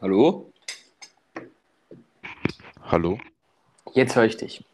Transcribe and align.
Hallo? 0.00 0.52
Hallo? 2.82 3.18
Jetzt 3.94 4.14
höre 4.14 4.26
ich 4.26 4.36
dich. 4.36 4.64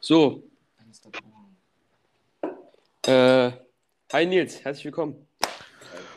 So. 0.00 0.42
Äh, 3.06 3.52
hi 4.12 4.26
Nils, 4.26 4.62
herzlich 4.62 4.84
willkommen. 4.84 5.26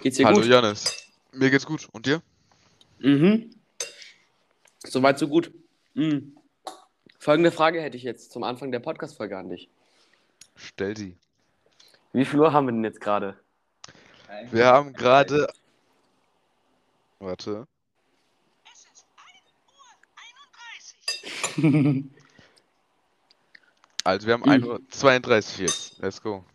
Geht's 0.03 0.17
dir 0.17 0.25
Hallo 0.25 0.39
gut? 0.41 0.47
Janis. 0.47 1.07
Mir 1.31 1.49
geht's 1.49 1.65
gut. 1.65 1.87
Und 1.93 2.05
dir? 2.05 2.21
Mhm. 2.99 3.55
Soweit, 4.79 5.19
so 5.19 5.29
gut. 5.29 5.53
Mhm. 5.93 6.35
Folgende 7.19 7.51
Frage 7.51 7.81
hätte 7.81 7.95
ich 7.95 8.03
jetzt 8.03 8.33
zum 8.33 8.43
Anfang 8.43 8.73
der 8.73 8.79
Podcast-Folge 8.79 9.37
an 9.37 9.49
dich. 9.49 9.69
Stell 10.57 10.97
sie. 10.97 11.15
Wie 12.11 12.25
viel 12.25 12.41
Uhr 12.41 12.51
haben 12.51 12.65
wir 12.65 12.73
denn 12.73 12.83
jetzt 12.83 12.99
gerade? 12.99 13.39
Wir 14.51 14.65
haben 14.65 14.91
gerade. 14.91 15.47
Warte. 17.19 17.67
Also 24.03 24.25
wir 24.25 24.35
haben 24.35 24.43
Mhm. 24.45 24.71
1.32 24.89 25.55
Uhr 25.59 25.65
jetzt. 25.65 25.99
Let's 25.99 26.21
go. 26.21 26.45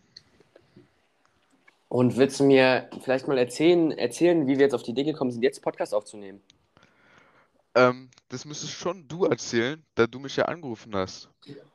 Und 1.87 2.17
willst 2.17 2.39
du 2.39 2.45
mir 2.45 2.89
vielleicht 3.01 3.27
mal 3.27 3.37
erzählen, 3.37 3.91
erzählen, 3.91 4.47
wie 4.47 4.53
wir 4.57 4.61
jetzt 4.61 4.73
auf 4.73 4.81
die 4.81 4.89
Idee 4.89 5.03
gekommen 5.03 5.29
sind, 5.29 5.43
jetzt 5.43 5.61
Podcast 5.61 5.93
aufzunehmen? 5.93 6.41
Ähm, 7.75 8.09
das 8.29 8.45
müsstest 8.45 8.73
schon 8.73 9.07
du 9.07 9.25
erzählen, 9.25 9.83
da 9.93 10.07
du 10.07 10.17
mich 10.17 10.35
ja 10.35 10.45
angerufen 10.45 10.95
hast. 10.95 11.29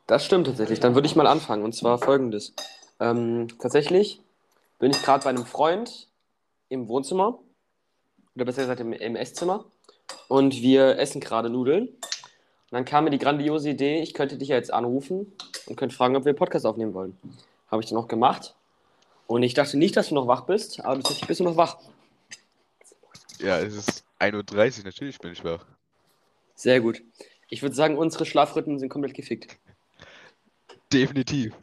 Das 0.08 0.24
stimmt 0.24 0.48
tatsächlich. 0.48 0.80
Dann 0.80 0.96
würde 0.96 1.06
ich 1.06 1.14
mal 1.14 1.28
anfangen. 1.28 1.62
Und 1.62 1.76
zwar 1.76 1.98
folgendes. 1.98 2.54
Ähm, 2.98 3.46
tatsächlich 3.60 4.20
bin 4.80 4.90
ich 4.90 5.00
gerade 5.02 5.22
bei 5.22 5.30
einem 5.30 5.46
Freund 5.46 6.08
im 6.68 6.88
Wohnzimmer. 6.88 7.38
Oder 8.34 8.44
besser 8.44 8.62
gesagt 8.62 8.80
im, 8.80 8.92
im 8.92 9.14
Esszimmer. 9.14 9.66
Und 10.26 10.60
wir 10.60 10.98
essen 10.98 11.20
gerade 11.20 11.50
Nudeln. 11.50 11.88
Und 12.70 12.76
dann 12.76 12.84
kam 12.84 13.04
mir 13.04 13.10
die 13.10 13.18
grandiose 13.18 13.70
Idee, 13.70 14.02
ich 14.02 14.12
könnte 14.12 14.36
dich 14.36 14.48
ja 14.48 14.56
jetzt 14.56 14.72
anrufen 14.72 15.32
und 15.66 15.76
könnte 15.76 15.96
fragen, 15.96 16.16
ob 16.16 16.24
wir 16.24 16.30
einen 16.30 16.38
Podcast 16.38 16.66
aufnehmen 16.66 16.92
wollen. 16.92 17.16
Habe 17.68 17.82
ich 17.82 17.88
dann 17.88 17.98
auch 17.98 18.08
gemacht. 18.08 18.54
Und 19.26 19.42
ich 19.42 19.54
dachte 19.54 19.78
nicht, 19.78 19.96
dass 19.96 20.10
du 20.10 20.14
noch 20.14 20.26
wach 20.26 20.42
bist, 20.42 20.80
aber 20.84 20.96
tatsächlich 20.96 21.26
bist 21.28 21.40
du 21.40 21.44
noch 21.44 21.56
wach. 21.56 21.78
Ja, 23.38 23.58
es 23.58 23.74
ist 23.74 24.04
1.30 24.20 24.78
Uhr, 24.78 24.84
natürlich 24.84 25.18
bin 25.18 25.32
ich 25.32 25.44
wach. 25.44 25.64
Sehr 26.54 26.80
gut. 26.80 27.02
Ich 27.48 27.62
würde 27.62 27.74
sagen, 27.74 27.96
unsere 27.96 28.26
Schlafrhythmen 28.26 28.78
sind 28.78 28.90
komplett 28.90 29.14
gefickt. 29.14 29.56
Definitiv. 30.92 31.54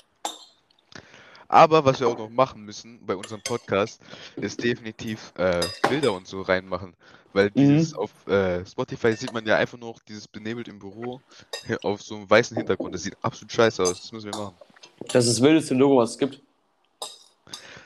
Aber 1.56 1.86
was 1.86 2.02
wir 2.02 2.10
auch 2.10 2.18
noch 2.18 2.30
machen 2.30 2.66
müssen 2.66 3.00
bei 3.06 3.16
unserem 3.16 3.42
Podcast, 3.42 4.02
ist 4.36 4.62
definitiv 4.62 5.32
äh, 5.38 5.62
Bilder 5.88 6.12
und 6.12 6.28
so 6.28 6.42
reinmachen. 6.42 6.94
Weil 7.32 7.50
dieses 7.50 7.94
auf 7.94 8.12
äh, 8.28 8.66
Spotify 8.66 9.14
sieht 9.14 9.32
man 9.32 9.46
ja 9.46 9.56
einfach 9.56 9.78
nur 9.78 9.92
noch 9.92 10.02
dieses 10.02 10.28
benebelt 10.28 10.68
im 10.68 10.80
Büro 10.80 11.22
auf 11.82 12.02
so 12.02 12.18
einem 12.18 12.30
weißen 12.30 12.58
Hintergrund. 12.58 12.94
Das 12.94 13.04
sieht 13.04 13.16
absolut 13.22 13.54
scheiße 13.54 13.82
aus. 13.84 14.02
Das 14.02 14.12
müssen 14.12 14.34
wir 14.34 14.38
machen. 14.38 14.56
Das 15.14 15.28
ist 15.28 15.38
das 15.38 15.42
wildeste 15.42 15.76
Logo, 15.76 15.96
was 15.96 16.12
es 16.12 16.18
gibt. 16.18 16.42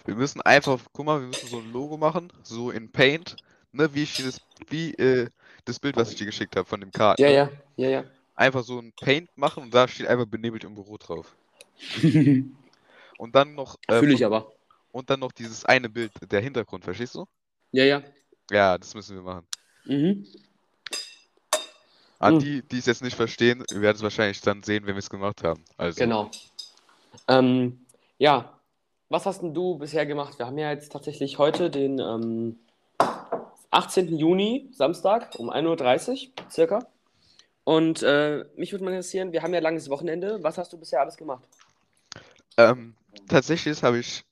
Wir 0.05 0.15
müssen 0.15 0.41
einfach, 0.41 0.79
guck 0.91 1.05
mal, 1.05 1.21
wir 1.21 1.27
müssen 1.27 1.49
so 1.49 1.59
ein 1.59 1.71
Logo 1.71 1.95
machen, 1.95 2.33
so 2.41 2.71
in 2.71 2.91
Paint, 2.91 3.35
ne, 3.71 3.93
wie 3.93 4.01
ich 4.01 4.15
dir 4.15 4.25
das, 4.25 4.41
wie 4.69 4.95
äh, 4.95 5.29
das 5.65 5.77
Bild, 5.77 5.95
was 5.95 6.09
ich 6.09 6.17
dir 6.17 6.25
geschickt 6.25 6.55
habe 6.55 6.67
von 6.67 6.79
dem 6.79 6.91
Karten. 6.91 7.21
Ja, 7.21 7.29
ja, 7.29 7.49
ja, 7.75 7.89
ja. 7.89 8.03
Einfach 8.35 8.63
so 8.63 8.79
ein 8.79 8.93
Paint 8.99 9.29
machen 9.37 9.61
und 9.61 9.75
da 9.75 9.87
steht 9.87 10.07
einfach 10.07 10.25
benebelt 10.25 10.63
im 10.63 10.73
Büro 10.73 10.97
drauf. 10.97 11.35
Und 13.19 13.35
dann 13.35 13.53
noch 13.53 13.75
äh, 13.89 13.99
Fühle 13.99 14.13
ich 14.13 14.19
von- 14.23 14.33
aber. 14.33 14.51
und 14.93 15.09
dann 15.09 15.19
noch 15.19 15.33
dieses 15.33 15.65
eine 15.65 15.89
Bild, 15.89 16.13
der 16.31 16.39
Hintergrund, 16.39 16.85
verstehst 16.85 17.15
du? 17.15 17.25
Ja, 17.73 17.83
ja. 17.83 18.01
Ja, 18.49 18.77
das 18.77 18.93
müssen 18.95 19.17
wir 19.17 19.23
machen. 19.23 19.45
Mhm. 19.83 20.25
An 22.17 22.35
Mhm. 22.35 22.39
die, 22.39 22.61
die 22.63 22.77
es 22.77 22.85
jetzt 22.85 23.01
nicht 23.03 23.17
verstehen, 23.17 23.61
werden 23.71 23.97
es 23.97 24.01
wahrscheinlich 24.03 24.39
dann 24.39 24.63
sehen, 24.63 24.85
wenn 24.85 24.95
wir 24.95 24.99
es 24.99 25.09
gemacht 25.09 25.43
haben. 25.43 25.63
Also, 25.75 25.99
Genau. 25.99 26.31
Ähm, 27.27 27.85
ja, 28.19 28.57
was 29.09 29.25
hast 29.25 29.41
denn 29.41 29.53
du 29.53 29.77
bisher 29.77 30.05
gemacht? 30.05 30.39
Wir 30.39 30.45
haben 30.45 30.57
ja 30.57 30.71
jetzt 30.71 30.91
tatsächlich 30.93 31.37
heute 31.37 31.69
den 31.69 31.99
ähm, 31.99 32.57
18. 33.71 34.15
Juni, 34.17 34.69
Samstag, 34.71 35.35
um 35.37 35.49
1.30 35.51 36.27
Uhr 36.29 36.51
circa. 36.51 36.87
Und 37.65 38.01
äh, 38.01 38.45
mich 38.55 38.71
würde 38.71 38.85
mal 38.85 38.91
interessieren, 38.91 39.33
wir 39.33 39.41
haben 39.43 39.53
ja 39.53 39.59
langes 39.59 39.89
Wochenende. 39.89 40.41
Was 40.41 40.57
hast 40.57 40.71
du 40.71 40.77
bisher 40.77 41.01
alles 41.01 41.17
gemacht? 41.17 41.43
ähm, 42.57 42.95
tatsächlich 43.29 43.81
habe 43.83 43.99
ich, 43.99 44.23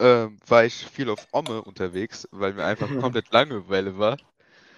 ähm, 0.00 0.38
war 0.46 0.64
ich 0.64 0.74
viel 0.74 1.08
auf 1.10 1.28
Omme 1.32 1.62
unterwegs, 1.62 2.28
weil 2.32 2.52
mir 2.54 2.64
einfach 2.64 2.88
komplett 3.00 3.30
Langeweile 3.32 3.98
war. 3.98 4.16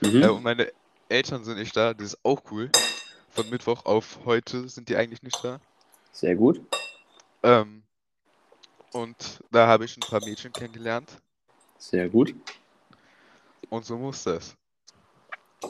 Mhm. 0.00 0.22
Äh, 0.22 0.28
und 0.28 0.42
meine 0.42 0.70
Eltern 1.08 1.44
sind 1.44 1.58
nicht 1.58 1.76
da, 1.76 1.94
das 1.94 2.14
ist 2.14 2.24
auch 2.24 2.42
cool. 2.50 2.70
Von 3.30 3.48
Mittwoch 3.50 3.84
auf 3.86 4.18
heute 4.24 4.68
sind 4.68 4.88
die 4.88 4.96
eigentlich 4.96 5.22
nicht 5.22 5.42
da. 5.42 5.60
Sehr 6.12 6.34
gut. 6.34 6.60
Ähm, 7.42 7.82
und 8.92 9.40
da 9.50 9.66
habe 9.66 9.84
ich 9.84 9.96
ein 9.96 10.00
paar 10.00 10.20
Mädchen 10.24 10.52
kennengelernt. 10.52 11.10
Sehr 11.78 12.08
gut. 12.08 12.34
Und 13.70 13.84
so 13.84 13.96
muss 13.96 14.24
das. 14.24 14.56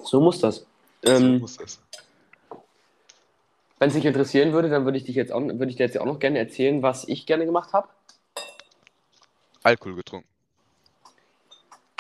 So 0.05 0.21
muss 0.21 0.39
das. 0.39 0.67
So 1.05 1.11
Ähm, 1.11 1.41
muss 1.41 1.57
das. 1.57 1.81
Wenn 3.79 3.89
es 3.89 3.95
dich 3.95 4.05
interessieren 4.05 4.53
würde, 4.53 4.69
dann 4.69 4.85
würde 4.85 4.99
ich, 4.99 5.05
dich 5.05 5.15
jetzt 5.15 5.33
auch, 5.33 5.41
würde 5.41 5.67
ich 5.69 5.77
dir 5.77 5.87
jetzt 5.87 5.99
auch 6.01 6.05
noch 6.07 6.19
gerne 6.19 6.39
erzählen, 6.39 6.83
was 6.83 7.07
ich 7.07 7.27
gerne 7.27 7.47
gemacht 7.47 7.73
habe. 7.73 7.89
Alkohol 9.63 9.97
getrunken. 9.97 10.29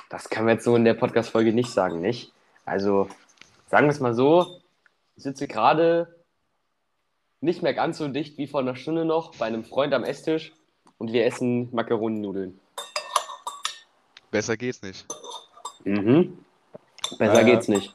Das 0.08 0.28
können 0.30 0.46
wir 0.46 0.54
jetzt 0.54 0.64
so 0.64 0.74
in 0.74 0.84
der 0.84 0.94
Podcast-Folge 0.94 1.52
nicht 1.52 1.70
sagen, 1.70 2.00
nicht? 2.00 2.32
Also, 2.64 3.08
sagen 3.68 3.86
wir 3.86 3.92
es 3.92 4.00
mal 4.00 4.14
so, 4.14 4.60
ich 5.16 5.22
sitze 5.22 5.46
gerade 5.46 6.16
nicht 7.40 7.62
mehr 7.62 7.74
ganz 7.74 7.98
so 7.98 8.08
dicht 8.08 8.38
wie 8.38 8.46
vor 8.46 8.60
einer 8.60 8.74
Stunde 8.74 9.04
noch 9.04 9.36
bei 9.36 9.46
einem 9.46 9.64
Freund 9.64 9.94
am 9.94 10.04
Esstisch 10.04 10.52
und 10.96 11.12
wir 11.12 11.26
essen 11.26 11.68
Makaronennudeln. 11.72 12.58
Besser 14.30 14.56
geht's 14.56 14.82
nicht. 14.82 15.06
Mhm. 15.84 16.38
Besser 17.18 17.42
Äh. 17.42 17.44
geht's 17.44 17.68
nicht. 17.68 17.94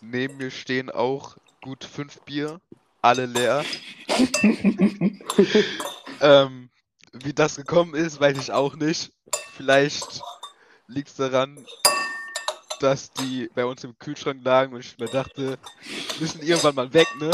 Neben 0.00 0.36
mir 0.36 0.50
stehen 0.50 0.90
auch 0.90 1.36
gut 1.62 1.84
fünf 1.84 2.20
Bier, 2.22 2.60
alle 3.06 3.26
leer. 3.26 3.64
ähm, 6.20 6.70
wie 7.12 7.32
das 7.32 7.56
gekommen 7.56 7.94
ist, 7.94 8.20
weiß 8.20 8.38
ich 8.38 8.52
auch 8.52 8.76
nicht. 8.76 9.12
Vielleicht 9.52 10.22
liegt 10.88 11.08
es 11.08 11.16
daran, 11.16 11.64
dass 12.80 13.12
die 13.12 13.50
bei 13.54 13.64
uns 13.64 13.84
im 13.84 13.98
Kühlschrank 13.98 14.44
lagen 14.44 14.74
und 14.74 14.80
ich 14.80 14.98
mir 14.98 15.06
dachte, 15.06 15.58
müssen 16.20 16.42
irgendwann 16.42 16.74
mal 16.74 16.92
weg, 16.92 17.08
ne? 17.18 17.30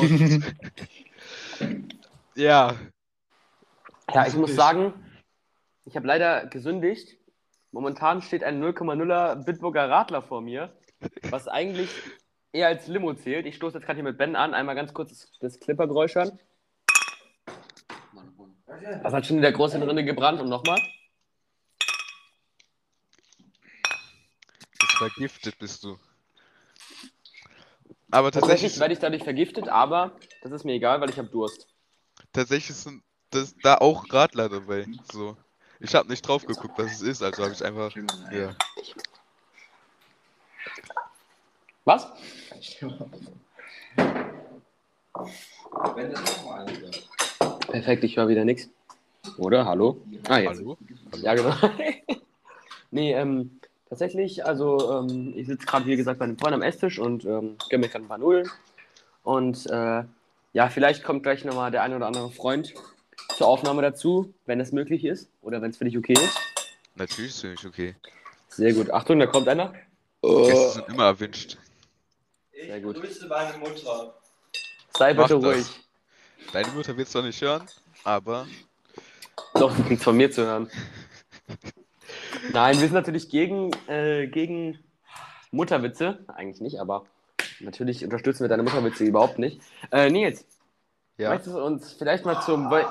Und 0.00 0.54
ja, 2.34 2.76
Ja, 4.12 4.26
ich 4.26 4.34
muss 4.34 4.54
sagen, 4.54 4.92
ich 5.84 5.96
habe 5.96 6.06
leider 6.06 6.46
gesündigt. 6.46 7.16
Momentan 7.70 8.20
steht 8.20 8.44
ein 8.44 8.62
0,0er 8.62 9.44
Bitburger 9.44 9.88
Radler 9.88 10.20
vor 10.20 10.42
mir, 10.42 10.76
was 11.30 11.48
eigentlich 11.48 11.88
eher 12.52 12.68
als 12.68 12.86
Limo 12.86 13.14
zählt. 13.14 13.46
Ich 13.46 13.56
stoße 13.56 13.78
jetzt 13.78 13.86
gerade 13.86 13.96
hier 13.96 14.04
mit 14.04 14.18
Ben 14.18 14.36
an. 14.36 14.54
Einmal 14.54 14.74
ganz 14.74 14.92
kurz 14.94 15.10
das, 15.10 15.32
das 15.40 15.60
Clippergeräusch 15.60 16.14
hören. 16.14 16.38
Das 19.02 19.12
hat 19.12 19.26
schon 19.26 19.36
in 19.36 19.42
der 19.42 19.52
großen 19.52 19.82
Rinne 19.82 20.04
gebrannt 20.04 20.40
und 20.40 20.48
nochmal. 20.48 20.78
vergiftet 25.08 25.58
bist 25.58 25.82
du. 25.82 25.98
Aber 28.10 28.30
Tatsächlich 28.30 28.74
tatsächlich, 28.74 28.80
werde 28.80 28.94
ich 28.94 29.00
dadurch 29.00 29.24
vergiftet, 29.24 29.68
aber 29.68 30.12
das 30.42 30.52
ist 30.52 30.64
mir 30.64 30.74
egal, 30.74 31.00
weil 31.00 31.10
ich 31.10 31.18
habe 31.18 31.28
Durst. 31.28 31.66
tatsächlich 32.32 32.76
sind 32.76 33.02
das 33.30 33.56
da 33.62 33.76
auch 33.78 34.04
Radler 34.12 34.48
dabei. 34.48 34.86
So. 35.10 35.36
Ich 35.80 35.94
habe 35.94 36.08
nicht 36.08 36.22
drauf 36.22 36.44
geguckt, 36.46 36.74
was 36.78 36.92
es 36.92 37.02
ist, 37.02 37.22
also 37.22 37.42
habe 37.42 37.54
ich 37.54 37.64
einfach. 37.64 37.94
Ja. 38.30 38.54
Was? 41.84 42.06
Wenn 45.94 46.12
das 46.12 46.36
nochmal. 46.36 46.66
Perfekt, 47.68 48.04
ich 48.04 48.16
höre 48.16 48.28
wieder 48.28 48.44
nichts. 48.44 48.68
Oder? 49.36 49.64
Hallo? 49.64 50.00
Ah, 50.28 50.38
jetzt. 50.38 50.58
Hallo? 50.58 50.78
Ja, 51.16 51.34
genau. 51.34 51.54
nee, 52.92 53.12
ähm, 53.14 53.58
tatsächlich, 53.88 54.46
also 54.46 55.00
ähm, 55.00 55.32
ich 55.36 55.48
sitze 55.48 55.66
gerade, 55.66 55.86
wie 55.86 55.96
gesagt, 55.96 56.20
bei 56.20 56.24
einem 56.24 56.38
Freund 56.38 56.54
am 56.54 56.62
Esstisch 56.62 57.00
und 57.00 57.24
ähm, 57.24 57.56
gönne 57.68 57.86
mir 57.86 57.88
gerade 57.88 58.04
ein 58.04 58.08
paar 58.08 58.18
Nudeln. 58.18 58.48
Und 59.24 59.66
äh, 59.66 60.04
ja, 60.52 60.68
vielleicht 60.68 61.02
kommt 61.02 61.24
gleich 61.24 61.44
nochmal 61.44 61.72
der 61.72 61.82
ein 61.82 61.94
oder 61.94 62.06
andere 62.06 62.30
Freund 62.30 62.74
zur 63.36 63.48
Aufnahme 63.48 63.82
dazu, 63.82 64.32
wenn 64.46 64.60
es 64.60 64.70
möglich 64.70 65.04
ist 65.04 65.30
oder 65.40 65.60
wenn 65.62 65.70
es 65.70 65.78
für 65.78 65.84
dich 65.84 65.98
okay 65.98 66.14
ist. 66.14 66.38
Natürlich 66.94 67.30
ist 67.32 67.40
für 67.40 67.48
mich 67.48 67.66
okay. 67.66 67.96
Sehr 68.48 68.72
gut. 68.72 68.90
Achtung, 68.90 69.18
da 69.18 69.26
kommt 69.26 69.48
einer. 69.48 69.72
Gäste 70.22 70.70
sind 70.70 70.88
immer 70.88 71.06
erwünscht. 71.06 71.58
Ich 72.62 72.68
Sehr 72.68 72.80
gut. 72.80 73.00
grüße 73.00 73.26
meine 73.26 73.58
Mutter. 73.58 74.14
Sei 74.96 75.14
Mach 75.14 75.26
bitte 75.28 75.40
das. 75.40 75.54
ruhig. 75.56 75.66
Deine 76.52 76.68
Mutter 76.68 76.96
wird 76.96 77.06
es 77.06 77.12
zwar 77.12 77.22
nicht 77.22 77.40
hören, 77.42 77.66
aber 78.04 78.46
Doch, 79.54 79.74
kriegst 79.86 80.04
von 80.04 80.16
mir 80.16 80.30
zu 80.30 80.44
hören. 80.46 80.70
Nein, 82.52 82.74
wir 82.74 82.82
sind 82.86 82.92
natürlich 82.94 83.28
gegen, 83.28 83.72
äh, 83.88 84.26
gegen 84.28 84.78
Mutterwitze. 85.50 86.24
Eigentlich 86.28 86.60
nicht, 86.60 86.78
aber 86.80 87.04
natürlich 87.60 88.04
unterstützen 88.04 88.44
wir 88.44 88.48
deine 88.48 88.62
Mutterwitze 88.62 89.04
überhaupt 89.04 89.38
nicht. 89.38 89.60
Äh, 89.90 90.10
Nils, 90.10 90.44
Ja. 91.18 91.30
möchtest 91.30 91.56
du 91.56 91.62
uns 91.64 91.92
vielleicht 91.94 92.24
mal 92.24 92.40
zum 92.42 92.68
Wö- 92.72 92.88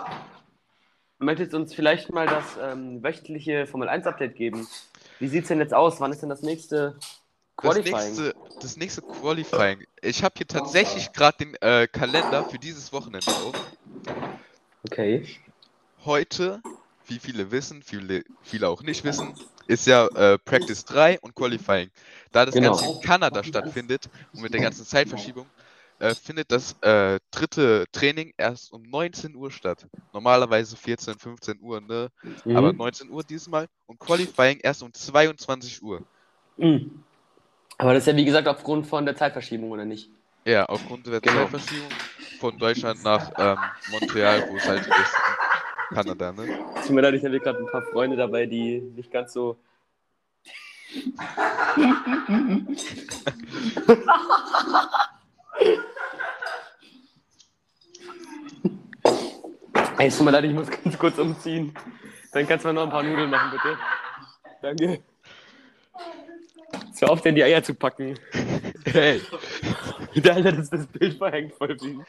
möchtest 1.19 1.53
du 1.53 1.57
uns 1.57 1.73
vielleicht 1.73 2.11
mal 2.11 2.25
das 2.27 2.57
ähm, 2.61 3.01
wöchentliche 3.03 3.67
Formel 3.67 3.87
1 3.89 4.05
Update 4.07 4.35
geben? 4.35 4.67
Wie 5.19 5.27
sieht's 5.27 5.47
denn 5.49 5.59
jetzt 5.59 5.73
aus? 5.73 5.99
Wann 6.01 6.11
ist 6.11 6.21
denn 6.21 6.29
das 6.29 6.41
nächste 6.41 6.97
Das 7.57 7.73
Qualifying? 7.75 7.93
nächste, 7.93 8.35
das 8.59 8.77
nächste 8.77 9.01
Qualifying. 9.01 9.83
Ich 10.01 10.23
habe 10.23 10.33
hier 10.37 10.47
tatsächlich 10.47 11.11
gerade 11.13 11.37
den 11.37 11.55
äh, 11.55 11.87
Kalender 11.87 12.43
für 12.43 12.59
dieses 12.59 12.91
Wochenende 12.91 13.27
auf. 13.43 13.55
Okay. 14.83 15.27
Heute, 16.05 16.61
wie 17.05 17.19
viele 17.19 17.51
wissen, 17.51 17.83
viele, 17.83 18.23
viele 18.41 18.67
auch 18.67 18.81
nicht 18.81 19.03
wissen, 19.03 19.35
ist 19.67 19.85
ja 19.85 20.07
äh, 20.07 20.37
Practice 20.39 20.85
3 20.85 21.19
und 21.19 21.35
Qualifying. 21.35 21.89
Da 22.31 22.45
das 22.45 22.55
Genau. 22.55 22.75
Ganze 22.75 22.85
in 22.85 23.01
Kanada 23.01 23.43
stattfindet 23.43 24.09
und 24.33 24.41
mit 24.41 24.53
der 24.53 24.61
ganzen 24.61 24.85
Zeitverschiebung, 24.85 25.47
äh, 25.99 26.15
findet 26.15 26.51
das 26.51 26.75
äh, 26.81 27.19
dritte 27.29 27.85
Training 27.91 28.33
erst 28.37 28.73
um 28.73 28.81
19 28.81 29.35
Uhr 29.35 29.51
statt. 29.51 29.85
Normalerweise 30.13 30.75
14, 30.75 31.19
15 31.19 31.59
Uhr, 31.61 31.79
ne? 31.79 32.09
Mhm. 32.43 32.57
Aber 32.57 32.73
19 32.73 33.09
Uhr 33.11 33.23
diesmal 33.23 33.67
und 33.85 33.99
Qualifying 33.99 34.59
erst 34.63 34.81
um 34.81 34.91
22 34.91 35.83
Uhr. 35.83 36.01
Mhm. 36.57 37.03
Aber 37.81 37.95
das 37.95 38.03
ist 38.03 38.07
ja 38.07 38.15
wie 38.15 38.25
gesagt 38.25 38.47
aufgrund 38.47 38.85
von 38.85 39.05
der 39.05 39.15
Zeitverschiebung, 39.15 39.71
oder 39.71 39.85
nicht? 39.85 40.11
Ja, 40.45 40.65
aufgrund 40.67 41.07
der 41.07 41.19
Genau. 41.19 41.45
Zeitverschiebung 41.45 41.89
von 42.39 42.59
Deutschland 42.59 43.03
nach 43.03 43.31
ähm, 43.39 43.57
Montreal, 43.89 44.47
wo 44.51 44.57
es 44.57 44.67
halt 44.67 44.85
ist, 44.85 45.15
Kanada, 45.91 46.31
ne? 46.31 46.59
Tut 46.85 46.91
mir 46.91 47.01
leid, 47.01 47.15
ich 47.15 47.25
habe 47.25 47.39
gerade 47.39 47.57
ein 47.57 47.65
paar 47.71 47.81
Freunde 47.81 48.15
dabei, 48.15 48.45
die 48.45 48.81
nicht 48.95 49.11
ganz 49.11 49.33
so. 49.33 49.57
Ey, 59.97 60.07
es 60.07 60.17
tut 60.17 60.25
mir 60.25 60.31
leid, 60.31 60.43
ich 60.45 60.53
muss 60.53 60.69
ganz 60.69 60.99
kurz 60.99 61.17
umziehen. 61.17 61.73
Dann 62.31 62.47
kannst 62.47 62.63
du 62.63 62.69
mir 62.69 62.75
noch 62.75 62.83
ein 62.83 62.89
paar 62.91 63.01
Nudeln 63.03 63.29
machen, 63.31 63.51
bitte. 63.51 63.77
Danke. 64.61 65.03
Hör 66.99 67.09
auf, 67.09 67.21
denn 67.21 67.35
die 67.35 67.43
Eier 67.43 67.63
zu 67.63 67.73
packen. 67.73 68.19
Hey, 68.83 69.21
Der 70.15 70.35
Alter, 70.35 70.51
das 70.51 70.69
das 70.69 70.87
Bild 70.87 71.17
verhängt 71.17 71.53
voll 71.53 71.77
wie. 71.81 71.99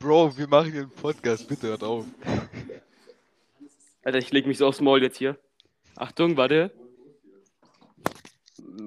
Bro, 0.00 0.36
wir 0.36 0.48
machen 0.48 0.72
hier 0.72 0.82
einen 0.82 0.90
Podcast, 0.90 1.48
bitte 1.48 1.68
hört 1.68 1.84
auf. 1.84 2.04
Alter, 4.02 4.18
ich 4.18 4.32
leg 4.32 4.46
mich 4.46 4.58
so 4.58 4.66
aufs 4.66 4.80
Maul 4.80 5.02
jetzt 5.02 5.16
hier. 5.16 5.38
Achtung, 5.96 6.36
warte. 6.36 6.72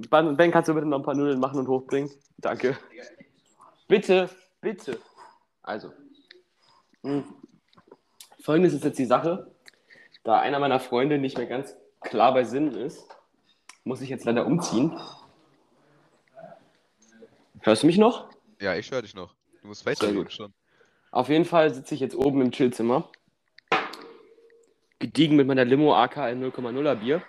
Ben, 0.09 0.35
ben, 0.35 0.51
kannst 0.51 0.69
du 0.69 0.73
bitte 0.73 0.85
noch 0.85 0.99
ein 0.99 1.03
paar 1.03 1.15
Nudeln 1.15 1.39
machen 1.39 1.59
und 1.59 1.67
hochbringen? 1.67 2.11
Danke. 2.37 2.77
Bitte, 3.87 4.29
bitte. 4.59 4.99
Also. 5.63 5.93
Hm. 7.03 7.23
Folgendes 8.41 8.73
ist 8.73 8.83
jetzt 8.83 8.99
die 8.99 9.05
Sache. 9.05 9.51
Da 10.23 10.39
einer 10.39 10.59
meiner 10.59 10.79
Freunde 10.79 11.17
nicht 11.17 11.37
mehr 11.37 11.47
ganz 11.47 11.75
klar 12.01 12.33
bei 12.33 12.43
Sinnen 12.43 12.75
ist, 12.75 13.07
muss 13.83 14.01
ich 14.01 14.09
jetzt 14.09 14.25
leider 14.25 14.45
umziehen. 14.45 14.99
Hörst 17.61 17.83
du 17.83 17.87
mich 17.87 17.97
noch? 17.97 18.29
Ja, 18.59 18.75
ich 18.75 18.91
höre 18.91 19.01
dich 19.01 19.15
noch. 19.15 19.33
Du 19.61 19.67
musst 19.67 19.85
weiterreden 19.85 20.29
schon. 20.29 20.53
Auf 21.11 21.29
jeden 21.29 21.45
Fall 21.45 21.73
sitze 21.73 21.93
ich 21.93 21.99
jetzt 21.99 22.15
oben 22.15 22.41
im 22.41 22.51
Chillzimmer. 22.51 23.09
Gediegen 24.99 25.35
mit 25.35 25.47
meiner 25.47 25.65
Limo 25.65 25.95
AK 25.95 26.17
0,0er 26.17 26.95
Bier. 26.95 27.21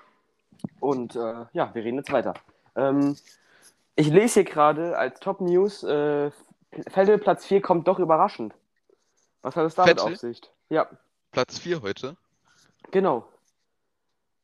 Und 0.80 1.16
äh, 1.16 1.46
ja, 1.52 1.74
wir 1.74 1.84
reden 1.84 1.98
jetzt 1.98 2.12
weiter. 2.12 2.34
Ähm, 2.76 3.16
ich 3.96 4.08
lese 4.08 4.40
hier 4.40 4.44
gerade 4.44 4.96
als 4.96 5.20
Top 5.20 5.40
News, 5.40 5.82
äh, 5.82 6.30
Vettel 6.88 7.18
Platz 7.18 7.44
4 7.46 7.60
kommt 7.60 7.88
doch 7.88 7.98
überraschend. 7.98 8.54
Was 9.42 9.56
hat 9.56 9.66
es 9.66 9.74
damit 9.74 9.98
Vettel? 9.98 10.12
auf 10.14 10.18
sich? 10.18 10.40
Ja, 10.70 10.88
Platz 11.32 11.58
4 11.58 11.82
heute. 11.82 12.16
genau. 12.90 13.28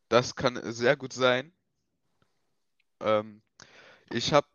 Das 0.09 0.35
kann 0.35 0.59
sehr 0.65 0.97
gut 0.97 1.13
sein. 1.13 1.53
Ähm, 3.01 3.43
ich 4.11 4.33
habe, 4.33 4.47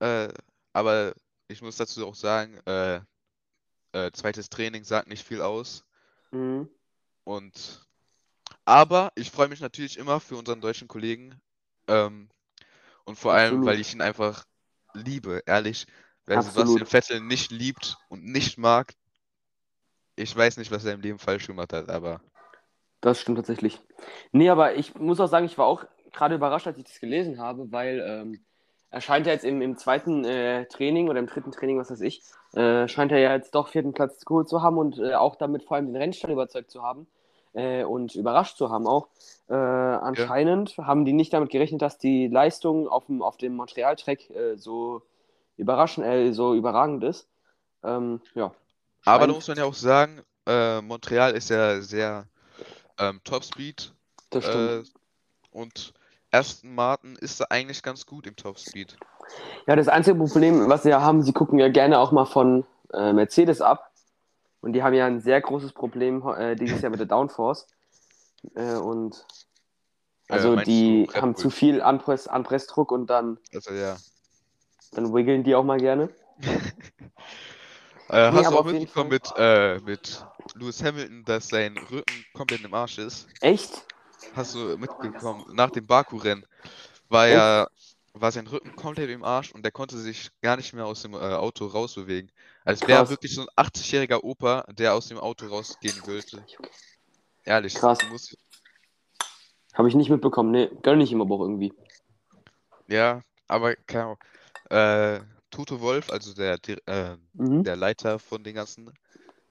äh, 0.00 0.28
aber 0.72 1.14
ich 1.48 1.62
muss 1.62 1.76
dazu 1.76 2.06
auch 2.06 2.14
sagen, 2.14 2.58
äh, 2.66 3.00
äh, 3.92 4.10
zweites 4.12 4.48
Training 4.50 4.84
sagt 4.84 5.08
nicht 5.08 5.26
viel 5.26 5.42
aus. 5.42 5.84
Mhm. 6.30 6.68
Und 7.24 7.86
aber 8.64 9.12
ich 9.16 9.30
freue 9.30 9.48
mich 9.48 9.60
natürlich 9.60 9.98
immer 9.98 10.20
für 10.20 10.36
unseren 10.36 10.60
deutschen 10.60 10.88
Kollegen. 10.88 11.40
Ähm, 11.88 12.28
und 13.04 13.16
vor 13.18 13.32
allem, 13.34 13.60
Absolut. 13.60 13.66
weil 13.66 13.80
ich 13.80 13.92
ihn 13.94 14.00
einfach 14.00 14.44
liebe, 14.94 15.42
ehrlich. 15.46 15.86
Wer 16.26 16.38
Absolut. 16.38 16.78
Sebastian 16.78 16.86
Vettel 16.86 17.20
nicht 17.20 17.50
liebt 17.50 17.98
und 18.08 18.24
nicht 18.24 18.58
mag, 18.58 18.94
ich 20.16 20.34
weiß 20.34 20.56
nicht, 20.58 20.70
was 20.70 20.84
er 20.84 20.94
im 20.94 21.00
Leben 21.00 21.18
falsch 21.18 21.46
gemacht 21.46 21.72
hat, 21.72 21.88
aber 21.90 22.20
Das 23.00 23.20
stimmt 23.20 23.38
tatsächlich. 23.38 23.80
Nee, 24.32 24.48
aber 24.48 24.74
ich 24.76 24.94
muss 24.94 25.20
auch 25.20 25.26
sagen, 25.26 25.46
ich 25.46 25.58
war 25.58 25.66
auch 25.66 25.84
gerade 26.12 26.34
überrascht, 26.34 26.66
als 26.66 26.78
ich 26.78 26.84
das 26.84 27.00
gelesen 27.00 27.40
habe, 27.40 27.70
weil 27.72 28.04
ähm, 28.06 28.40
er 28.90 29.00
scheint 29.00 29.26
ja 29.26 29.32
jetzt 29.32 29.44
im, 29.44 29.62
im 29.62 29.78
zweiten 29.78 30.24
äh, 30.24 30.66
Training 30.66 31.08
oder 31.08 31.18
im 31.18 31.26
dritten 31.26 31.50
Training, 31.50 31.78
was 31.78 31.90
weiß 31.90 32.02
ich, 32.02 32.22
äh, 32.52 32.86
scheint 32.88 33.10
er 33.10 33.18
ja 33.18 33.34
jetzt 33.34 33.54
doch 33.54 33.68
vierten 33.68 33.94
Platz 33.94 34.24
geholt 34.24 34.48
zu 34.48 34.62
haben 34.62 34.76
und 34.76 34.98
äh, 34.98 35.14
auch 35.14 35.36
damit 35.36 35.64
vor 35.64 35.76
allem 35.76 35.86
den 35.86 35.96
Rennstall 35.96 36.30
überzeugt 36.30 36.70
zu 36.70 36.82
haben 36.82 37.06
äh, 37.54 37.84
und 37.84 38.14
überrascht 38.14 38.58
zu 38.58 38.70
haben 38.70 38.86
auch. 38.86 39.08
Äh, 39.48 39.54
anscheinend 39.54 40.76
haben 40.76 41.06
die 41.06 41.14
nicht 41.14 41.32
damit 41.32 41.50
gerechnet, 41.50 41.80
dass 41.80 41.96
die 41.96 42.28
Leistung 42.28 42.86
auf 42.86 43.06
dem, 43.06 43.22
auf 43.22 43.38
dem 43.38 43.56
Montreal-Track 43.56 44.30
äh, 44.30 44.56
so 44.56 45.02
überraschend, 45.56 46.34
so 46.34 46.54
überragend 46.54 47.02
ist. 47.04 47.28
Ähm, 47.82 48.20
ja. 48.34 48.52
Aber 49.04 49.26
da 49.26 49.32
muss 49.32 49.48
man 49.48 49.56
ja 49.56 49.64
auch 49.64 49.74
sagen, 49.74 50.22
Montreal 50.82 51.34
ist 51.34 51.50
ja 51.50 51.80
sehr 51.80 52.26
ähm, 52.98 53.20
Topspeed 53.24 53.92
das 54.30 54.44
stimmt. 54.44 54.92
und 55.50 55.94
Aston 56.32 56.74
Martin 56.74 57.16
ist 57.16 57.40
da 57.40 57.46
eigentlich 57.50 57.82
ganz 57.82 58.06
gut 58.06 58.26
im 58.26 58.36
Topspeed. 58.36 58.96
Ja, 59.66 59.76
das 59.76 59.88
einzige 59.88 60.16
Problem, 60.16 60.68
was 60.68 60.82
sie 60.82 60.90
ja 60.90 61.02
haben, 61.02 61.22
sie 61.22 61.32
gucken 61.32 61.58
ja 61.58 61.68
gerne 61.68 61.98
auch 61.98 62.10
mal 62.10 62.24
von 62.24 62.64
äh, 62.92 63.12
Mercedes 63.12 63.60
ab. 63.60 63.90
Und 64.60 64.72
die 64.72 64.82
haben 64.82 64.94
ja 64.94 65.06
ein 65.06 65.20
sehr 65.20 65.40
großes 65.40 65.72
Problem 65.72 66.26
äh, 66.26 66.56
dieses 66.56 66.80
Jahr 66.80 66.90
mit 66.90 67.00
der 67.00 67.06
Downforce. 67.06 67.66
Äh, 68.54 68.76
und 68.76 69.24
also 70.28 70.56
die 70.56 71.08
du 71.12 71.20
haben 71.20 71.36
zu 71.36 71.50
viel 71.50 71.82
Anpress 71.82 72.26
Anpressdruck 72.26 72.90
und 72.90 73.08
dann, 73.08 73.38
Also 73.54 73.74
ja. 73.74 73.96
dann 74.92 75.12
wiggeln 75.12 75.44
die 75.44 75.54
auch 75.54 75.64
mal 75.64 75.78
gerne. 75.78 76.08
Äh, 78.08 78.30
Nee, 78.30 78.38
hast 78.38 78.50
du 78.50 78.58
auch 78.58 78.64
mitbekommen 78.66 79.08
mit, 79.08 79.32
äh, 79.38 79.78
mit 79.78 80.22
Lewis 80.54 80.84
Hamilton, 80.84 81.24
dass 81.24 81.48
sein 81.48 81.78
Rücken 81.78 82.24
komplett 82.34 82.62
im 82.62 82.74
Arsch 82.74 82.98
ist? 82.98 83.26
Echt? 83.40 83.86
Hast 84.34 84.54
du 84.54 84.76
mitbekommen? 84.78 85.44
Nach 85.52 85.70
dem 85.70 85.86
Baku-Rennen 85.86 86.46
war 87.08 87.26
ja 87.28 87.68
war 88.14 88.30
sein 88.30 88.46
Rücken 88.46 88.74
komplett 88.76 89.08
im 89.10 89.24
Arsch 89.24 89.52
und 89.52 89.62
der 89.62 89.72
konnte 89.72 89.96
sich 89.96 90.28
gar 90.42 90.56
nicht 90.56 90.72
mehr 90.74 90.84
aus 90.84 91.02
dem 91.02 91.14
äh, 91.14 91.16
Auto 91.16 91.66
rausbewegen. 91.66 92.30
Als 92.64 92.86
wäre 92.86 93.08
wirklich 93.08 93.34
so 93.34 93.40
ein 93.42 93.48
80-jähriger 93.66 94.22
Opa, 94.22 94.64
der 94.72 94.94
aus 94.94 95.08
dem 95.08 95.18
Auto 95.18 95.46
rausgehen 95.46 95.98
wollte. 96.06 96.44
Ehrlich. 97.44 97.74
Krass. 97.74 97.98
du 97.98 98.06
musst- 98.08 98.36
Habe 99.72 99.88
ich 99.88 99.94
nicht 99.94 100.10
mitbekommen. 100.10 100.50
Nee, 100.50 100.70
gönn 100.82 101.00
ich 101.00 101.10
ihm 101.10 101.22
aber 101.22 101.36
auch 101.36 101.40
irgendwie. 101.40 101.72
Ja, 102.86 103.22
aber 103.48 103.76
keine 103.76 104.04
Ahnung. 104.04 104.18
Äh, 104.70 105.20
Toto 105.50 105.80
Wolf, 105.80 106.10
also 106.10 106.34
der, 106.34 106.58
äh, 106.86 107.16
Mhm. 107.32 107.64
der 107.64 107.76
Leiter 107.76 108.18
von 108.18 108.44
den 108.44 108.54
ganzen, 108.54 108.92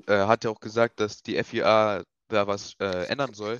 äh, 0.08 0.26
hat 0.28 0.44
ja 0.44 0.52
auch 0.52 0.60
gesagt, 0.60 1.00
dass 1.00 1.24
die 1.24 1.36
FIA 1.44 2.04
da 2.28 2.48
was 2.48 2.76
äh, 2.80 3.06
ändern 3.08 3.34
soll 3.34 3.60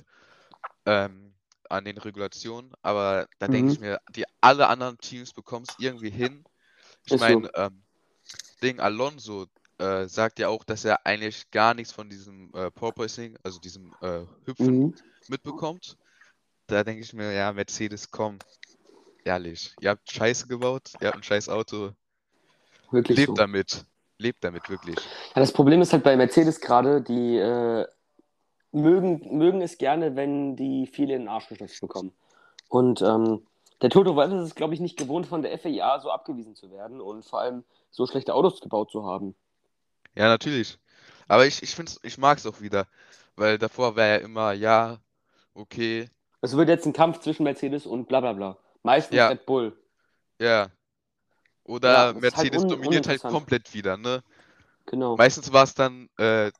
ähm, 0.86 1.34
an 1.68 1.84
den 1.84 1.98
Regulationen. 1.98 2.72
Aber 2.82 3.26
da 3.38 3.48
denke 3.48 3.68
Mhm. 3.68 3.72
ich 3.72 3.80
mir, 3.80 4.00
die 4.10 4.24
alle 4.40 4.68
anderen 4.68 4.98
Teams 4.98 5.32
bekommen 5.32 5.64
es 5.68 5.74
irgendwie 5.78 6.10
hin. 6.10 6.44
Ich 7.04 7.12
Ist 7.12 7.20
so. 7.26 7.42
meine, 7.42 7.50
ähm, 7.54 7.82
Ding 8.62 8.80
Alonso 8.80 9.46
äh, 9.78 10.06
sagt 10.06 10.38
ja 10.38 10.48
auch, 10.48 10.64
dass 10.64 10.84
er 10.84 11.06
eigentlich 11.06 11.50
gar 11.50 11.74
nichts 11.74 11.92
von 11.92 12.08
diesem 12.08 12.52
äh, 12.54 12.70
Porpoising, 12.70 13.36
also 13.42 13.58
diesem 13.58 13.92
äh, 14.00 14.20
Hüpfen 14.44 14.66
Mhm. 14.66 14.94
mitbekommt. 15.28 15.96
Da 16.66 16.84
denke 16.84 17.02
ich 17.02 17.12
mir, 17.12 17.32
ja, 17.32 17.52
Mercedes, 17.52 18.10
komm, 18.10 18.38
ehrlich, 19.24 19.74
ihr 19.80 19.90
habt 19.90 20.10
Scheiße 20.10 20.46
gebaut, 20.46 20.92
ihr 21.00 21.08
habt 21.08 21.18
ein 21.18 21.22
scheiß 21.22 21.48
Auto, 21.48 21.92
Wirklich 22.90 23.18
lebt 23.18 23.28
so. 23.28 23.34
damit, 23.36 23.84
lebt 24.18 24.44
damit 24.44 24.68
wirklich. 24.68 24.96
Ja, 25.34 25.40
das 25.40 25.52
Problem 25.52 25.80
ist 25.82 25.92
halt 25.92 26.04
bei 26.04 26.16
Mercedes 26.16 26.60
gerade, 26.60 27.02
die 27.02 27.36
äh, 27.38 27.86
mögen, 28.72 29.36
mögen 29.38 29.60
es 29.62 29.78
gerne, 29.78 30.16
wenn 30.16 30.56
die 30.56 30.86
viele 30.86 31.14
in 31.14 31.22
den 31.22 31.28
Arsch 31.28 31.48
gestopft 31.48 31.80
bekommen. 31.80 32.12
Und 32.68 33.02
ähm, 33.02 33.46
der 33.82 33.90
Toto 33.90 34.16
Wolff 34.16 34.32
ist 34.32 34.40
es, 34.48 34.54
glaube 34.54 34.74
ich, 34.74 34.80
nicht 34.80 34.96
gewohnt, 34.98 35.26
von 35.26 35.42
der 35.42 35.58
FIA 35.58 36.00
so 36.00 36.10
abgewiesen 36.10 36.54
zu 36.54 36.70
werden 36.70 37.00
und 37.00 37.24
vor 37.24 37.40
allem 37.40 37.64
so 37.90 38.06
schlechte 38.06 38.34
Autos 38.34 38.60
gebaut 38.60 38.90
zu 38.90 39.04
haben. 39.04 39.34
Ja, 40.14 40.28
natürlich. 40.28 40.78
Aber 41.28 41.46
ich, 41.46 41.62
ich 41.62 41.74
finde 41.74 41.92
ich 42.02 42.18
mag 42.18 42.38
es 42.38 42.46
auch 42.46 42.60
wieder, 42.60 42.86
weil 43.36 43.58
davor 43.58 43.96
war 43.96 44.06
ja 44.06 44.16
immer, 44.16 44.52
ja, 44.52 44.98
okay, 45.54 46.08
Es 46.40 46.56
wird 46.56 46.68
jetzt 46.68 46.86
ein 46.86 46.92
Kampf 46.92 47.20
zwischen 47.20 47.44
Mercedes 47.44 47.86
und 47.86 48.08
bla 48.08 48.20
bla 48.20 48.32
bla. 48.32 48.56
Meistens 48.82 49.16
Ja. 49.16 49.28
Red 49.28 49.46
Bull. 49.46 49.76
Ja. 50.40 50.68
Oder 51.64 51.92
Ja, 51.92 51.98
halt 52.06 52.20
Mercedes 52.20 52.62
un- 52.62 52.68
dominiert 52.68 53.06
halt 53.06 53.22
komplett 53.22 53.72
wieder, 53.74 53.96
ne? 53.96 54.22
Genau. 54.86 55.16
Meistens 55.16 55.52
war 55.52 55.62
es 55.64 55.74
dann, 55.74 56.08
äh, 56.18 56.50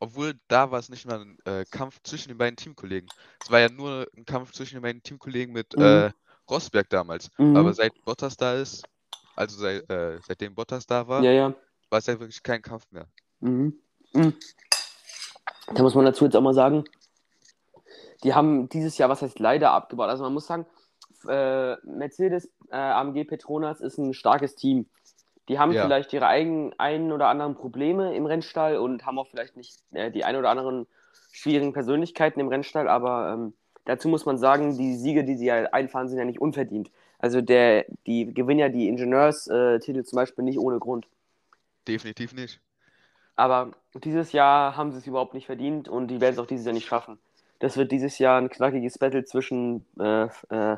obwohl 0.00 0.34
da 0.48 0.70
war 0.70 0.78
es 0.78 0.88
nicht 0.88 1.06
mal 1.06 1.20
ein 1.20 1.38
äh, 1.44 1.64
Kampf 1.70 2.00
zwischen 2.02 2.28
den 2.28 2.38
beiden 2.38 2.56
Teamkollegen. 2.56 3.08
Es 3.42 3.50
war 3.50 3.60
ja 3.60 3.68
nur 3.68 4.06
ein 4.16 4.24
Kampf 4.24 4.52
zwischen 4.52 4.74
den 4.76 4.82
beiden 4.82 5.02
Teamkollegen 5.02 5.52
mit 5.52 5.76
Mhm. 5.76 5.82
äh, 5.82 6.10
Rosberg 6.50 6.88
damals. 6.90 7.30
Mhm. 7.38 7.56
Aber 7.56 7.72
seit 7.74 7.92
Bottas 8.04 8.36
da 8.36 8.54
ist, 8.54 8.84
also 9.36 9.58
seit, 9.58 9.88
äh, 9.90 10.18
seitdem 10.26 10.54
Bottas 10.54 10.86
da 10.86 11.06
war, 11.08 11.22
Ja, 11.22 11.32
ja. 11.32 11.54
war 11.90 11.98
es 11.98 12.06
ja 12.06 12.18
wirklich 12.18 12.42
kein 12.42 12.62
Kampf 12.62 12.86
mehr. 12.90 13.06
Mhm. 13.40 13.78
Mhm. 14.12 14.34
Da 15.74 15.82
muss 15.82 15.94
man 15.94 16.04
dazu 16.06 16.24
jetzt 16.24 16.34
auch 16.36 16.40
mal 16.40 16.54
sagen, 16.54 16.84
die 18.24 18.34
haben 18.34 18.68
dieses 18.68 18.98
Jahr, 18.98 19.08
was 19.08 19.22
heißt 19.22 19.38
leider 19.38 19.70
abgebaut. 19.72 20.08
Also 20.08 20.24
man 20.24 20.32
muss 20.32 20.46
sagen, 20.46 20.66
äh, 21.28 21.76
Mercedes, 21.84 22.46
äh, 22.70 22.76
AMG 22.76 23.24
Petronas 23.24 23.80
ist 23.80 23.98
ein 23.98 24.14
starkes 24.14 24.54
Team. 24.56 24.88
Die 25.48 25.58
haben 25.58 25.72
Ja. 25.72 25.82
vielleicht 25.82 26.12
ihre 26.12 26.26
eigenen 26.26 26.78
einen 26.78 27.10
oder 27.12 27.28
anderen 27.28 27.54
Probleme 27.54 28.14
im 28.14 28.26
Rennstall 28.26 28.76
und 28.76 29.06
haben 29.06 29.18
auch 29.18 29.28
vielleicht 29.28 29.56
nicht 29.56 29.78
äh, 29.92 30.10
die 30.10 30.24
ein 30.24 30.36
oder 30.36 30.50
anderen 30.50 30.86
schwierigen 31.32 31.72
Persönlichkeiten 31.72 32.40
im 32.40 32.48
Rennstall, 32.48 32.88
aber 32.88 33.32
ähm, 33.32 33.54
dazu 33.84 34.08
muss 34.08 34.26
man 34.26 34.38
sagen, 34.38 34.76
die 34.76 34.96
Siege, 34.96 35.24
die 35.24 35.36
sie 35.36 35.46
ja 35.46 35.64
einfahren, 35.72 36.08
sind 36.08 36.18
ja 36.18 36.24
nicht 36.24 36.40
unverdient. 36.40 36.90
Also 37.18 37.40
der, 37.40 37.86
die 38.06 38.32
gewinnen 38.32 38.60
ja 38.60 38.68
die 38.68 38.88
Ingenieurstitel 38.88 40.04
zum 40.04 40.16
Beispiel 40.16 40.44
nicht 40.44 40.58
ohne 40.58 40.78
Grund. 40.78 41.06
Definitiv 41.86 42.34
nicht. 42.34 42.60
Aber 43.36 43.70
dieses 43.94 44.32
Jahr 44.32 44.76
haben 44.76 44.92
sie 44.92 44.98
es 44.98 45.06
überhaupt 45.06 45.34
nicht 45.34 45.46
verdient 45.46 45.88
und 45.88 46.08
die 46.08 46.20
werden 46.20 46.34
es 46.34 46.38
auch 46.38 46.46
dieses 46.46 46.66
Jahr 46.66 46.74
nicht 46.74 46.86
schaffen. 46.86 47.18
Das 47.60 47.76
wird 47.76 47.90
dieses 47.90 48.18
Jahr 48.18 48.40
ein 48.40 48.50
knackiges 48.50 48.98
Battle 48.98 49.24
zwischen 49.24 49.84
äh, 49.98 50.24
äh, 50.50 50.76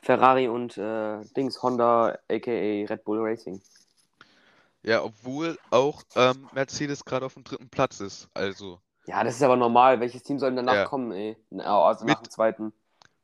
Ferrari 0.00 0.48
und 0.48 0.76
äh, 0.78 1.20
Dings, 1.36 1.62
Honda, 1.62 2.18
aka 2.30 2.50
Red 2.50 3.04
Bull 3.04 3.20
Racing. 3.20 3.60
Ja, 4.84 5.02
obwohl 5.02 5.58
auch 5.70 6.02
ähm, 6.14 6.46
Mercedes 6.52 7.04
gerade 7.04 7.24
auf 7.26 7.34
dem 7.34 7.44
dritten 7.44 7.70
Platz 7.70 8.00
ist. 8.00 8.28
Also, 8.34 8.80
Ja, 9.06 9.24
das 9.24 9.36
ist 9.36 9.42
aber 9.42 9.56
normal. 9.56 9.98
Welches 10.00 10.22
Team 10.22 10.38
soll 10.38 10.50
denn 10.50 10.56
danach 10.66 10.74
Ja. 10.74 10.84
kommen, 10.86 11.10
ey? 11.12 11.36
Na, 11.50 11.64
Also 11.86 12.04
nach 12.04 12.18
Mit- 12.20 12.26
dem 12.26 12.30
zweiten. 12.30 12.72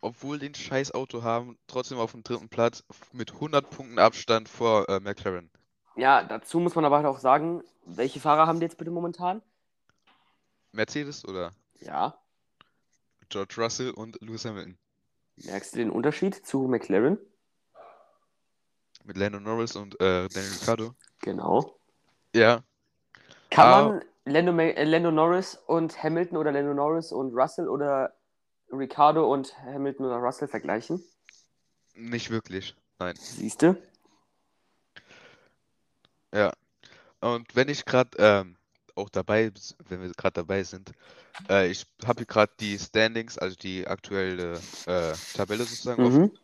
obwohl 0.01 0.39
den 0.39 0.55
scheiß 0.55 0.93
Auto 0.95 1.23
haben, 1.23 1.59
trotzdem 1.67 1.99
auf 1.99 2.13
dem 2.13 2.23
dritten 2.23 2.49
Platz 2.49 2.83
mit 3.13 3.35
100 3.35 3.69
Punkten 3.69 3.99
Abstand 3.99 4.49
vor 4.49 4.89
äh, 4.89 5.01
McLaren. 5.01 5.51
Ja, 5.97 6.23
dazu 6.25 6.61
muss 6.61 6.75
man 6.75 6.87
aber 6.87 6.97
halt 6.97 7.07
auch 7.07 7.19
sagen, 7.19 7.63
welche 7.85 8.21
Fahrer 8.21 8.47
haben 8.47 8.61
die 8.61 8.65
jetzt 8.65 8.79
bitte 8.79 8.91
momentan? 8.91 9.43
Mercedes 10.73 11.25
oder 11.27 11.53
Ja, 11.81 12.19
George 13.29 13.55
Russell 13.59 13.91
und 13.91 14.17
Lewis 14.23 14.45
Hamilton. 14.47 14.79
merkst 15.37 15.75
du 15.75 15.79
den 15.79 15.91
Unterschied 15.91 16.35
zu 16.47 16.63
McLaren? 16.69 17.19
Mit 19.05 19.17
Lando 19.17 19.41
Norris 19.41 19.77
und 19.77 19.95
äh, 20.01 20.29
Daniel 20.29 20.53
Ricciardo. 20.53 20.95
Genau. 21.21 21.77
Ja, 22.35 22.63
Kann 23.51 23.67
Ah. 23.67 23.83
man 23.89 24.05
Lando, 24.25 24.57
äh, 24.59 24.85
Lando 24.85 25.11
Norris 25.11 25.57
und 25.67 26.03
Hamilton 26.03 26.37
oder 26.39 26.53
Lando 26.53 26.73
Norris 26.75 27.11
und 27.13 27.35
Russell 27.35 27.69
oder 27.69 28.15
Ricardo 28.73 29.31
und 29.31 29.57
Hamilton 29.65 30.07
oder 30.07 30.17
Russell 30.17 30.49
vergleichen? 30.49 31.03
nicht 31.95 32.31
wirklich. 32.31 32.75
Nein. 32.99 33.15
Siehst 33.17 33.63
du? 33.63 33.77
Ja. 36.33 36.53
Und 37.21 37.55
wenn 37.57 37.69
ich 37.69 37.85
gerade 37.85 38.11
ähm, 38.19 38.57
auch 38.95 39.09
dabei, 39.11 39.51
wenn 39.89 40.01
wir 40.03 40.11
gerade 40.13 40.35
dabei 40.35 40.63
sind, 40.63 40.93
äh, 41.49 41.69
ich 41.69 41.87
habe 42.07 42.21
hier 42.21 42.27
gerade 42.27 42.53
die 42.61 42.79
Standings, 42.79 43.37
also 43.37 43.57
die 43.57 43.87
aktuelle 43.87 44.55
äh, 44.87 45.13
Tabelle 45.35 45.65
sozusagen 45.65 46.07
offen. 46.07 46.39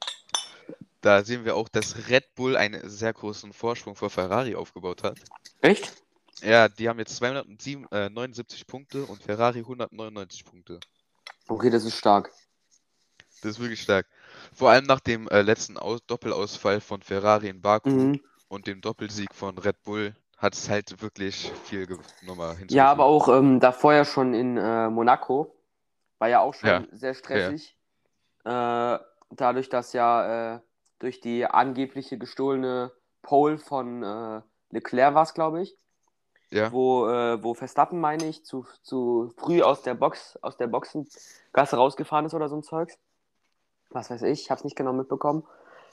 Da 1.07 1.23
sehen 1.23 1.45
wir 1.45 1.55
auch, 1.55 1.69
dass 1.69 2.09
Red 2.09 2.35
Bull 2.35 2.57
einen 2.57 2.91
sehr 2.91 3.13
großen 3.13 3.53
Vorsprung 3.53 3.95
vor 3.95 4.11
Ferrari 4.11 4.57
aufgebaut 4.57 5.05
hat. 5.05 5.17
Echt? 5.61 6.03
Ja, 6.43 6.69
die 6.69 6.89
haben 6.89 6.99
jetzt 6.99 7.15
279 7.15 8.67
Punkte 8.67 9.05
und 9.05 9.23
Ferrari 9.23 9.61
199 9.61 10.45
Punkte. 10.45 10.81
Okay, 11.47 11.71
das 11.71 11.85
ist 11.85 11.97
stark. 11.97 12.33
Das 13.41 13.53
ist 13.53 13.61
wirklich 13.61 13.81
stark. 13.83 14.09
Vor 14.53 14.71
allem 14.71 14.85
nach 14.87 14.99
dem 14.99 15.29
äh, 15.29 15.43
letzten 15.43 15.79
Aus 15.79 16.01
Doppelausfall 16.09 16.81
von 16.81 17.03
Ferrari 17.03 17.51
in 17.51 17.61
Baku 17.61 17.89
Mhm. 17.91 18.21
und 18.49 18.67
dem 18.67 18.81
Doppelsieg 18.81 19.33
von 19.33 19.57
Red 19.59 19.81
Bull 19.85 20.13
hat 20.39 20.55
es 20.55 20.69
halt 20.69 21.01
wirklich 21.03 21.53
viel 21.67 21.87
nochmal 22.23 22.57
hinzugefügt. 22.57 22.73
Ja, 22.73 22.91
aber 22.91 23.05
auch 23.05 23.29
ähm, 23.29 23.61
davor 23.61 23.95
ja 23.95 24.05
schon 24.05 24.35
in 24.35 24.57
äh, 24.57 24.91
Monaco 24.91 25.55
war 26.19 26.29
ja 26.29 26.41
auch 26.41 26.55
schon 26.55 26.69
Ja, 26.69 26.85
sehr 26.91 27.15
stressig. 27.15 27.77
Äh, 28.45 28.99
dadurch, 29.31 29.69
dass 29.69 29.93
ja 29.93 30.57
äh, 30.57 30.61
durch 30.99 31.21
die 31.21 31.47
angebliche 31.47 32.19
gestohlene 32.19 32.93
Pole 33.23 33.59
von 33.59 34.03
äh, 34.03 34.43
Leclerc 34.71 35.15
war 35.15 35.23
es, 35.25 35.35
glaube 35.35 35.63
ich, 35.63 35.77
Ja, 36.51 36.71
wo, 36.71 37.09
äh, 37.09 37.43
wo 37.43 37.55
Verstappen, 37.55 38.01
meine 38.01 38.27
ich, 38.29 38.45
zu, 38.45 38.67
zu 38.83 39.33
früh 39.39 39.63
aus 39.63 39.83
der 39.83 39.95
Box, 39.95 40.39
aus 40.43 40.57
der 40.57 40.67
Boxengasse 40.69 41.77
rausgefahren 41.77 42.27
ist 42.27 42.35
oder 42.35 42.49
so 42.49 42.57
ein 42.57 42.63
Zeugs. 42.63 42.99
Was 43.91 44.11
weiß 44.11 44.23
ich, 44.23 44.43
ich 44.43 44.51
habe 44.51 44.59
es 44.61 44.65
nicht 44.65 44.77
genau 44.77 44.93
mitbekommen. 44.93 45.45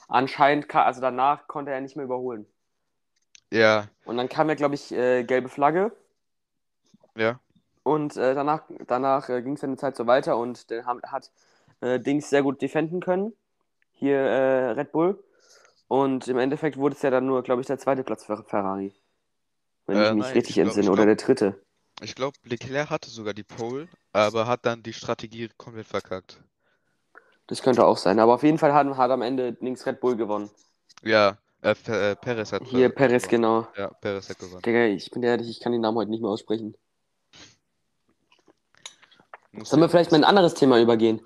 Anscheinend, 0.07 0.69
ka- 0.69 0.83
also 0.86 1.01
danach 1.01 1.48
konnte 1.48 1.72
er 1.72 1.81
nicht 1.81 1.95
mehr 1.95 2.05
überholen. 2.05 2.45
ja, 3.51 3.89
Und 4.05 4.15
dann 4.17 4.29
kam 4.29 4.48
ja, 4.50 4.55
glaube 4.55 4.75
ich, 4.75 4.91
äh, 4.93 5.24
gelbe 5.25 5.50
Flagge. 5.50 5.91
ja. 7.15 7.39
Und 7.83 8.15
äh, 8.17 8.33
danach, 8.36 8.63
danach 8.88 9.29
äh, 9.29 9.41
ging 9.41 9.53
es 9.55 9.63
eine 9.63 9.77
Zeit 9.77 9.95
so 9.95 10.07
weiter 10.07 10.38
und 10.38 10.69
der 10.69 10.86
hat, 10.86 11.03
hat 11.03 11.31
äh, 11.81 12.00
Dings 12.00 12.29
sehr 12.29 12.43
gut 12.43 12.62
defenden 12.62 13.01
können. 13.01 13.33
Hier 14.03 14.17
äh, 14.17 14.69
Red 14.72 14.91
Bull. 14.91 15.24
Und 15.88 16.27
im 16.27 16.38
Endeffekt 16.38 16.75
wurde 16.75 16.93
es 16.93 17.01
ja 17.03 17.10
dann 17.10 17.25
nur, 17.25 17.41
glaube 17.41 17.62
ich, 17.62 17.67
der 17.67 17.77
zweite 17.77 18.03
Platz 18.03 18.25
für 18.25 18.43
Ferrari. 18.43 18.93
Wenn 19.86 19.95
ich 20.01 20.10
Äh, 20.10 20.13
mich 20.13 20.24
nein, 20.25 20.33
richtig 20.33 20.50
ich 20.50 20.55
glaub- 20.55 20.65
entsinne. 20.65 20.83
ich 20.88 20.89
Oder 20.91 21.05
der 21.05 21.15
dritte. 21.15 21.63
Ich 22.01 22.13
glaube, 22.13 22.36
Leclerc 22.43 22.89
hatte 22.89 23.10
sogar 23.10 23.33
die 23.33 23.45
Pole, 23.45 23.88
aber 24.12 24.45
hat 24.45 24.65
dann 24.65 24.83
die 24.83 24.91
Strategie 24.91 25.50
komplett 25.55 25.88
verkackt. 25.88 26.41
Das 27.48 27.62
könnte 27.62 27.86
auch 27.86 27.95
sein. 27.95 28.19
Aber 28.19 28.33
auf 28.33 28.43
jeden 28.43 28.57
Fall 28.57 28.74
hat, 28.74 28.86
hat 28.98 29.10
am 29.12 29.22
Ende 29.22 29.55
links 29.62 29.86
Red 29.86 30.01
Bull 30.01 30.17
gewonnen. 30.17 30.50
Ja, 31.01 31.38
äh, 31.62 31.72
äh, 31.72 32.15
Perez 32.17 32.51
hat 32.51 32.63
Hier 32.65 32.89
ver- 32.89 32.95
Perez, 32.95 33.24
gewonnen. 33.29 33.41
genau. 33.43 33.67
Ja, 33.77 33.88
Perez 34.01 34.27
hat 34.29 34.38
gewonnen. 34.39 34.62
Digga, 34.63 34.86
ich 34.88 35.12
bin 35.12 35.24
ehrlich, 35.24 35.48
ich 35.50 35.62
kann 35.62 35.72
den 35.72 35.79
Namen 35.79 35.98
heute 35.98 36.12
nicht 36.12 36.22
mehr 36.22 36.31
aussprechen. 36.31 36.75
Muss 39.53 39.69
Sollen 39.69 39.81
wir 39.81 39.88
vielleicht 39.88 40.12
mal 40.12 40.17
in 40.17 40.25
ein 40.25 40.29
anderes 40.29 40.55
Thema 40.55 40.81
übergehen? 40.81 41.22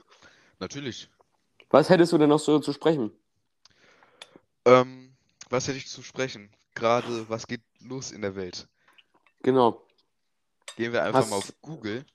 Natürlich. 0.59 1.09
Was 1.69 1.89
hättest 1.89 2.13
du 2.13 2.17
denn 2.17 2.29
noch 2.29 2.39
so 2.39 2.59
zu 2.59 2.71
sprechen? 2.73 3.11
Ähm, 4.65 5.15
was 5.49 5.67
hätte 5.67 5.77
ich 5.77 5.87
zu 5.87 6.01
sprechen? 6.01 6.49
Gerade, 6.75 7.27
was 7.29 7.47
geht 7.47 7.61
los 7.79 8.11
in 8.11 8.21
der 8.21 8.35
Welt? 8.35 8.67
Genau. 9.43 9.85
Gehen 10.75 10.93
wir 10.93 11.03
einfach 11.03 11.21
Was- 11.21 11.29
mal 11.29 11.35
auf 11.37 11.53
Google 11.61 12.05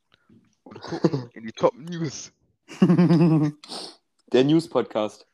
und 0.65 0.81
gucken 0.81 1.31
in 1.35 1.45
die 1.45 1.53
Top 1.53 1.75
News. 1.75 2.33
der 2.81 4.45
News-Podcast. 4.45 5.27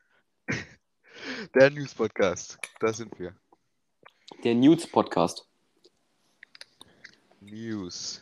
Der 1.53 1.69
News 1.69 1.93
Podcast. 1.93 2.57
Da 2.79 2.93
sind 2.93 3.17
wir. 3.19 3.35
Der 4.43 4.55
News-Podcast. 4.55 5.45
News. 7.41 8.21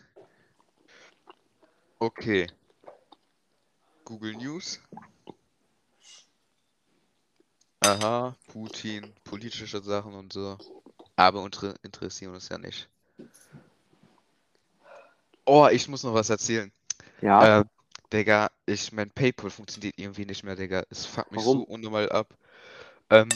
Okay. 1.99 2.47
Google 4.03 4.35
News. 4.35 4.79
Aha, 7.87 8.35
Putin, 8.47 9.13
politische 9.23 9.81
Sachen 9.81 10.13
und 10.13 10.33
so. 10.33 10.57
Aber 11.15 11.41
unsere 11.41 11.73
interessieren 11.83 12.33
uns 12.33 12.49
ja 12.49 12.57
nicht. 12.57 12.89
Oh, 15.45 15.67
ich 15.71 15.87
muss 15.87 16.03
noch 16.03 16.13
was 16.13 16.29
erzählen. 16.29 16.69
Ja. 17.21 17.61
Äh, 17.61 17.65
Digga, 18.11 18.51
ich, 18.65 18.91
mein 18.91 19.09
PayPal 19.09 19.49
funktioniert 19.49 19.97
irgendwie 19.97 20.25
nicht 20.25 20.43
mehr, 20.43 20.57
Digga. 20.57 20.83
Es 20.89 21.05
fuckt 21.05 21.31
mich 21.31 21.41
Warum? 21.41 21.59
so 21.59 21.63
unnormal 21.63 22.09
ab. 22.09 22.33
Ähm, 23.09 23.29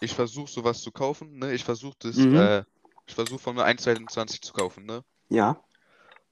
ich 0.00 0.14
versuche 0.14 0.50
sowas 0.50 0.80
zu 0.82 0.92
kaufen, 0.92 1.38
ne? 1.38 1.52
Ich 1.52 1.64
versuche 1.64 1.96
das, 1.98 2.16
Mhm. 2.18 2.36
äh, 2.36 2.64
ich 3.08 3.14
versuche 3.14 3.40
von 3.40 3.56
mir 3.56 3.64
1,22 3.64 4.42
zu 4.42 4.52
kaufen, 4.52 4.86
ne? 4.86 5.02
ja. 5.28 5.60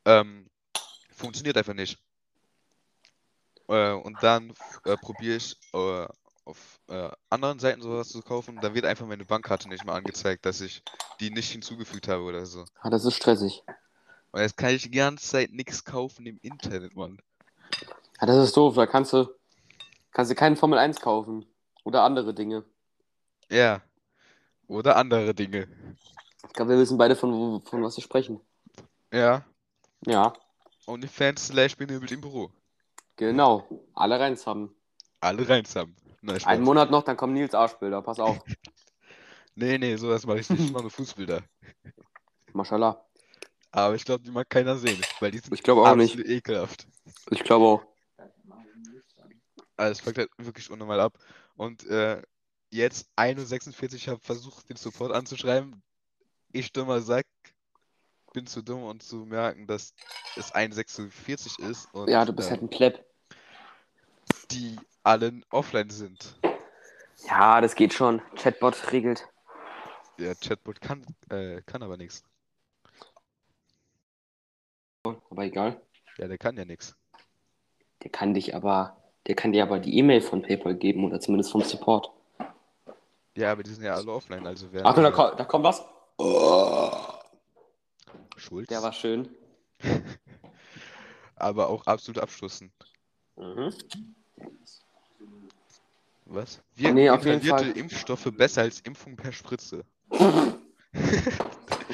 Ähm, 0.04 0.48
funktioniert 1.10 1.56
einfach 1.56 1.74
nicht. 1.74 1.98
Äh, 3.68 3.92
und 3.92 4.22
dann 4.22 4.52
äh, 4.84 4.96
probiere 4.96 5.36
ich 5.36 5.56
äh, 5.72 6.06
auf 6.44 6.80
äh, 6.88 7.10
anderen 7.30 7.58
Seiten 7.58 7.82
sowas 7.82 8.08
zu 8.08 8.22
kaufen. 8.22 8.60
Dann 8.60 8.74
wird 8.74 8.84
einfach 8.84 9.06
meine 9.06 9.24
Bankkarte 9.24 9.68
nicht 9.68 9.84
mehr 9.84 9.94
angezeigt, 9.94 10.44
dass 10.46 10.60
ich 10.60 10.82
die 11.20 11.30
nicht 11.30 11.50
hinzugefügt 11.50 12.08
habe 12.08 12.22
oder 12.22 12.46
so. 12.46 12.64
Ah, 12.80 12.90
das 12.90 13.04
ist 13.04 13.14
stressig. 13.16 13.62
Und 14.32 14.40
jetzt 14.40 14.56
kann 14.56 14.70
ich 14.74 14.82
die 14.82 14.90
ganze 14.90 15.26
Zeit 15.28 15.52
nichts 15.52 15.84
kaufen 15.84 16.26
im 16.26 16.38
Internet, 16.42 16.96
Mann. 16.96 17.18
Ja, 18.20 18.26
das 18.26 18.44
ist 18.44 18.56
doof. 18.56 18.74
Da 18.74 18.86
kannst 18.86 19.12
du, 19.12 19.28
kannst 20.12 20.30
du 20.30 20.34
keinen 20.34 20.56
Formel 20.56 20.78
1 20.78 21.00
kaufen. 21.00 21.46
Oder 21.84 22.02
andere 22.02 22.34
Dinge. 22.34 22.64
Ja. 23.50 23.82
Oder 24.66 24.96
andere 24.96 25.34
Dinge. 25.34 25.68
Ich 26.46 26.52
glaube, 26.54 26.72
wir 26.72 26.78
wissen 26.78 26.98
beide, 26.98 27.16
von, 27.16 27.62
von 27.64 27.82
was 27.82 27.96
wir 27.96 28.02
sprechen. 28.02 28.40
Ja. 29.12 29.44
Ja, 30.06 30.34
OnlyFans 30.86 31.46
slash 31.48 31.76
benebelt 31.76 32.12
im 32.12 32.20
Büro. 32.20 32.50
genau. 33.16 33.66
Alle 33.94 34.18
reins 34.20 34.46
haben. 34.46 34.74
Alle 35.20 35.48
reins 35.48 35.74
haben. 35.76 35.96
Spaß. 36.40 36.46
Einen 36.46 36.62
Monat 36.64 36.90
noch, 36.90 37.02
dann 37.02 37.16
kommen 37.16 37.32
Nils 37.34 37.54
Arschbilder. 37.54 38.02
Pass 38.02 38.18
auf. 38.18 38.38
Nee, 39.56 39.78
nee, 39.78 39.94
sowas 39.94 40.26
mache 40.26 40.40
ich 40.40 40.50
nicht. 40.50 40.64
Ich 40.64 40.72
mache 40.72 40.82
nur 40.82 40.90
Fußbilder. 40.90 41.40
Mashallah. 42.54 43.06
Aber 43.70 43.94
ich 43.94 44.04
glaube, 44.04 44.24
die 44.24 44.32
mag 44.32 44.50
keiner 44.50 44.76
sehen, 44.76 45.00
weil 45.20 45.30
die 45.30 45.38
sind 45.38 45.52
Ich 45.54 45.62
glaube 45.62 45.82
auch 45.82 45.94
nicht. 45.94 46.18
ekelhaft. 46.18 46.88
Ich 47.30 47.44
glaube 47.44 47.64
auch. 47.64 47.86
Also 49.76 49.92
es 49.92 50.00
fuckt 50.00 50.18
halt 50.18 50.30
wirklich 50.38 50.70
unnormal 50.72 50.98
ab. 50.98 51.16
Und 51.54 51.86
äh, 51.86 52.20
jetzt 52.70 53.08
1.46 53.16 53.94
ich 53.94 54.08
habe 54.08 54.20
versucht, 54.20 54.68
den 54.68 54.76
Support 54.76 55.12
anzuschreiben. 55.12 55.80
Ich 56.50 56.72
dummer 56.72 57.00
Sack 57.00 57.26
bin 58.32 58.48
zu 58.48 58.60
dumm, 58.60 58.82
um 58.82 58.98
zu 58.98 59.18
merken, 59.24 59.68
dass 59.68 59.94
es 60.34 60.52
1.46 60.52 61.60
ist 61.70 61.94
und 61.94 62.08
Ja, 62.08 62.24
du 62.24 62.32
bist 62.32 62.48
äh, 62.48 62.52
halt 62.52 62.62
ein 62.62 62.70
Pleb. 62.70 63.04
die 64.50 64.76
alle 65.04 65.40
offline 65.50 65.90
sind. 65.90 66.40
Ja, 67.28 67.60
das 67.60 67.74
geht 67.74 67.92
schon. 67.94 68.20
Chatbot 68.36 68.92
regelt. 68.92 69.28
Der 70.18 70.34
Chatbot 70.34 70.80
kann, 70.80 71.04
äh, 71.30 71.62
kann 71.62 71.82
aber 71.82 71.96
nichts. 71.96 72.24
Aber 75.04 75.44
egal. 75.44 75.80
Ja, 76.18 76.28
der 76.28 76.38
kann 76.38 76.56
ja 76.56 76.64
nichts. 76.64 76.96
Der 78.02 78.10
kann 78.10 78.34
dich 78.34 78.54
aber, 78.54 78.96
der 79.26 79.34
kann 79.34 79.52
dir 79.52 79.62
aber 79.62 79.78
die 79.78 79.96
E-Mail 79.98 80.20
von 80.20 80.42
PayPal 80.42 80.74
geben 80.74 81.04
oder 81.04 81.20
zumindest 81.20 81.52
vom 81.52 81.62
Support. 81.62 82.10
Ja, 83.36 83.52
aber 83.52 83.62
die 83.62 83.70
sind 83.72 83.84
ja 83.84 83.94
alle 83.94 84.12
offline, 84.12 84.46
also 84.46 84.68
wer 84.72 84.86
Achtung, 84.86 85.04
da, 85.04 85.10
ko- 85.10 85.34
da 85.34 85.44
kommt 85.44 85.64
was. 85.64 85.84
Schulz, 88.36 88.68
Der 88.68 88.82
war 88.82 88.92
schön. 88.92 89.28
aber 91.36 91.68
auch 91.68 91.86
absolut 91.86 92.22
abstoßend. 92.22 92.72
Mhm. 93.36 93.74
Was? 96.26 96.62
Wirken 96.74 96.94
Nee, 96.94 97.10
auf 97.10 97.24
jeden 97.24 97.42
Fall. 97.42 97.70
Impfstoffe 97.70 98.30
besser 98.36 98.62
als 98.62 98.80
Impfung 98.80 99.16
per 99.16 99.32
Spritze? 99.32 99.84
Wo 100.08 100.18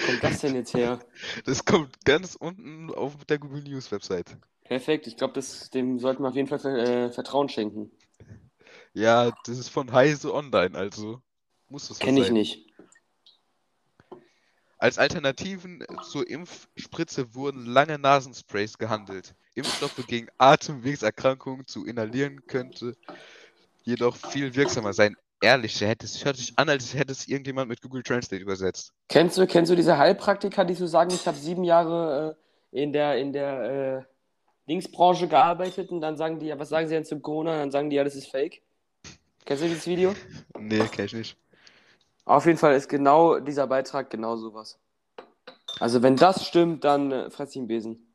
kommt 0.07 0.23
das 0.23 0.41
denn 0.41 0.55
jetzt 0.55 0.75
her? 0.75 1.01
Das 1.45 1.65
kommt 1.65 2.05
ganz 2.05 2.37
unten 2.37 2.91
auf 2.91 3.25
der 3.25 3.39
Google 3.39 3.63
News 3.63 3.91
Website. 3.91 4.37
Perfekt, 4.65 5.07
ich 5.09 5.17
glaube, 5.17 5.41
dem 5.75 5.99
sollten 5.99 6.23
wir 6.23 6.29
auf 6.29 6.37
jeden 6.37 6.47
Fall 6.47 6.65
äh, 6.65 7.11
Vertrauen 7.11 7.49
schenken. 7.49 7.91
Ja, 8.93 9.33
das 9.45 9.59
ist 9.59 9.69
von 9.69 9.93
Heise 9.93 10.33
Online, 10.33 10.77
also 10.77 11.21
muss 11.69 11.89
das 11.89 11.99
so 11.99 12.05
Kenne 12.05 12.21
ich 12.21 12.27
sein. 12.27 12.35
nicht. 12.35 12.67
Als 14.81 14.97
Alternativen 14.97 15.85
zur 16.11 16.27
Impfspritze 16.27 17.35
wurden 17.35 17.67
lange 17.67 17.99
Nasensprays 17.99 18.79
gehandelt. 18.79 19.35
Impfstoffe 19.55 20.07
gegen 20.07 20.29
Atemwegserkrankungen 20.39 21.67
zu 21.67 21.85
inhalieren 21.85 22.47
könnte 22.47 22.97
jedoch 23.83 24.17
viel 24.17 24.55
wirksamer 24.55 24.95
sein. 24.95 25.17
Ehrlich, 25.43 25.79
hätte 25.83 26.07
es 26.07 26.25
hört 26.25 26.39
sich 26.39 26.59
an, 26.59 26.71
als 26.71 26.95
hätte 26.95 27.13
es 27.13 27.29
irgendjemand 27.29 27.69
mit 27.69 27.83
Google 27.83 28.03
Translate 28.03 28.43
übersetzt. 28.43 28.95
Kennst 29.09 29.37
du, 29.37 29.47
kennst 29.47 29.71
du 29.71 29.77
diese 29.77 29.99
Heilpraktiker, 29.99 30.65
die 30.65 30.75
so 30.75 30.87
sagen, 30.87 31.11
ich 31.13 31.27
habe 31.27 31.37
sieben 31.37 31.65
Jahre 31.65 32.39
äh, 32.73 32.83
in 32.83 32.95
der, 32.95 33.19
in 33.19 33.35
der 33.35 34.07
äh, 34.07 34.71
Linksbranche 34.71 35.29
gearbeitet 35.29 35.91
und 35.91 36.01
dann 36.01 36.17
sagen 36.17 36.39
die, 36.39 36.47
ja, 36.47 36.59
was 36.59 36.71
sagen 36.71 36.89
sie 36.89 36.95
denn 36.95 37.05
zum 37.05 37.21
Corona? 37.21 37.53
Und 37.53 37.59
dann 37.59 37.71
sagen 37.71 37.91
die, 37.91 37.97
ja, 37.97 38.05
das 38.05 38.15
ist 38.15 38.29
fake. 38.29 38.63
Kennst 39.45 39.63
du 39.63 39.69
dieses 39.69 39.87
Video? 39.87 40.15
Nee, 40.59 40.85
kenn 40.91 41.05
ich 41.05 41.13
nicht. 41.13 41.37
Auf 42.25 42.47
jeden 42.47 42.59
Fall 42.59 42.75
ist 42.75 42.89
genau 42.89 43.39
dieser 43.41 43.67
Beitrag 43.67 44.11
genau 44.11 44.37
sowas. 44.37 44.79
Also 45.79 46.03
wenn 46.03 46.17
das 46.17 46.47
stimmt, 46.47 46.85
dann 46.85 47.11
äh, 47.13 47.31
fress 47.31 47.51
ich 47.51 47.57
einen 47.59 47.69
Besen. 47.69 48.07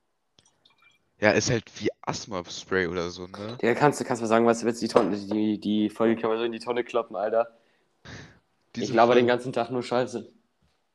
Ja, 1.19 1.31
ist 1.31 1.49
halt 1.49 1.63
wie 1.81 1.89
Asthma-Spray 2.01 2.87
oder 2.87 3.09
so, 3.09 3.27
ne? 3.27 3.57
Der 3.61 3.73
kannst 3.73 3.99
du 3.99 4.03
kannst 4.03 4.21
mal 4.21 4.27
sagen, 4.27 4.45
was 4.45 4.59
du 4.59 4.65
willst, 4.65 4.81
die 4.81 4.87
Tonne, 4.89 5.15
die, 5.15 5.59
die 5.59 5.89
Folge 5.89 6.19
kann 6.19 6.29
man 6.29 6.37
so 6.39 6.43
in 6.45 6.51
die 6.51 6.59
Tonne 6.59 6.83
kloppen, 6.83 7.15
Alter. 7.15 7.47
Diese 8.75 8.87
ich 8.87 8.91
glaube 8.91 9.15
den 9.15 9.25
ganzen 9.27 9.53
Tag 9.53 9.71
nur 9.71 9.81
Scheiße. 9.81 10.29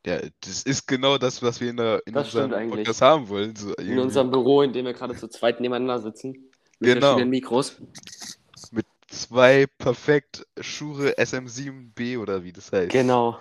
Ja, 0.05 0.19
das 0.41 0.63
ist 0.63 0.87
genau 0.87 1.17
das, 1.17 1.41
was 1.43 1.59
wir 1.59 1.69
in, 1.71 1.77
der, 1.77 2.01
in 2.05 2.13
Das 2.13 2.33
unserem. 2.33 2.69
Podcast 2.69 3.01
haben 3.01 3.29
wollen. 3.29 3.55
So 3.55 3.73
In 3.75 3.99
unserem 3.99 4.31
Büro, 4.31 4.61
in 4.61 4.73
dem 4.73 4.85
wir 4.85 4.93
gerade 4.93 5.15
zu 5.15 5.27
zweit 5.27 5.59
nebeneinander 5.59 5.99
sitzen. 6.01 6.31
Mit 6.79 6.93
Genau. 6.93 6.99
verschiedenen 7.07 7.29
Mikros. 7.29 7.79
Mit 8.71 8.85
zwei 9.11 9.67
perfekt 9.77 10.47
Shure 10.59 11.17
SM7B 11.17 12.17
oder 12.19 12.43
wie 12.43 12.51
das 12.51 12.71
heißt. 12.71 12.91
Genau. 12.91 13.39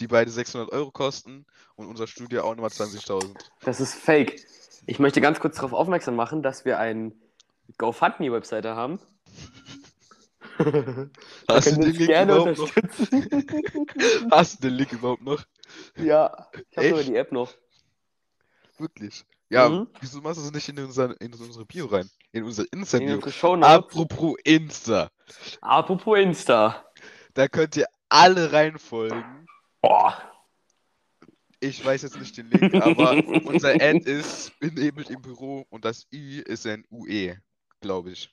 Die 0.00 0.06
beide 0.06 0.30
600 0.30 0.70
Euro 0.72 0.90
kosten 0.90 1.46
und 1.74 1.86
unser 1.86 2.06
Studio 2.06 2.42
auch 2.42 2.54
nochmal 2.54 2.70
20.000. 2.70 3.34
Das 3.62 3.80
ist 3.80 3.94
fake. 3.94 4.44
Ich 4.86 4.98
möchte 4.98 5.20
ganz 5.20 5.40
kurz 5.40 5.56
darauf 5.56 5.72
aufmerksam 5.72 6.16
machen, 6.16 6.42
dass 6.42 6.64
wir 6.64 6.78
eine 6.78 7.12
GoFundMe-Webseite 7.78 8.76
haben. 8.76 9.00
Hast 11.48 11.72
du 11.72 11.80
den 11.80 11.92
Link 11.92 12.06
gerne 12.06 12.32
überhaupt 12.32 12.58
noch? 12.58 12.70
Hast 14.30 14.58
du 14.62 14.68
den 14.68 14.74
Link 14.74 14.92
überhaupt 14.92 15.22
noch? 15.22 15.44
ja, 15.96 16.48
ich 16.70 16.76
habe 16.78 16.88
sogar 16.88 17.04
die 17.04 17.16
App 17.16 17.32
noch. 17.32 17.52
Wirklich? 18.78 19.24
Ja, 19.48 19.68
Mhm. 19.68 19.86
wieso 20.00 20.20
machst 20.20 20.38
du 20.40 20.44
es 20.44 20.52
nicht 20.52 20.68
in, 20.68 20.78
unser, 20.80 21.20
in 21.20 21.32
unsere 21.32 21.64
Bio 21.64 21.86
rein? 21.86 22.10
In 22.32 22.44
unser 22.44 22.64
In 22.72 22.80
Insta-Bio. 22.80 23.14
unsere 23.14 23.32
Shownotes. 23.32 23.68
Apropos 23.74 24.36
Insta. 24.44 25.10
Apropos 25.60 26.18
Insta. 26.18 26.84
Da 27.34 27.46
könnt 27.48 27.76
ihr 27.76 27.86
alle 28.08 28.52
reinfolgen. 28.52 29.46
Boah. 29.80 30.20
Ich 31.60 31.84
weiß 31.84 32.02
jetzt 32.02 32.18
nicht 32.18 32.36
den 32.36 32.50
Link, 32.50 32.74
aber 32.74 33.10
unser 33.46 33.70
Ad 33.74 33.98
ist 34.10 34.58
benebelt 34.58 35.10
im 35.10 35.22
Büro 35.22 35.64
und 35.70 35.84
das 35.84 36.06
Ü 36.12 36.40
ist 36.42 36.66
ein 36.66 36.84
UE, 36.90 37.36
glaube 37.80 38.10
ich. 38.10 38.30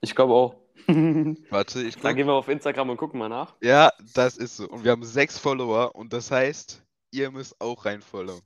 Ich 0.00 0.14
glaube 0.14 0.32
auch. 0.34 0.56
Dann 0.86 1.36
Warte, 1.50 1.82
ich 1.82 2.00
guck. 2.00 2.14
gehen 2.16 2.26
wir 2.26 2.34
auf 2.34 2.48
Instagram 2.48 2.90
und 2.90 2.96
gucken 2.96 3.18
mal 3.18 3.28
nach. 3.28 3.54
Ja, 3.60 3.92
das 4.14 4.36
ist 4.36 4.56
so. 4.56 4.68
Und 4.68 4.82
wir 4.84 4.92
haben 4.92 5.04
sechs 5.04 5.38
Follower 5.38 5.94
und 5.94 6.12
das 6.12 6.30
heißt, 6.30 6.82
ihr 7.10 7.30
müsst 7.30 7.60
auch 7.60 7.84
reinfollowen. 7.84 8.42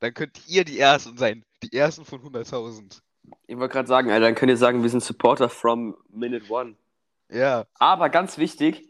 Dann 0.00 0.14
könnt 0.14 0.46
ihr 0.46 0.64
die 0.64 0.78
Ersten 0.78 1.16
sein. 1.16 1.44
Die 1.62 1.72
Ersten 1.76 2.04
von 2.04 2.20
100.000. 2.22 3.00
Ich 3.46 3.56
wollte 3.56 3.72
gerade 3.72 3.88
sagen, 3.88 4.10
Alter, 4.10 4.26
dann 4.26 4.34
könnt 4.34 4.50
ihr 4.50 4.56
sagen, 4.56 4.82
wir 4.82 4.90
sind 4.90 5.02
Supporter 5.02 5.48
from 5.48 5.96
Minute 6.10 6.50
One. 6.50 6.76
Ja, 7.30 7.64
Aber 7.74 8.08
ganz 8.08 8.38
wichtig, 8.38 8.88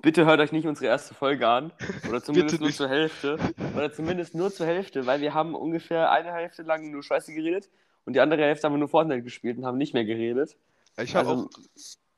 bitte 0.00 0.24
hört 0.24 0.40
euch 0.40 0.52
nicht 0.52 0.66
unsere 0.66 0.86
erste 0.86 1.12
Folge 1.14 1.46
an. 1.46 1.72
Oder 2.08 2.22
zumindest 2.24 2.60
nur 2.60 2.70
zur 2.70 2.88
Hälfte. 2.88 3.38
Oder 3.76 3.92
zumindest 3.92 4.34
nur 4.34 4.50
zur 4.50 4.66
Hälfte, 4.66 5.04
weil 5.06 5.20
wir 5.20 5.34
haben 5.34 5.54
ungefähr 5.54 6.10
eine 6.10 6.32
Hälfte 6.32 6.62
lang 6.62 6.90
nur 6.90 7.02
Scheiße 7.02 7.34
geredet 7.34 7.68
und 8.06 8.14
die 8.14 8.20
andere 8.20 8.42
Hälfte 8.42 8.66
haben 8.66 8.74
wir 8.74 8.78
nur 8.78 8.88
Fortnite 8.88 9.22
gespielt 9.22 9.58
und 9.58 9.66
haben 9.66 9.76
nicht 9.78 9.92
mehr 9.92 10.04
geredet. 10.04 10.56
ich 10.96 11.14
habe 11.14 11.28
Also- 11.28 11.44
auch. 11.44 11.50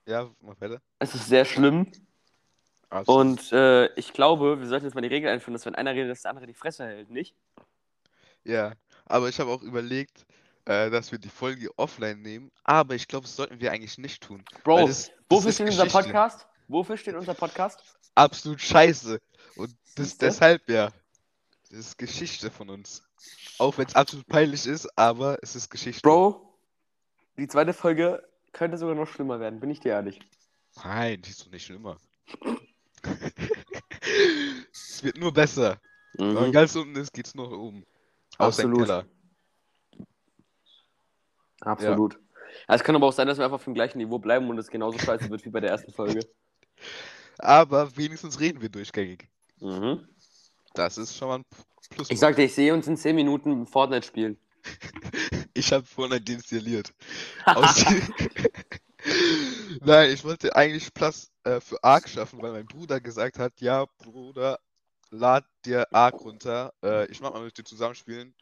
Ja, 0.08 0.30
mach 0.40 0.60
weiter. 0.60 0.80
Es 1.00 1.16
ist 1.16 1.26
sehr 1.26 1.44
schlimm 1.44 1.90
Absolut. 2.90 3.20
und 3.20 3.52
äh, 3.52 3.92
ich 3.96 4.12
glaube, 4.12 4.60
wir 4.60 4.68
sollten 4.68 4.84
jetzt 4.86 4.94
mal 4.94 5.00
die 5.00 5.08
Regel 5.08 5.28
einführen, 5.30 5.54
dass 5.54 5.66
wenn 5.66 5.74
einer 5.74 5.94
redet, 5.94 6.12
dass 6.12 6.22
der 6.22 6.30
andere 6.30 6.46
die 6.46 6.54
Fresse 6.54 6.84
hält, 6.84 7.10
nicht? 7.10 7.34
Ja, 8.46 8.72
aber 9.06 9.28
ich 9.28 9.40
habe 9.40 9.50
auch 9.50 9.62
überlegt, 9.62 10.24
äh, 10.66 10.90
dass 10.90 11.10
wir 11.10 11.18
die 11.18 11.28
Folge 11.28 11.68
offline 11.76 12.22
nehmen, 12.22 12.50
aber 12.64 12.94
ich 12.94 13.08
glaube, 13.08 13.24
das 13.26 13.34
sollten 13.36 13.60
wir 13.60 13.72
eigentlich 13.72 13.98
nicht 13.98 14.22
tun. 14.22 14.44
Bro, 14.64 14.76
weil 14.76 14.86
das, 14.86 15.06
das 15.08 15.14
wofür 15.28 15.48
ist 15.48 15.54
steht 15.56 15.66
unser 15.68 15.84
Geschichte. 15.84 16.04
Podcast? 16.04 16.46
Wofür 16.68 16.96
steht 16.96 17.14
unser 17.14 17.34
Podcast? 17.34 17.82
Absolut 18.14 18.60
scheiße. 18.60 19.20
Und 19.56 19.70
das 19.96 20.06
Siehste? 20.10 20.26
deshalb 20.26 20.68
ja. 20.68 20.90
Das 21.70 21.78
ist 21.80 21.98
Geschichte 21.98 22.50
von 22.50 22.70
uns. 22.70 23.02
Auch 23.58 23.76
wenn 23.78 23.86
es 23.86 23.94
absolut 23.96 24.26
peinlich 24.28 24.66
ist, 24.66 24.86
aber 24.96 25.38
es 25.42 25.56
ist 25.56 25.68
Geschichte. 25.70 26.02
Bro, 26.02 26.54
die 27.38 27.48
zweite 27.48 27.72
Folge 27.72 28.22
könnte 28.52 28.78
sogar 28.78 28.94
noch 28.94 29.06
schlimmer 29.08 29.40
werden, 29.40 29.58
bin 29.60 29.70
ich 29.70 29.80
dir 29.80 29.92
ehrlich. 29.92 30.20
Nein, 30.84 31.20
die 31.22 31.30
ist 31.30 31.44
doch 31.44 31.50
nicht 31.50 31.64
schlimmer. 31.66 31.96
es 34.72 35.02
wird 35.02 35.16
nur 35.18 35.32
besser. 35.32 35.80
Wenn 36.14 36.34
man 36.34 36.48
Mhm. 36.48 36.52
ganz 36.52 36.74
unten 36.76 36.96
ist, 36.96 37.12
geht's 37.12 37.34
noch 37.34 37.50
oben. 37.50 37.84
Aus 38.38 38.56
dem 38.56 38.70
Absolut. 38.70 38.86
Keller. 38.86 39.06
Absolut. 41.60 42.14
Ja, 42.68 42.74
es 42.74 42.84
kann 42.84 42.96
aber 42.96 43.06
auch 43.06 43.12
sein, 43.12 43.26
dass 43.26 43.38
wir 43.38 43.44
einfach 43.44 43.56
auf 43.56 43.64
dem 43.64 43.74
gleichen 43.74 43.98
Niveau 43.98 44.18
bleiben 44.18 44.48
und 44.48 44.58
es 44.58 44.68
genauso 44.68 44.98
scheiße 44.98 45.28
wird 45.30 45.44
wie 45.44 45.50
bei 45.50 45.60
der 45.60 45.70
ersten 45.70 45.92
Folge. 45.92 46.20
Aber 47.38 47.94
wenigstens 47.96 48.40
reden 48.40 48.62
wir 48.62 48.70
durchgängig. 48.70 49.28
Mhm. 49.60 50.08
Das 50.74 50.96
ist 50.96 51.16
schon 51.16 51.28
mal 51.28 51.38
ein 51.38 51.44
Plus. 51.90 52.10
Ich 52.10 52.18
sagte, 52.18 52.42
ich 52.42 52.54
sehe 52.54 52.74
uns 52.74 52.86
in 52.86 52.96
10 52.96 53.14
Minuten 53.14 53.66
Fortnite 53.66 54.06
spielen. 54.06 54.38
Ich 55.54 55.72
habe 55.72 55.86
Fortnite 55.86 56.22
deinstalliert. 56.22 56.92
Nein, 59.80 60.10
ich 60.10 60.22
wollte 60.22 60.54
eigentlich 60.54 60.92
Platz 60.92 61.30
äh, 61.44 61.60
für 61.60 61.82
Ark 61.82 62.10
schaffen, 62.10 62.42
weil 62.42 62.52
mein 62.52 62.66
Bruder 62.66 63.00
gesagt 63.00 63.38
hat, 63.38 63.58
ja, 63.62 63.86
Bruder, 63.96 64.58
lad 65.10 65.44
dir 65.64 65.86
Ark 65.92 66.20
runter. 66.20 66.72
Äh, 66.82 67.06
ich 67.10 67.20
mach 67.20 67.32
mal 67.32 67.42
mit 67.44 67.56
dir 67.56 67.64
zusammenspielen. 67.64 68.34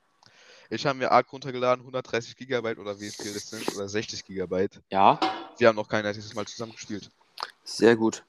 Ich 0.71 0.87
habe 0.87 0.99
mir 0.99 1.13
Ark 1.13 1.33
runtergeladen, 1.33 1.83
130 1.83 2.37
Gigabyte 2.37 2.79
oder 2.79 2.99
wie 2.99 3.11
viel 3.11 3.33
das 3.35 3.51
sind, 3.51 3.75
oder 3.75 3.89
60 3.89 4.25
Gigabyte. 4.25 4.81
Ja, 4.91 5.21
Wir 5.59 5.69
haben 5.69 5.77
noch 5.77 5.89
kein 5.89 6.05
einziges 6.07 6.35
Mal 6.35 6.47
zusammen 6.47 6.73
gespielt. 6.73 7.11
sehr 7.65 7.97
gut. 7.97 8.25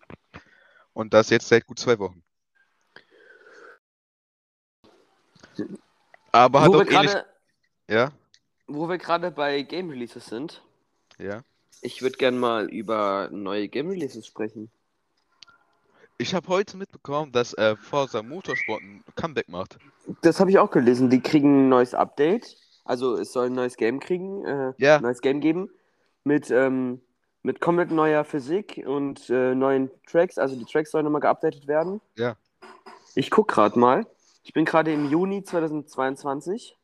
Und 0.93 1.13
das 1.13 1.29
jetzt 1.29 1.47
seit 1.47 1.65
gut 1.65 1.79
zwei 1.79 1.97
Wochen. 1.99 2.21
Aber 6.31 6.61
hat 6.61 6.67
Wo 6.69 6.73
doch 6.73 6.79
wir 6.85 6.91
ähnlich... 6.91 7.11
gerade 7.11 7.25
Ja? 7.89 8.11
wo 8.67 8.89
wir 8.89 8.97
gerade 8.97 9.29
bei 9.31 9.61
Game 9.61 9.89
Releases 9.89 10.25
sind, 10.25 10.61
Ja? 11.19 11.41
ich 11.81 12.01
würde 12.01 12.17
gerne 12.17 12.37
mal 12.37 12.69
über 12.69 13.29
neue 13.31 13.67
Game 13.67 13.89
Releases 13.89 14.25
sprechen. 14.25 14.71
Ich 16.17 16.33
habe 16.33 16.47
heute 16.47 16.77
mitbekommen, 16.77 17.31
dass 17.31 17.53
äh, 17.55 17.75
Forza 17.75 18.23
Motorsport 18.23 18.81
ein 18.81 19.03
Comeback 19.15 19.49
macht. 19.49 19.77
Das 20.21 20.39
habe 20.39 20.49
ich 20.49 20.57
auch 20.59 20.71
gelesen. 20.71 21.09
Die 21.09 21.19
kriegen 21.21 21.65
ein 21.65 21.69
neues 21.69 21.93
Update. 21.93 22.55
Also 22.85 23.15
es 23.17 23.33
soll 23.33 23.47
ein 23.47 23.53
neues 23.53 23.75
Game 23.75 23.99
kriegen, 23.99 24.45
äh, 24.45 24.73
Ja. 24.77 24.97
ein 24.97 25.01
neues 25.01 25.21
Game 25.21 25.41
geben. 25.41 25.69
Mit, 26.23 26.49
ähm, 26.51 27.01
mit 27.43 27.59
komplett 27.59 27.91
neuer 27.91 28.23
Physik 28.23 28.81
und 28.85 29.29
äh, 29.29 29.53
neuen 29.53 29.91
Tracks. 30.07 30.37
Also 30.37 30.55
die 30.55 30.65
Tracks 30.65 30.91
sollen 30.91 31.03
nochmal 31.03 31.21
geupdatet 31.21 31.67
werden. 31.67 31.99
Ja. 32.15 32.37
Ich 33.13 33.29
gucke 33.29 33.53
gerade 33.53 33.77
mal. 33.77 34.07
Ich 34.43 34.53
bin 34.53 34.65
gerade 34.65 34.93
im 34.93 35.09
Juni 35.09 35.43
2022 35.43 36.77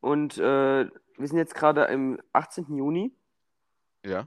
und 0.00 0.36
äh, 0.38 0.86
wir 1.18 1.28
sind 1.28 1.38
jetzt 1.38 1.54
gerade 1.54 1.84
im 1.84 2.20
18. 2.32 2.76
Juni. 2.76 3.12
Ja. 4.04 4.26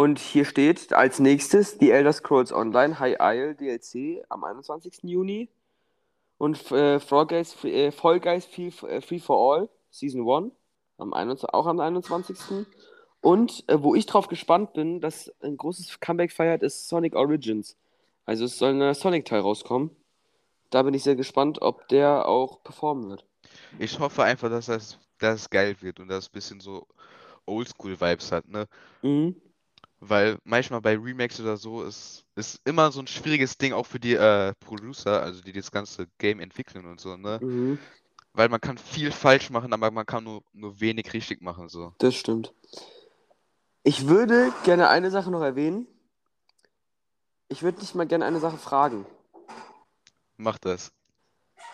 Und 0.00 0.18
hier 0.18 0.46
steht 0.46 0.94
als 0.94 1.18
nächstes 1.18 1.76
die 1.76 1.90
Elder 1.90 2.14
Scrolls 2.14 2.54
Online 2.54 2.98
High 2.98 3.18
Isle 3.20 3.54
DLC 3.54 4.24
am 4.30 4.44
21. 4.44 5.00
Juni 5.02 5.50
und 6.38 6.72
äh, 6.72 6.98
Fall 6.98 7.26
Guys, 7.26 7.62
äh, 7.64 7.92
Fall 7.92 8.18
Guys 8.18 8.46
Free, 8.46 8.70
äh, 8.88 9.02
Free 9.02 9.18
for 9.18 9.36
All 9.36 9.68
Season 9.90 10.22
1 10.22 10.52
am 10.96 11.12
21, 11.12 11.52
auch 11.52 11.66
am 11.66 11.80
21. 11.80 12.66
Und 13.20 13.62
äh, 13.68 13.82
wo 13.82 13.94
ich 13.94 14.06
drauf 14.06 14.28
gespannt 14.28 14.72
bin, 14.72 15.02
dass 15.02 15.30
ein 15.42 15.58
großes 15.58 16.00
Comeback 16.00 16.32
feiert, 16.32 16.62
ist 16.62 16.88
Sonic 16.88 17.14
Origins. 17.14 17.76
Also 18.24 18.46
es 18.46 18.56
soll 18.56 18.80
ein 18.80 18.94
Sonic-Teil 18.94 19.40
rauskommen. 19.40 19.90
Da 20.70 20.82
bin 20.82 20.94
ich 20.94 21.02
sehr 21.02 21.16
gespannt, 21.16 21.60
ob 21.60 21.88
der 21.88 22.26
auch 22.26 22.62
performen 22.62 23.10
wird. 23.10 23.26
Ich 23.78 23.98
hoffe 23.98 24.22
einfach, 24.22 24.48
dass 24.48 24.64
das, 24.64 24.98
dass 25.18 25.42
es 25.42 25.50
geil 25.50 25.76
wird 25.82 26.00
und 26.00 26.08
dass 26.08 26.24
es 26.24 26.30
ein 26.30 26.32
bisschen 26.32 26.60
so 26.60 26.86
Oldschool-Vibes 27.44 28.32
hat, 28.32 28.48
ne? 28.48 28.66
Mhm. 29.02 29.36
Weil 30.00 30.38
manchmal 30.44 30.80
bei 30.80 30.96
Remakes 30.96 31.40
oder 31.40 31.58
so 31.58 31.82
ist, 31.82 32.24
ist 32.34 32.60
immer 32.64 32.90
so 32.90 33.00
ein 33.00 33.06
schwieriges 33.06 33.58
Ding 33.58 33.74
auch 33.74 33.84
für 33.84 34.00
die 34.00 34.14
äh, 34.14 34.54
Producer, 34.58 35.22
also 35.22 35.42
die 35.42 35.52
das 35.52 35.70
ganze 35.70 36.06
Game 36.16 36.40
entwickeln 36.40 36.86
und 36.86 37.00
so, 37.00 37.16
ne? 37.18 37.38
Mhm. 37.42 37.78
Weil 38.32 38.48
man 38.48 38.60
kann 38.60 38.78
viel 38.78 39.12
falsch 39.12 39.50
machen, 39.50 39.72
aber 39.72 39.90
man 39.90 40.06
kann 40.06 40.24
nur, 40.24 40.42
nur 40.52 40.80
wenig 40.80 41.12
richtig 41.12 41.42
machen, 41.42 41.68
so. 41.68 41.92
Das 41.98 42.14
stimmt. 42.14 42.54
Ich 43.82 44.06
würde 44.06 44.52
gerne 44.64 44.88
eine 44.88 45.10
Sache 45.10 45.30
noch 45.30 45.42
erwähnen. 45.42 45.86
Ich 47.48 47.62
würde 47.62 47.80
dich 47.80 47.94
mal 47.94 48.06
gerne 48.06 48.24
eine 48.24 48.40
Sache 48.40 48.56
fragen. 48.56 49.04
Mach 50.36 50.58
das. 50.58 50.92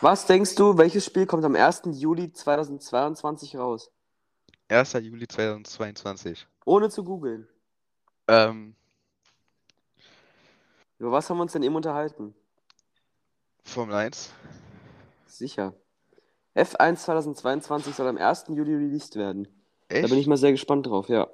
Was 0.01 0.27
denkst 0.27 0.57
du, 0.57 0.79
welches 0.79 1.05
Spiel 1.05 1.27
kommt 1.27 1.45
am 1.45 1.55
1. 1.55 1.83
Juli 1.93 2.33
2022 2.33 3.57
raus? 3.57 3.91
1. 4.69 4.95
Juli 4.95 5.29
2022. 5.29 6.47
Ohne 6.65 6.91
zu 6.91 7.05
googeln. 7.05 7.49
Ähm, 8.29 8.75
Über 10.99 11.12
was 11.12 11.29
haben 11.29 11.39
wir 11.39 11.43
uns 11.43 11.53
denn 11.53 11.62
eben 11.62 11.77
unterhalten? 11.77 12.35
Formel 13.65 13.95
1. 13.95 14.33
Sicher. 15.27 15.75
F1 16.55 16.97
2022 16.97 17.95
soll 17.95 18.09
am 18.09 18.17
1. 18.17 18.47
Juli 18.49 18.75
released 18.75 19.17
werden. 19.17 19.47
Da 19.89 19.97
Echt? 19.97 20.09
bin 20.09 20.19
ich 20.19 20.27
mal 20.27 20.39
sehr 20.39 20.53
gespannt 20.53 20.87
drauf, 20.87 21.09
ja. 21.09 21.29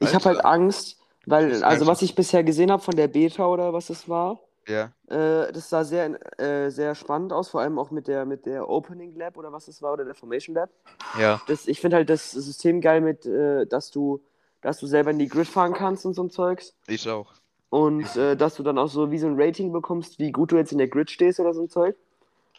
Ich 0.00 0.14
habe 0.14 0.24
halt. 0.24 0.44
Angst, 0.44 0.98
weil, 1.26 1.62
also 1.62 1.86
was 1.86 2.02
ich 2.02 2.14
bisher 2.14 2.42
gesehen 2.42 2.70
habe 2.70 2.82
von 2.82 2.96
der 2.96 3.08
Beta 3.08 3.46
oder 3.46 3.72
was 3.72 3.90
es 3.90 4.08
war, 4.08 4.40
Ja, 4.66 4.92
äh, 5.06 5.52
das 5.52 5.70
sah 5.70 5.84
sehr, 5.84 6.18
äh, 6.40 6.70
sehr 6.70 6.94
spannend 6.94 7.32
aus, 7.32 7.48
vor 7.48 7.60
allem 7.60 7.78
auch 7.78 7.90
mit 7.90 8.08
der, 8.08 8.24
mit 8.26 8.44
der 8.44 8.68
Opening 8.68 9.14
Lab 9.16 9.36
oder 9.36 9.52
was 9.52 9.68
es 9.68 9.80
war, 9.80 9.92
oder 9.92 10.04
der 10.04 10.14
Formation 10.14 10.56
Lab. 10.56 10.70
ja, 11.18 11.40
Das, 11.46 11.66
ich 11.68 11.80
finde 11.80 11.96
halt 11.98 12.10
das 12.10 12.32
System 12.32 12.80
geil 12.80 13.00
mit, 13.00 13.24
äh, 13.24 13.66
dass 13.66 13.90
du, 13.90 14.20
dass 14.64 14.80
du 14.80 14.86
selber 14.86 15.10
in 15.10 15.18
die 15.18 15.28
Grid 15.28 15.46
fahren 15.46 15.74
kannst 15.74 16.06
und 16.06 16.14
so 16.14 16.22
ein 16.22 16.30
Zeugs. 16.30 16.74
ich 16.86 17.08
auch. 17.08 17.34
Und 17.68 18.16
äh, 18.16 18.34
dass 18.34 18.54
du 18.54 18.62
dann 18.62 18.78
auch 18.78 18.88
so 18.88 19.10
wie 19.10 19.18
so 19.18 19.26
ein 19.26 19.34
Rating 19.36 19.72
bekommst, 19.72 20.18
wie 20.18 20.32
gut 20.32 20.52
du 20.52 20.56
jetzt 20.56 20.72
in 20.72 20.78
der 20.78 20.88
Grid 20.88 21.10
stehst 21.10 21.38
oder 21.38 21.52
so 21.52 21.62
ein 21.62 21.68
Zeug. 21.68 21.96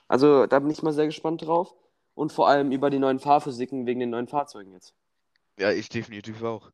Also 0.08 0.46
da 0.46 0.60
bin 0.60 0.70
ich 0.70 0.84
mal 0.84 0.94
sehr 0.94 1.08
gespannt 1.08 1.42
drauf. 1.42 1.74
Und 2.14 2.32
vor 2.32 2.48
allem 2.48 2.72
über 2.72 2.90
die 2.90 3.00
neuen 3.00 3.20
Fahrphysiken 3.20 3.88
wegen 3.88 4.00
den 4.00 4.12
neuen 4.12 4.28
Fahrzeugen 4.28 4.72
jetzt. 4.72 4.94
Ja, 5.60 5.72
ich 5.72 5.90
definitiv 5.90 6.44
auch. 6.44 6.72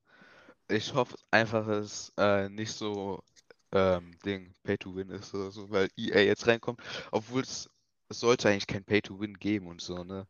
Ich 0.67 0.93
hoffe 0.93 1.15
einfach, 1.31 1.65
dass 1.65 1.85
es 1.85 2.13
äh, 2.17 2.49
nicht 2.49 2.73
so 2.73 3.23
ähm, 3.71 4.11
Ding 4.25 4.53
Pay 4.63 4.77
to 4.77 4.93
Win 4.95 5.09
ist 5.11 5.33
oder 5.33 5.51
so, 5.51 5.69
weil 5.69 5.87
EA 5.97 6.19
jetzt 6.19 6.45
reinkommt, 6.45 6.81
obwohl 7.11 7.41
es, 7.41 7.69
es 8.09 8.19
sollte 8.19 8.49
eigentlich 8.49 8.67
kein 8.67 8.83
Pay 8.83 9.01
to 9.01 9.19
Win 9.19 9.35
geben 9.35 9.67
und 9.67 9.81
so, 9.81 10.03
ne? 10.03 10.27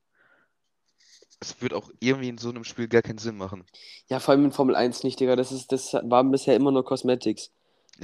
Es 1.42 1.62
wird 1.62 1.74
auch 1.74 1.92
irgendwie 2.00 2.30
in 2.30 2.38
so 2.38 2.50
einem 2.50 2.64
Spiel 2.64 2.88
gar 2.88 3.02
keinen 3.02 3.18
Sinn 3.18 3.36
machen. 3.36 3.66
Ja, 4.10 4.20
vor 4.20 4.34
allem 4.34 4.46
in 4.46 4.52
Formel 4.52 4.76
1 4.76 5.04
nicht, 5.04 5.20
Digga. 5.20 5.36
Das, 5.36 5.52
ist, 5.52 5.72
das 5.72 5.94
waren 5.94 6.32
bisher 6.32 6.56
immer 6.56 6.72
nur 6.72 6.86
Cosmetics. 6.86 7.52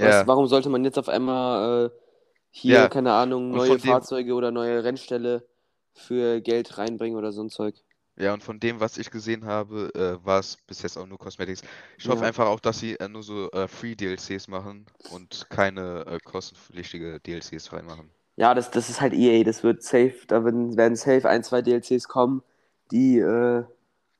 Was, 0.00 0.26
Ja, 0.26 0.26
warum 0.26 0.46
sollte 0.46 0.68
man 0.70 0.84
jetzt 0.84 0.98
auf 0.98 1.08
einmal 1.08 1.86
äh, 1.86 1.90
hier, 2.50 2.74
Ja, 2.74 2.88
keine 2.88 3.12
Ahnung, 3.14 3.52
neue 3.52 3.68
von 3.68 3.80
dem- 3.80 3.84
Fahrzeuge 3.86 4.34
oder 4.34 4.50
neue 4.50 4.84
Rennställe 4.84 5.46
für 5.94 6.40
Geld 6.40 6.78
reinbringen 6.78 7.18
oder 7.18 7.32
so 7.32 7.42
ein 7.42 7.50
Zeug? 7.50 7.76
ja, 8.16 8.34
und 8.34 8.42
von 8.42 8.60
dem, 8.60 8.80
was 8.80 8.98
ich 8.98 9.10
gesehen 9.10 9.44
habe, 9.46 9.90
äh, 9.94 10.22
war 10.24 10.40
es 10.40 10.56
bis 10.66 10.82
jetzt 10.82 10.96
auch 10.98 11.06
nur 11.06 11.18
Cosmetics. 11.18 11.62
Ich 11.96 12.08
hoffe 12.08 12.24
Ja. 12.24 12.26
einfach 12.26 12.46
auch, 12.46 12.60
dass 12.60 12.78
sie 12.80 12.96
äh, 12.98 13.08
nur 13.08 13.22
so 13.22 13.50
äh, 13.52 13.66
Free 13.68 13.94
DLCs 13.94 14.48
machen 14.48 14.86
und 15.06 15.46
keine 15.50 16.04
äh, 16.06 16.18
kostenpflichtige 16.22 17.20
DLCs 17.20 17.72
reinmachen. 17.72 18.10
Ja, 18.36 18.54
das, 18.54 18.70
das 18.70 18.88
ist 18.88 19.00
halt 19.00 19.12
EA, 19.14 19.44
das 19.44 19.62
wird 19.64 19.82
safe, 19.82 20.14
da 20.28 20.44
werden, 20.44 20.76
werden 20.76 20.96
safe 20.96 21.28
ein, 21.28 21.42
zwei 21.42 21.60
DLCs 21.62 22.06
kommen, 22.08 22.42
die 22.90 23.18
äh, 23.18 23.64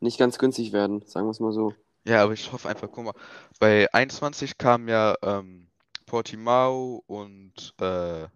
nicht 0.01 0.19
ganz 0.19 0.39
günstig 0.39 0.73
werden, 0.73 1.03
sagen 1.07 1.27
wir 1.27 1.31
es 1.31 1.41
mal 1.41 1.53
so. 1.53 1.75
Ja, 2.05 2.23
aber 2.23 2.33
ich 2.33 2.53
hoffe 2.53 2.69
einfach, 2.69 2.89
guck 2.91 3.05
mal, 3.05 3.15
bei 3.59 3.93
21 3.93 4.57
kam 4.57 4.89
ja 4.89 5.15
ähm, 5.23 5.69
Portimao 6.07 7.03
und 7.07 7.75
äh, 7.81 8.27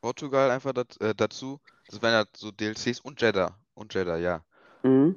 Portugal 0.00 0.50
einfach 0.50 0.72
dat, 0.72 1.00
äh, 1.00 1.14
dazu. 1.14 1.60
Das 1.88 2.00
waren 2.02 2.12
ja 2.12 2.24
so 2.34 2.50
DLCs 2.50 3.00
und 3.00 3.20
Jeddah. 3.20 3.58
Und 3.74 3.92
Jeddah, 3.92 4.16
ja. 4.16 4.42
Mhm. 4.82 5.16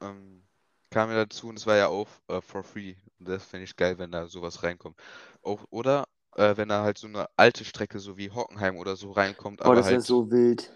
Ähm, 0.00 0.42
kam 0.90 1.10
ja 1.10 1.16
dazu 1.16 1.48
und 1.48 1.58
es 1.58 1.66
war 1.66 1.76
ja 1.76 1.88
auch 1.88 2.08
äh, 2.28 2.40
for 2.40 2.64
free. 2.64 2.94
Und 3.18 3.28
das 3.28 3.44
finde 3.44 3.64
ich 3.64 3.76
geil, 3.76 3.98
wenn 3.98 4.10
da 4.10 4.26
sowas 4.26 4.62
reinkommt. 4.62 4.96
Auch, 5.42 5.64
oder 5.70 6.06
äh, 6.36 6.56
wenn 6.56 6.68
da 6.68 6.82
halt 6.82 6.98
so 6.98 7.06
eine 7.06 7.28
alte 7.36 7.64
Strecke, 7.64 7.98
so 7.98 8.16
wie 8.16 8.30
Hockenheim 8.30 8.76
oder 8.76 8.96
so 8.96 9.12
reinkommt, 9.12 9.60
Boah, 9.60 9.66
aber 9.66 9.76
das 9.76 9.86
wäre 9.86 9.96
halt. 9.96 10.06
so 10.06 10.30
wild. 10.30 10.72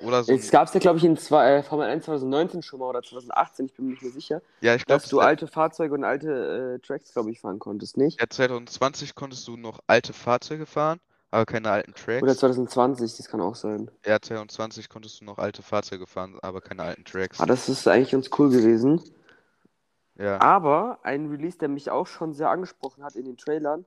Oder 0.00 0.24
so. 0.24 0.32
Es 0.32 0.50
gab 0.50 0.68
es 0.68 0.74
ja, 0.74 0.80
glaube 0.80 0.98
ich, 0.98 1.04
in 1.04 1.16
zwei, 1.16 1.56
äh, 1.56 1.62
Formel 1.62 1.88
1 1.88 2.04
2019 2.04 2.62
schon 2.62 2.80
mal 2.80 2.86
oder 2.88 3.02
2018, 3.02 3.66
ich 3.66 3.74
bin 3.74 3.86
mir 3.86 3.90
nicht 3.92 4.02
mehr 4.02 4.12
sicher, 4.12 4.42
Ja, 4.60 4.74
ich 4.74 4.84
glaube, 4.84 5.00
dass 5.02 5.10
du 5.10 5.20
alte 5.20 5.46
Fahrzeuge 5.46 5.94
und 5.94 6.04
alte 6.04 6.78
äh, 6.82 6.86
Tracks, 6.86 7.12
glaube 7.12 7.30
ich, 7.30 7.40
fahren 7.40 7.58
konntest, 7.58 7.96
nicht? 7.96 8.20
ja, 8.20 8.26
2020 8.28 9.14
konntest 9.14 9.46
du 9.48 9.56
noch 9.56 9.80
alte 9.86 10.12
Fahrzeuge 10.12 10.66
fahren, 10.66 11.00
aber 11.30 11.46
keine 11.46 11.70
alten 11.70 11.92
Oder 11.92 12.00
Tracks. 12.26 12.38
2020, 12.40 13.16
das 13.16 13.28
kann 13.28 13.40
auch 13.40 13.54
sein. 13.54 13.90
Ja, 14.04 14.20
22 14.20 14.88
konntest 14.88 15.20
du 15.20 15.24
noch 15.24 15.38
alte 15.38 15.62
Fahrzeuge 15.62 16.06
fahren, 16.06 16.38
aber 16.42 16.60
keine 16.60 16.82
alten 16.82 17.04
Tracks. 17.04 17.40
Ah, 17.40 17.46
das 17.46 17.68
ist 17.68 17.86
eigentlich 17.88 18.10
ganz 18.10 18.30
cool 18.38 18.50
gewesen. 18.50 19.00
Ja, 20.16 20.40
Aber 20.40 21.00
ein 21.02 21.28
Release, 21.28 21.58
der 21.58 21.68
mich 21.68 21.90
auch 21.90 22.06
schon 22.06 22.34
sehr 22.34 22.50
angesprochen 22.50 23.02
hat 23.02 23.16
in 23.16 23.24
den 23.24 23.36
Trailern, 23.36 23.84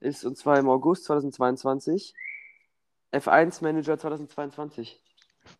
ist 0.00 0.24
und 0.24 0.36
zwar 0.36 0.58
im 0.58 0.68
August 0.68 1.04
2022 1.04 2.14
F1 3.12 3.62
Manager 3.62 3.98
2022. 3.98 5.02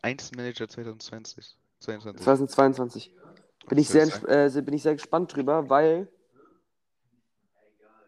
1 0.03 0.33
Manager 0.37 0.69
2020. 0.69 1.57
22. 1.81 2.25
2022. 2.25 3.13
Bin 3.69 3.79
ich, 3.79 3.89
sehr, 3.89 4.07
äh, 4.29 4.63
bin 4.63 4.75
ich 4.75 4.83
sehr 4.83 4.95
gespannt 4.95 5.35
drüber, 5.35 5.69
weil 5.69 6.09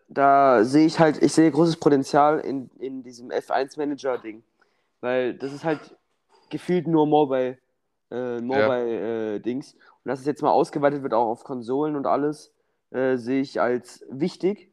da 0.09 0.65
sehe 0.65 0.87
ich 0.87 0.99
halt, 0.99 1.23
ich 1.23 1.33
sehe 1.33 1.51
großes 1.51 1.77
Potenzial 1.77 2.41
in, 2.41 2.71
in 2.79 3.03
diesem 3.03 3.31
F1 3.31 3.79
Manager 3.79 4.19
Ding. 4.19 4.43
Weil 5.01 5.35
das 5.35 5.53
ist 5.53 5.65
halt 5.65 5.97
gefühlt 6.51 6.87
nur 6.87 7.07
Mobile, 7.07 7.59
äh, 8.11 8.41
Mobile 8.41 9.37
äh, 9.37 9.41
Dings. 9.41 9.75
Und 9.75 10.09
dass 10.09 10.21
es 10.21 10.27
jetzt 10.27 10.43
mal 10.43 10.51
ausgeweitet 10.51 11.03
wird 11.03 11.15
auch 11.15 11.29
auf 11.29 11.45
Konsolen 11.45 11.97
und 11.97 12.07
alles, 12.07 12.53
äh, 12.91 13.17
sehe 13.17 13.41
ich 13.41 13.61
als 13.61 14.05
wichtig. 14.11 14.71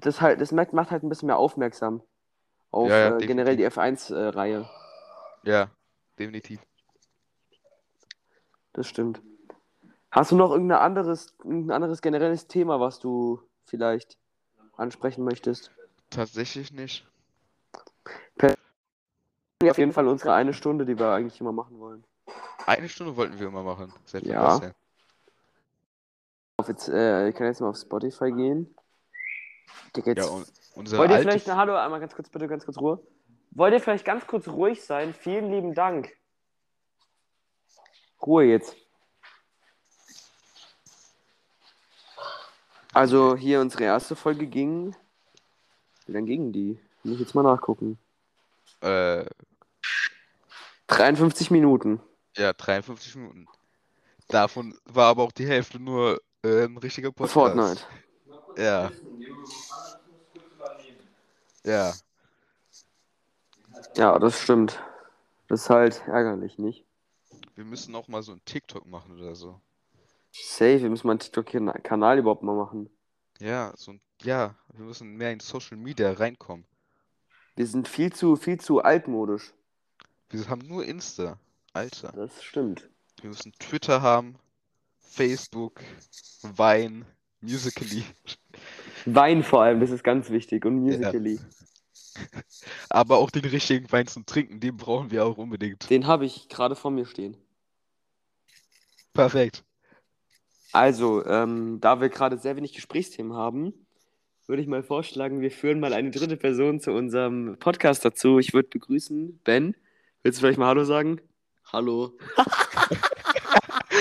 Das 0.00 0.20
halt, 0.20 0.40
das 0.40 0.50
macht 0.50 0.72
macht 0.72 0.90
halt 0.90 1.02
ein 1.02 1.08
bisschen 1.08 1.26
mehr 1.26 1.38
aufmerksam 1.38 2.02
auf 2.70 2.88
Ja, 2.88 3.10
ja, 3.10 3.16
äh, 3.18 3.26
generell 3.26 3.56
die 3.56 3.66
F1-Reihe. 3.66 4.68
Ja, 5.44 5.70
definitiv. 6.18 6.60
Das 8.72 8.86
stimmt. 8.86 9.22
Hast 10.10 10.30
du 10.30 10.36
noch 10.36 10.50
irgendein 10.50 10.78
anderes, 10.78 11.34
irgendein 11.38 11.76
anderes 11.76 12.00
generelles 12.02 12.46
Thema, 12.46 12.80
was 12.80 13.00
du 13.00 13.40
vielleicht 13.64 14.16
ansprechen 14.76 15.24
möchtest? 15.24 15.70
Tatsächlich 16.10 16.72
nicht. 16.72 17.06
Auf 19.62 19.78
jeden 19.78 19.92
Fall 19.92 20.06
unsere 20.06 20.34
eine 20.34 20.52
Stunde, 20.52 20.84
die 20.84 20.98
wir 20.98 21.08
eigentlich 21.08 21.40
immer 21.40 21.52
machen 21.52 21.78
wollen. 21.80 22.04
Eine 22.66 22.88
Stunde 22.88 23.16
wollten 23.16 23.38
wir 23.38 23.46
immer 23.46 23.62
machen. 23.62 23.92
Seit 24.04 24.24
Ja. 24.24 24.60
Auf 26.58 26.68
jetzt, 26.68 26.88
äh, 26.88 27.28
ich 27.28 27.34
kann 27.34 27.46
jetzt 27.46 27.60
mal 27.60 27.68
auf 27.68 27.76
Spotify 27.76 28.32
gehen. 28.32 28.74
Digga, 29.94 30.12
jetzt. 30.12 30.24
Ja, 30.26 30.30
und 30.74 30.92
Wollt 30.92 31.10
ihr 31.10 31.18
vielleicht, 31.18 31.46
na, 31.46 31.56
hallo, 31.56 31.74
einmal 31.74 32.00
ganz 32.00 32.14
kurz, 32.14 32.28
bitte, 32.28 32.48
ganz 32.48 32.64
kurz 32.64 32.78
Ruhe. 32.78 33.00
Wollt 33.56 33.72
ihr 33.72 33.80
vielleicht 33.80 34.04
ganz 34.04 34.26
kurz 34.26 34.48
ruhig 34.48 34.84
sein? 34.84 35.14
Vielen 35.14 35.50
lieben 35.50 35.72
Dank. 35.72 36.14
Ruhe 38.20 38.44
jetzt. 38.44 38.76
Also 42.92 43.34
hier 43.34 43.62
unsere 43.62 43.84
erste 43.84 44.14
Folge 44.14 44.46
ging 44.46 44.94
Wie 46.04 46.12
lange 46.12 46.26
gingen 46.26 46.52
die? 46.52 46.78
Muss 47.02 47.14
ich 47.14 47.20
jetzt 47.20 47.34
mal 47.34 47.42
nachgucken. 47.42 47.98
Äh, 48.82 49.24
53 50.88 51.50
Minuten. 51.50 52.00
ja, 52.36 52.52
53 52.52 53.16
Minuten. 53.16 53.46
Davon 54.28 54.78
war 54.84 55.08
aber 55.08 55.22
auch 55.22 55.32
die 55.32 55.46
Hälfte 55.46 55.78
nur 55.80 56.20
äh, 56.42 56.64
ein 56.64 56.76
richtiger 56.76 57.10
Podcast. 57.10 57.32
Fortnite. 57.32 57.80
Ja, 58.58 58.90
ja. 61.64 61.94
Ja, 63.96 64.18
das 64.18 64.40
stimmt. 64.40 64.82
Das 65.48 65.62
ist 65.62 65.70
halt 65.70 66.02
ärgerlich, 66.06 66.58
nicht? 66.58 66.84
Wir 67.54 67.64
müssen 67.64 67.94
auch 67.94 68.08
mal 68.08 68.22
so 68.22 68.32
ein 68.32 68.44
TikTok 68.44 68.86
machen 68.86 69.18
oder 69.18 69.34
so. 69.34 69.60
Safe, 70.32 70.82
wir 70.82 70.90
müssen 70.90 71.06
mal 71.06 71.12
einen 71.12 71.20
TikTok-Kanal 71.20 72.18
überhaupt 72.18 72.42
mal 72.42 72.54
machen. 72.54 72.90
Ja, 73.40 73.72
so 73.76 73.92
ein, 73.92 74.00
ja, 74.22 74.54
wir 74.74 74.84
müssen 74.84 75.16
mehr 75.16 75.32
in 75.32 75.40
Social 75.40 75.78
Media 75.78 76.12
reinkommen. 76.12 76.66
Wir 77.54 77.66
sind 77.66 77.88
viel 77.88 78.12
zu, 78.12 78.36
viel 78.36 78.60
zu 78.60 78.82
altmodisch. 78.82 79.54
Wir 80.28 80.46
haben 80.48 80.66
nur 80.66 80.84
Insta. 80.84 81.38
Alter. 81.72 82.12
Das 82.12 82.42
stimmt. 82.42 82.90
Wir 83.22 83.30
müssen 83.30 83.52
Twitter 83.58 84.02
haben, 84.02 84.36
Facebook, 84.98 85.80
Vine, 86.42 87.06
Musically. 87.40 88.04
Wein 89.06 89.42
vor 89.42 89.62
allem, 89.62 89.80
das 89.80 89.90
ist 89.90 90.04
ganz 90.04 90.28
wichtig. 90.28 90.66
Und 90.66 90.80
Musically. 90.80 91.40
Aber 92.88 93.18
auch 93.18 93.30
den 93.30 93.44
richtigen 93.44 93.90
Wein 93.92 94.06
zum 94.06 94.26
Trinken, 94.26 94.60
den 94.60 94.76
brauchen 94.76 95.10
wir 95.10 95.24
auch 95.24 95.38
unbedingt. 95.38 95.88
Den 95.90 96.06
habe 96.06 96.24
ich 96.24 96.48
gerade 96.48 96.76
vor 96.76 96.90
mir 96.90 97.06
stehen. 97.06 97.36
Perfekt. 99.12 99.64
Also, 100.72 101.24
ähm, 101.24 101.78
da 101.80 102.00
wir 102.00 102.08
gerade 102.08 102.38
sehr 102.38 102.56
wenig 102.56 102.74
Gesprächsthemen 102.74 103.32
haben, 103.32 103.72
würde 104.46 104.62
ich 104.62 104.68
mal 104.68 104.82
vorschlagen, 104.82 105.40
wir 105.40 105.50
führen 105.50 105.80
mal 105.80 105.92
eine 105.92 106.10
dritte 106.10 106.36
Person 106.36 106.80
zu 106.80 106.92
unserem 106.92 107.56
Podcast 107.58 108.04
dazu. 108.04 108.38
Ich 108.38 108.54
würde 108.54 108.68
begrüßen 108.68 109.40
Ben. 109.42 109.74
Willst 110.22 110.38
du 110.38 110.42
vielleicht 110.42 110.58
mal 110.58 110.68
Hallo 110.68 110.84
sagen? 110.84 111.20
Hallo. 111.72 112.16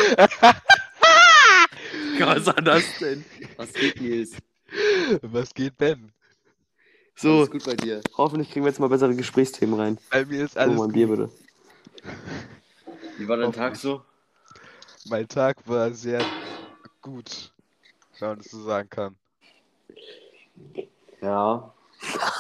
Was 2.19 2.45
war 2.47 2.61
das 2.61 2.83
denn? 2.99 3.25
Was 3.57 3.73
geht, 3.73 4.01
Nils? 4.01 4.37
Was 5.21 5.53
geht, 5.53 5.77
Ben? 5.77 6.11
So, 7.17 7.37
Alles 7.39 7.51
gut 7.51 7.65
bei 7.65 7.75
dir? 7.75 8.01
hoffentlich 8.17 8.49
kriegen 8.51 8.65
wir 8.65 8.69
jetzt 8.69 8.79
mal 8.79 8.89
bessere 8.89 9.15
Gesprächsthemen 9.15 9.79
rein. 9.79 9.97
Bei 10.11 10.25
mir 10.25 10.43
ist 10.45 10.57
Oh, 10.57 10.59
alles 10.59 10.75
mal 10.77 10.83
ein 10.83 10.87
gut. 10.89 10.93
Bier 10.93 11.07
bitte. 11.07 11.31
Wie 13.17 13.27
war 13.27 13.37
dein. 13.37 13.51
Tag 13.53 13.75
so? 13.77 14.01
Mein 15.09 15.27
Tag 15.27 15.57
war 15.67 15.91
sehr 15.93 16.21
gut, 17.01 17.53
wenn 18.19 18.29
man 18.29 18.37
das 18.39 18.47
so 18.51 18.61
sagen 18.63 18.89
kann. 18.89 19.15
Ja. 21.21 21.73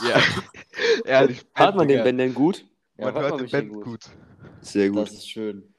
Ja, 0.07 0.21
ehrlich. 1.05 1.45
Hört 1.53 1.75
man 1.75 1.87
den 1.87 2.03
Ben 2.03 2.17
denn 2.17 2.33
gut? 2.33 2.65
Ja, 2.97 3.05
Man 3.05 3.13
hört 3.13 3.23
hört 3.23 3.29
man 3.31 3.37
den 3.39 3.43
mich 3.43 3.51
Ben 3.51 3.69
denn 3.71 3.81
gut. 3.81 4.01
Sehr 4.61 4.89
Das 4.91 5.11
ist 5.13 5.29
schön. 5.29 5.73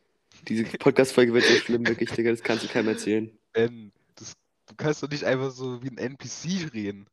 Diese 0.49 0.65
Podcast-Folge 0.65 1.35
wird 1.35 1.45
so 1.45 1.55
schlimm, 1.55 1.87
wirklich, 1.87 2.11
Digga. 2.13 2.31
Das 2.31 2.43
kannst 2.43 2.65
du 2.65 2.69
keinem 2.69 2.89
erzählen. 2.89 3.37
Ben, 3.53 3.93
das, 4.15 4.33
du 4.69 4.75
kannst 4.77 5.03
doch 5.03 5.11
nicht 5.11 5.25
einfach 5.25 5.51
so 5.51 5.83
wie 5.83 5.89
ein 5.91 5.99
NPC 5.99 6.73
reden. 6.73 7.07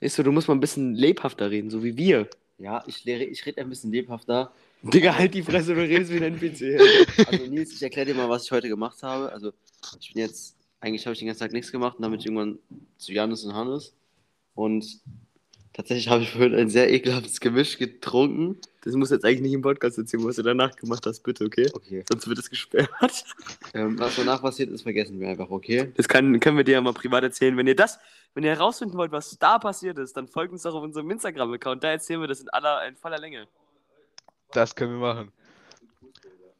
Ist 0.00 0.16
so, 0.16 0.22
du 0.22 0.32
musst 0.32 0.48
mal 0.48 0.54
ein 0.54 0.60
bisschen 0.60 0.94
lebhafter 0.94 1.50
reden, 1.50 1.70
so 1.70 1.82
wie 1.82 1.96
wir. 1.96 2.28
Ja, 2.58 2.82
ich, 2.86 3.04
lehre, 3.04 3.24
ich 3.24 3.44
rede 3.44 3.60
ein 3.60 3.68
bisschen 3.68 3.92
lebhafter. 3.92 4.52
Digga, 4.82 5.16
halt 5.16 5.34
die 5.34 5.42
Fresse, 5.42 5.74
du 5.74 5.80
redest 5.80 6.12
wie 6.12 6.16
ein 6.16 6.34
NPC. 6.34 6.80
Also 7.26 7.46
Nils, 7.46 7.72
ich 7.72 7.82
erkläre 7.82 8.06
dir 8.06 8.14
mal, 8.14 8.28
was 8.28 8.44
ich 8.44 8.52
heute 8.52 8.68
gemacht 8.68 9.02
habe. 9.02 9.32
Also 9.32 9.52
ich 10.00 10.12
bin 10.12 10.22
jetzt, 10.22 10.56
eigentlich 10.80 11.06
habe 11.06 11.12
ich 11.12 11.18
den 11.18 11.26
ganzen 11.26 11.40
Tag 11.40 11.52
nichts 11.52 11.72
gemacht 11.72 11.96
und 11.96 12.02
dann 12.02 12.10
bin 12.10 12.20
ich 12.20 12.26
irgendwann 12.26 12.58
zu 12.98 13.12
Janis 13.12 13.44
und 13.44 13.54
Hannes. 13.54 13.94
Und 14.54 15.00
tatsächlich 15.76 16.08
habe 16.08 16.22
ich 16.22 16.30
vorhin 16.30 16.54
ein 16.54 16.70
sehr 16.70 16.90
ekelhaftes 16.90 17.38
Gemisch 17.38 17.76
getrunken. 17.76 18.58
Das 18.82 18.94
musst 18.94 19.10
du 19.10 19.16
jetzt 19.16 19.24
eigentlich 19.24 19.42
nicht 19.42 19.52
im 19.52 19.60
Podcast 19.60 19.98
erzählen, 19.98 20.24
was 20.24 20.36
du 20.36 20.42
danach 20.42 20.74
gemacht 20.74 21.04
hast, 21.04 21.20
bitte, 21.20 21.44
okay? 21.44 21.68
Okay. 21.74 22.02
Sonst 22.10 22.26
wird 22.26 22.38
es 22.38 22.48
gesperrt. 22.48 22.88
Ähm, 23.74 23.98
was 23.98 24.16
danach 24.16 24.40
passiert 24.40 24.70
ist, 24.70 24.82
vergessen 24.82 25.20
wir 25.20 25.28
einfach, 25.28 25.50
okay? 25.50 25.92
Das 25.96 26.08
kann, 26.08 26.40
können 26.40 26.56
wir 26.56 26.64
dir 26.64 26.72
ja 26.72 26.80
mal 26.80 26.94
privat 26.94 27.24
erzählen. 27.24 27.54
Wenn 27.58 27.66
ihr 27.66 27.76
das, 27.76 27.98
wenn 28.32 28.42
ihr 28.42 28.50
herausfinden 28.50 28.96
wollt, 28.96 29.12
was 29.12 29.38
da 29.38 29.58
passiert 29.58 29.98
ist, 29.98 30.16
dann 30.16 30.28
folgt 30.28 30.52
uns 30.52 30.62
doch 30.62 30.74
auf 30.74 30.82
unserem 30.82 31.10
Instagram-Account. 31.10 31.84
Da 31.84 31.90
erzählen 31.90 32.20
wir 32.20 32.28
das 32.28 32.40
in 32.40 32.48
aller, 32.48 32.86
in 32.88 32.96
voller 32.96 33.18
Länge. 33.18 33.46
Das 34.52 34.74
können 34.74 34.92
wir 34.92 35.14
machen. 35.14 35.32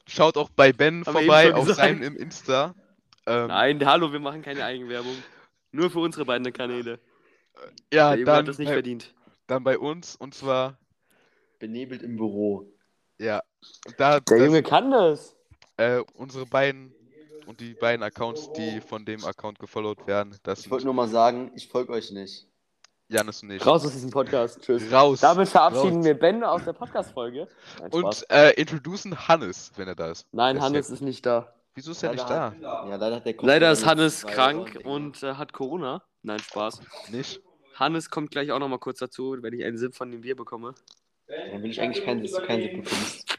Schaut 0.07 0.37
auch 0.37 0.51
bei 0.51 0.73
Ben 0.73 1.07
Haben 1.07 1.13
vorbei 1.13 1.55
auf 1.55 1.73
seinem 1.73 2.03
im 2.03 2.17
Insta. 2.17 2.75
Ähm, 3.25 3.47
Nein, 3.47 3.87
hallo, 3.87 4.13
wir 4.13 4.21
machen 4.21 4.43
keine 4.43 4.65
Eigenwerbung. 4.65 5.17
Nur 5.73 5.91
für 5.91 6.01
unsere 6.01 6.27
beiden 6.27 6.53
Kanäle. 6.53 6.99
Ja, 7.92 8.11
Der 8.11 8.19
Junge 8.19 8.25
dann 8.25 8.37
hat 8.38 8.49
das 8.49 8.59
nicht 8.59 8.69
bei, 8.69 8.75
verdient. 8.75 9.14
dann 9.47 9.64
bei 9.64 9.79
uns 9.79 10.16
und 10.16 10.35
zwar, 10.35 10.79
Benebelt 11.59 12.03
im 12.03 12.16
Büro. 12.16 12.66
ja, 13.19 13.42
da 13.97 14.21
Der 14.21 14.38
das, 14.38 14.47
Junge 14.47 14.62
kann 14.62 14.90
das. 14.90 15.37
äh, 15.79 16.01
unsere 16.14 16.47
beiden 16.47 16.95
und 17.47 17.61
die 17.61 17.75
beiden 17.75 18.03
Accounts, 18.03 18.53
die 18.53 18.81
von 18.81 19.05
dem 19.05 19.25
Account 19.25 19.59
gefollowt 19.59 20.07
werden, 20.07 20.37
das 20.42 20.61
Ich 20.61 20.71
wollte 20.71 20.85
nur 20.85 20.95
mal 20.95 21.09
sagen, 21.09 21.53
ich 21.55 21.69
folge 21.69 21.92
euch 21.92 22.11
nicht. 22.11 22.47
Janis 23.09 23.40
und 23.45 23.53
ich. 23.53 23.64
Raus 23.64 23.87
aus 23.87 23.92
diesem 23.92 24.11
Podcast. 24.11 24.61
Tschüss. 24.62 24.90
Raus. 24.92 25.21
Damit 25.21 25.49
verabschieden 25.49 25.99
raus. 25.99 26.05
wir 26.07 26.19
Ben 26.19 26.42
aus 26.42 26.64
der 26.64 26.73
Podcast-Folge. 26.73 27.47
Und 27.92 28.27
äh, 28.31 28.51
introducen 28.55 29.29
Hannes, 29.29 29.71
wenn 29.77 29.87
er 29.87 29.95
da 29.95 30.11
ist. 30.11 30.27
Nein, 30.33 30.57
ist 30.57 30.62
Hannes 30.62 30.88
ja- 30.88 30.95
ist 30.95 31.01
nicht 31.03 31.25
da. 31.25 31.55
Wieso 31.77 31.92
ist 31.92 32.03
er 32.03 32.11
nicht 32.11 32.29
Leider 32.29 32.35
da? 32.35 32.51
hat- 32.51 32.88
Ja, 32.88 32.97
leider 32.97 33.16
hat 33.16 33.27
der 33.27 33.35
Kopf 33.35 33.47
Leider 33.47 33.71
ist 33.71 33.87
Hannes 33.87 34.27
krank 34.27 34.81
und 34.83 35.23
äh, 35.23 35.35
hat 35.35 35.53
Corona. 35.53 36.03
Nein, 36.27 36.41
Spaß. 36.41 36.81
Nicht? 37.12 37.41
Hannes 37.77 38.11
kommt 38.11 38.33
gleich 38.33 38.51
auch 38.51 38.59
nochmal 38.59 38.81
kurz 38.81 38.99
dazu, 38.99 39.37
wenn 39.41 39.55
ich 39.55 39.65
einen 39.65 39.79
Sip 39.79 39.95
von 39.95 40.11
dem 40.11 40.23
Bier 40.23 40.35
bekomme. 40.35 40.75
Dann 41.29 41.62
will 41.62 41.71
ich 41.71 41.81
eigentlich 41.81 42.05
keinen, 42.05 42.21
dass 42.23 42.33
du 42.33 42.43
keinen 42.43 42.62
Sip 42.62 42.73
bekommst. 42.83 43.39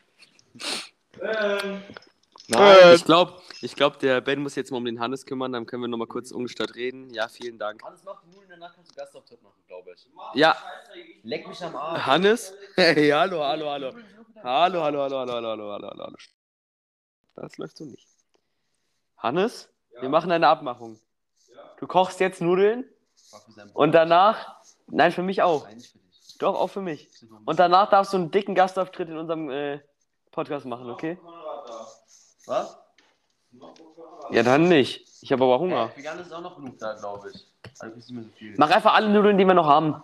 Äh, 1.20 2.94
Ich 2.96 3.04
glaube, 3.04 3.42
ich 3.60 3.76
glaub, 3.76 4.00
der 4.00 4.22
Ben 4.22 4.42
muss 4.42 4.56
jetzt 4.56 4.72
mal 4.72 4.78
um 4.78 4.86
den 4.86 5.02
Hannes 5.02 5.26
kümmern, 5.26 5.52
dann 5.52 5.66
können 5.66 5.84
wir 5.84 5.90
nochmal 5.90 6.08
kurz 6.08 6.32
ungestört 6.32 6.76
reden. 6.76 7.10
Ja, 7.14 7.28
vielen 7.28 7.58
Dank. 7.60 7.84
Hannes 7.84 8.06
macht 8.06 8.24
die 8.24 8.30
Nudeln, 8.30 8.52
danach 8.52 8.74
kannst 8.74 8.92
du 8.92 8.96
Gastauftritt 8.96 9.44
machen, 9.44 9.62
glaube 9.68 9.92
ich. 9.94 10.08
Ja, 10.34 10.56
Leck 11.24 11.46
mich 11.46 11.62
am 11.62 11.76
Arsch. 11.76 12.06
Hannes? 12.06 12.54
Hey, 12.76 13.10
hallo, 13.10 13.44
hallo, 13.44 13.70
hallo. 13.70 13.94
Hallo, 14.44 14.82
hallo, 14.82 15.02
hallo, 15.02 15.18
hallo, 15.20 15.34
hallo, 15.34 15.50
hallo, 15.50 15.72
hallo, 15.74 15.90
hallo. 16.06 16.16
Das 17.36 17.58
läuft 17.58 17.76
so 17.76 17.84
nicht. 17.84 18.08
Hannes, 19.18 19.68
wir 20.00 20.08
machen 20.08 20.32
eine 20.32 20.48
Abmachung. 20.48 21.02
Du 21.78 21.88
kochst 21.88 22.20
jetzt 22.20 22.42
Nudeln 22.42 22.86
und 23.74 23.94
danach, 23.94 24.58
nein, 24.88 25.12
für 25.12 25.24
mich 25.24 25.42
auch. 25.42 25.66
Nein, 25.66 25.78
nicht 25.78 25.92
für 25.92 26.00
dich. 26.00 26.38
Doch, 26.40 26.56
auch 26.56 26.68
für 26.68 26.82
mich. 26.82 27.10
Und 27.46 27.60
danach 27.60 27.90
darfst 27.90 28.14
du 28.14 28.18
einen 28.18 28.32
dicken 28.32 28.56
Gastauftritt 28.56 29.10
in 29.10 29.18
unserem 29.18 29.50
äh, 29.50 29.80
Podcast 30.32 30.66
machen, 30.66 30.90
okay? 30.90 31.18
Was? 32.46 32.78
Ja, 34.32 34.44
dann 34.44 34.68
nicht. 34.68 35.08
Ich 35.22 35.32
habe 35.32 35.44
aber 35.44 35.60
Hunger. 35.60 35.92
Ja, 35.98 36.04
Jan 36.04 36.20
ist 36.20 36.34
auch 36.34 36.42
noch 36.42 36.56
genug 36.56 36.78
da, 36.78 36.94
glaube 36.94 37.32
ich. 37.34 37.48
Also 37.80 37.96
nicht 37.96 38.10
mehr 38.12 38.24
so 38.24 38.30
viel. 38.30 38.56
Mach 38.58 38.70
einfach 38.70 38.94
alle 38.94 39.10
Nudeln, 39.10 39.38
die 39.38 39.46
wir 39.46 39.54
noch 39.54 39.68
haben. 39.68 40.04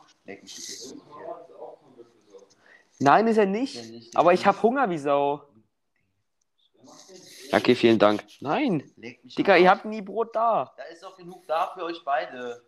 Nein, 2.99 3.27
ist 3.27 3.37
er 3.37 3.45
nicht. 3.45 4.15
Aber 4.15 4.33
ich 4.33 4.45
habe 4.45 4.61
Hunger 4.61 4.89
wie 4.89 4.97
Sau. 4.97 5.41
Okay, 7.53 7.75
vielen 7.75 7.99
Dank. 7.99 8.23
Nein. 8.41 8.83
Leck 8.97 9.23
mich 9.23 9.35
Digga, 9.35 9.55
ihr 9.57 9.69
habt 9.69 9.85
nie 9.85 10.01
Brot 10.01 10.35
da. 10.35 10.73
Da 10.75 10.83
ist 10.91 11.03
doch 11.03 11.15
genug 11.15 11.45
da 11.45 11.71
für 11.75 11.83
euch 11.83 12.03
beide. 12.03 12.63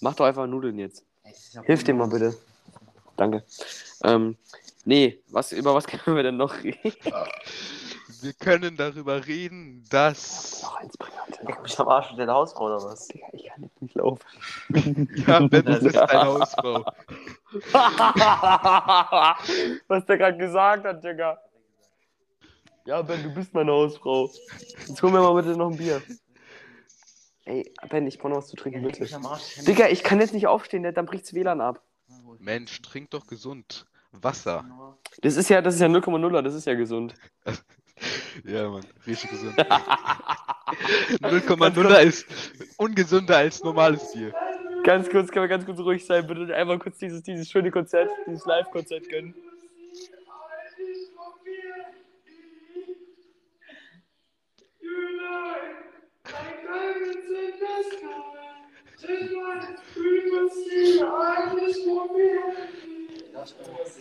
Mach 0.00 0.14
doch 0.14 0.26
einfach 0.26 0.46
Nudeln 0.46 0.78
jetzt. 0.78 1.06
Ey, 1.22 1.32
ja 1.52 1.62
Hilf 1.62 1.84
dir 1.84 1.94
mal 1.94 2.08
bitte. 2.08 2.36
Danke. 3.16 3.44
Ähm, 4.04 4.36
nee, 4.84 5.22
was, 5.28 5.52
über 5.52 5.74
was 5.74 5.86
können 5.86 6.16
wir 6.16 6.22
denn 6.22 6.36
noch 6.36 6.62
reden? 6.62 6.92
Wir 8.20 8.34
können 8.34 8.76
darüber 8.76 9.26
reden, 9.26 9.86
dass. 9.88 10.60
Noch 10.62 10.76
eins 10.76 10.98
bringen, 10.98 11.16
Alter. 11.24 11.44
Leck 11.44 11.62
mich 11.62 11.80
am 11.80 11.88
Arsch 11.88 12.10
mit 12.10 12.18
der 12.18 12.28
Hausfrau 12.28 12.66
oder 12.66 12.84
was? 12.84 13.08
Digga, 13.08 13.26
ich 13.32 13.46
kann 13.46 13.62
jetzt 13.62 13.80
nicht 13.80 13.94
laufen. 13.94 14.26
Ja, 15.26 15.40
Ben, 15.46 15.64
das 15.64 15.82
ist 15.82 15.96
deine 15.96 16.26
Hausfrau. 16.26 16.84
was 19.88 20.04
der 20.04 20.18
gerade 20.18 20.36
gesagt 20.36 20.84
hat, 20.84 21.02
Digga. 21.02 21.38
Ja, 22.86 23.02
Ben, 23.02 23.22
du 23.22 23.34
bist 23.34 23.52
meine 23.52 23.72
Hausfrau. 23.72 24.30
Jetzt 24.86 25.02
hol 25.02 25.10
mir 25.10 25.20
mal 25.20 25.34
bitte 25.34 25.56
noch 25.56 25.70
ein 25.70 25.76
Bier. 25.76 26.00
Ey, 27.44 27.70
Ben, 27.88 28.06
ich 28.06 28.18
brauche 28.18 28.30
noch 28.30 28.38
was 28.38 28.48
zu 28.48 28.56
trinken, 28.56 28.82
bitte. 28.82 29.06
Arsch. 29.24 29.56
Digga, 29.66 29.88
ich 29.88 30.04
kann 30.04 30.20
jetzt 30.20 30.32
nicht 30.32 30.46
aufstehen, 30.46 30.82
dann 30.82 31.06
bricht's 31.06 31.34
WLAN 31.34 31.60
ab. 31.60 31.82
Mensch, 32.38 32.80
trink 32.82 33.10
doch 33.10 33.26
gesund. 33.26 33.86
Wasser. 34.12 34.64
Das 35.20 35.36
ist 35.36 35.50
ja, 35.50 35.60
das 35.60 35.74
ist 35.74 35.80
ja 35.80 35.88
0,0er, 35.88 36.42
das 36.42 36.54
ist 36.54 36.66
ja 36.66 36.74
gesund. 36.74 37.14
Ja, 38.44 38.68
Mann, 38.68 38.84
richtig 39.06 39.30
gesund. 39.30 39.58
0,0 39.58 41.98
ist 42.00 42.26
ungesünder 42.76 43.38
als 43.38 43.64
normales 43.64 44.12
Bier. 44.12 44.34
Ganz 44.84 45.08
kurz, 45.08 45.30
können 45.30 45.44
wir 45.44 45.48
ganz 45.48 45.64
kurz 45.64 45.78
ruhig 45.78 46.04
sein, 46.04 46.26
bitte 46.26 46.54
einmal 46.54 46.78
kurz 46.78 46.98
dieses, 46.98 47.22
dieses 47.22 47.48
schöne 47.48 47.70
Konzert, 47.70 48.10
dieses 48.26 48.44
Live-Konzert 48.44 49.08
gönnen. 49.08 49.34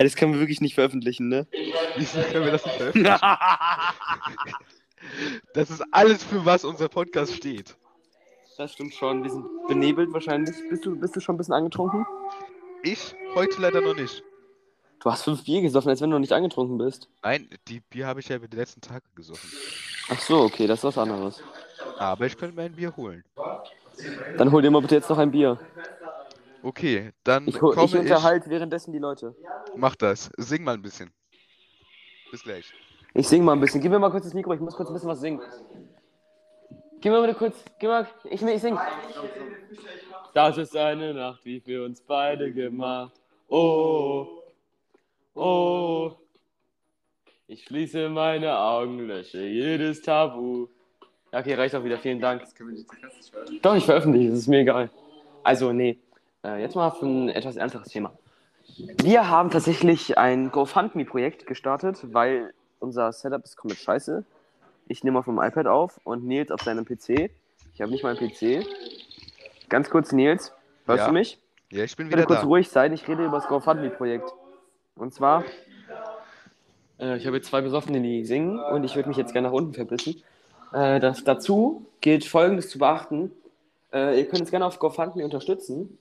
Das 0.05 0.15
können 0.15 0.33
wir 0.33 0.39
wirklich 0.39 0.61
nicht 0.61 0.75
veröffentlichen, 0.75 1.27
ne? 1.27 1.47
Wieso 1.97 2.21
können 2.31 2.45
wir 2.45 2.51
das 2.51 2.65
nicht 2.65 2.77
veröffentlichen? 2.77 3.19
Das 5.53 5.69
ist 5.69 5.83
alles, 5.91 6.23
für 6.23 6.45
was 6.45 6.65
unser 6.65 6.89
Podcast 6.89 7.33
steht. 7.33 7.75
Das 8.57 8.73
stimmt 8.73 8.93
schon. 8.93 9.23
Wir 9.23 9.29
sind 9.29 9.45
benebelt 9.67 10.11
wahrscheinlich. 10.13 10.55
Bist 10.69 10.85
du, 10.85 10.95
bist 10.95 11.15
du 11.15 11.19
schon 11.19 11.35
ein 11.35 11.37
bisschen 11.37 11.53
angetrunken? 11.53 12.05
Ich 12.83 13.13
heute 13.35 13.61
leider 13.61 13.81
noch 13.81 13.95
nicht. 13.95 14.23
Du 14.99 15.11
hast 15.11 15.23
fünf 15.23 15.43
Bier 15.43 15.61
gesoffen, 15.61 15.89
als 15.89 16.01
wenn 16.01 16.09
du 16.09 16.15
noch 16.15 16.21
nicht 16.21 16.31
angetrunken 16.31 16.77
bist. 16.77 17.09
Nein, 17.21 17.49
die 17.67 17.81
Bier 17.81 18.07
habe 18.07 18.21
ich 18.21 18.29
ja 18.29 18.37
über 18.37 18.47
die 18.47 18.57
letzten 18.57 18.81
Tage 18.81 19.05
gesoffen. 19.15 19.49
Ach 20.09 20.19
so, 20.19 20.41
okay, 20.41 20.67
das 20.67 20.79
ist 20.79 20.83
was 20.83 20.97
anderes. 20.97 21.41
Aber 21.97 22.25
ich 22.25 22.37
könnte 22.37 22.55
mir 22.55 22.63
ein 22.63 22.75
Bier 22.75 22.95
holen. 22.95 23.23
Dann 24.37 24.51
hol 24.51 24.61
dir 24.61 24.71
mal 24.71 24.81
bitte 24.81 24.95
jetzt 24.95 25.09
noch 25.09 25.17
ein 25.17 25.31
Bier. 25.31 25.57
Okay, 26.61 27.11
dann 27.23 27.47
Ich, 27.47 27.61
hol, 27.61 27.71
ich 27.71 27.75
komme 27.75 27.87
ich. 27.87 27.95
unterhalte 27.95 28.49
währenddessen 28.49 28.91
die 28.91 28.99
Leute. 28.99 29.35
Mach 29.75 29.95
das. 29.95 30.31
Sing 30.37 30.63
mal 30.63 30.73
ein 30.73 30.81
bisschen. 30.81 31.11
Bis 32.31 32.43
gleich. 32.43 32.73
Ich 33.13 33.27
sing 33.27 33.43
mal 33.43 33.53
ein 33.53 33.61
bisschen. 33.61 33.81
Gib 33.81 33.91
mir 33.91 33.99
mal 33.99 34.11
kurz 34.11 34.25
das 34.25 34.33
Mikro, 34.33 34.53
ich 34.53 34.59
muss 34.59 34.75
kurz 34.75 34.89
ein 34.89 34.93
bisschen 34.93 35.09
was 35.09 35.19
singen. 35.21 35.41
Gib 37.01 37.11
mir 37.11 37.21
mal 37.21 37.33
kurz, 37.35 37.55
gib 37.79 37.89
mal, 37.89 38.07
ich, 38.25 38.41
ich 38.41 38.61
sing. 38.61 38.77
Das 40.33 40.57
ist 40.57 40.75
eine 40.75 41.13
Nacht, 41.13 41.45
wie 41.45 41.61
für 41.61 41.85
uns 41.85 42.01
beide 42.01 42.51
gemacht. 42.51 43.13
Oh, 43.47 44.43
oh. 45.35 46.11
Ich 47.47 47.63
schließe 47.65 48.09
meine 48.09 48.57
Augen, 48.57 48.99
lösche 49.07 49.43
jedes 49.45 50.01
Tabu. 50.01 50.67
Ja, 51.31 51.39
okay, 51.39 51.53
reicht 51.53 51.75
auch 51.75 51.83
wieder, 51.83 51.97
vielen 51.99 52.19
Dank. 52.19 52.43
Doch, 53.61 53.75
ich 53.75 53.85
veröffentliche, 53.85 54.29
das 54.29 54.39
ist 54.39 54.47
mir 54.47 54.59
egal. 54.59 54.89
Also, 55.43 55.71
nee. 55.71 55.99
Äh, 56.43 56.61
jetzt 56.61 56.75
mal 56.75 56.89
für 56.91 57.05
ein 57.05 57.29
etwas 57.29 57.55
ernsteres 57.55 57.89
Thema. 57.89 58.13
Wir 59.03 59.29
haben 59.29 59.51
tatsächlich 59.51 60.17
ein 60.17 60.51
GoFundMe-Projekt 60.51 61.45
gestartet, 61.45 61.99
weil 62.13 62.53
unser 62.79 63.11
Setup 63.11 63.43
ist 63.43 63.57
komplett 63.57 63.79
scheiße. 63.79 64.23
Ich 64.87 65.03
nehme 65.03 65.19
auf 65.19 65.25
dem 65.25 65.39
iPad 65.39 65.67
auf 65.67 65.99
und 66.03 66.25
Nils 66.25 66.51
auf 66.51 66.61
seinem 66.61 66.85
PC. 66.85 67.29
Ich 67.73 67.81
habe 67.81 67.91
nicht 67.91 68.03
mal 68.03 68.15
einen 68.17 68.29
PC. 68.29 68.65
Ganz 69.69 69.89
kurz, 69.89 70.11
Nils, 70.11 70.51
hörst 70.85 71.01
Ja. 71.01 71.07
du 71.07 71.13
mich? 71.13 71.39
Ja, 71.71 71.83
ich 71.83 71.95
bin 71.95 72.07
Bitte 72.07 72.19
wieder 72.19 72.27
kurz 72.27 72.41
da. 72.41 72.47
ruhig 72.47 72.69
sein, 72.69 72.93
ich 72.93 73.07
rede 73.07 73.25
über 73.25 73.37
das 73.37 73.47
GoFundMe-Projekt. 73.47 74.31
Und 74.95 75.13
zwar, 75.13 75.43
äh, 76.99 77.17
ich 77.17 77.25
habe 77.25 77.37
jetzt 77.37 77.47
zwei 77.49 77.61
Besoffene, 77.61 78.01
die 78.01 78.25
singen 78.25 78.59
und 78.59 78.83
ich 78.83 78.95
würde 78.95 79.09
mich 79.09 79.17
jetzt 79.17 79.33
gerne 79.33 79.47
nach 79.47 79.53
unten 79.53 79.73
verbissen. 79.73 80.21
Äh, 80.73 80.99
das, 80.99 81.23
dazu 81.23 81.85
gilt 82.01 82.25
Folgendes 82.25 82.69
zu 82.69 82.79
beachten. 82.79 83.31
Äh, 83.93 84.19
ihr 84.19 84.27
könnt 84.27 84.41
uns 84.41 84.51
gerne 84.51 84.65
auf 84.65 84.79
GoFundMe 84.79 85.23
unterstützen. 85.23 85.97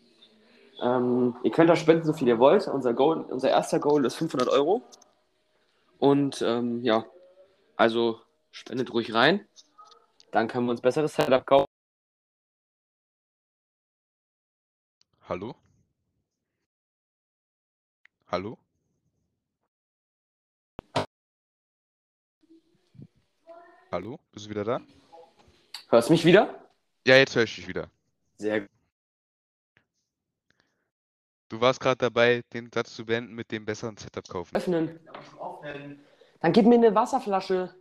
Ähm, 0.83 1.37
ihr 1.43 1.51
könnt 1.51 1.71
da 1.71 1.77
spenden, 1.77 2.05
so 2.05 2.13
viel 2.13 2.29
ihr 2.29 2.39
wollt. 2.39 2.67
Unser, 2.69 2.95
Goal, 2.95 3.21
unser 3.31 3.51
erster 3.51 3.79
Goal 3.79 4.05
ist 4.05 4.17
500 4.17 4.49
Euro. 4.49 4.83
Und 5.99 6.43
ähm, 6.43 6.83
ja, 6.83 7.05
also 7.77 8.21
spendet 8.51 8.93
ruhig 8.93 9.15
rein. 9.15 9.47
Dann 10.33 10.49
können 10.49 10.67
wir 10.67 10.73
uns 10.73 10.81
besseres 10.81 11.15
Setup 11.15 11.47
kaufen. 11.47 11.67
Hallo? 15.29 15.55
Hallo? 18.27 18.59
Hallo? 23.95 24.19
Bist 24.33 24.47
du 24.47 24.51
wieder 24.51 24.65
da? 24.65 24.81
Hörst 25.89 26.09
du 26.09 26.15
mich 26.15 26.25
wieder? 26.25 26.53
Ja, 27.07 27.15
jetzt 27.15 27.37
höre 27.37 27.45
ich 27.45 27.55
dich 27.55 27.69
wieder. 27.69 27.89
Sehr 28.39 28.63
gut. 28.63 28.71
Du 31.49 31.61
warst 31.61 31.79
gerade 31.79 31.99
dabei, 31.99 32.43
den 32.53 32.73
Satz 32.75 32.93
zu 32.93 33.07
beenden 33.07 33.37
mit 33.37 33.53
dem 33.53 33.65
besseren 33.65 33.97
Setup 33.97 34.29
kaufen. 34.29 34.57
Öffnen. 34.57 34.99
Dann 36.41 36.53
gib 36.53 36.67
mir 36.67 36.75
eine 36.75 36.93
Wasserflasche. 36.93 37.73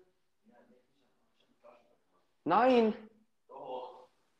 Nein. 2.43 2.93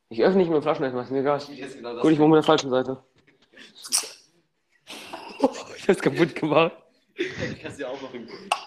Ich 0.10 0.22
öffne 0.22 0.42
nicht 0.42 0.52
mehr 0.52 0.62
Flaschen, 0.62 0.84
ist 0.84 1.10
mir 1.10 1.22
egal. 1.22 1.40
Gut, 1.40 2.12
ich 2.12 2.20
mache 2.20 2.30
mit 2.30 2.38
der 2.38 2.44
falschen 2.44 2.70
Seite. 2.70 3.04
ich 5.76 5.90
hab's 5.90 6.02
kaputt 6.04 6.36
gemacht. 6.36 6.74
Ich 7.16 7.60
kann 7.60 7.72
es 7.72 7.78
dir 7.78 7.90
auch. 7.90 7.98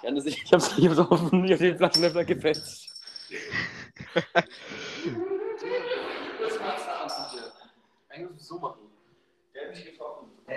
Janis, 0.02 0.26
ich 0.26 0.52
hab's, 0.52 0.76
ich 0.76 0.88
hab's 0.88 0.98
offen, 0.98 1.44
ich 1.44 1.52
hab 1.52 1.60
den 1.60 1.76
Flaschenöffner 1.76 2.24
gefetzt. 2.24 2.85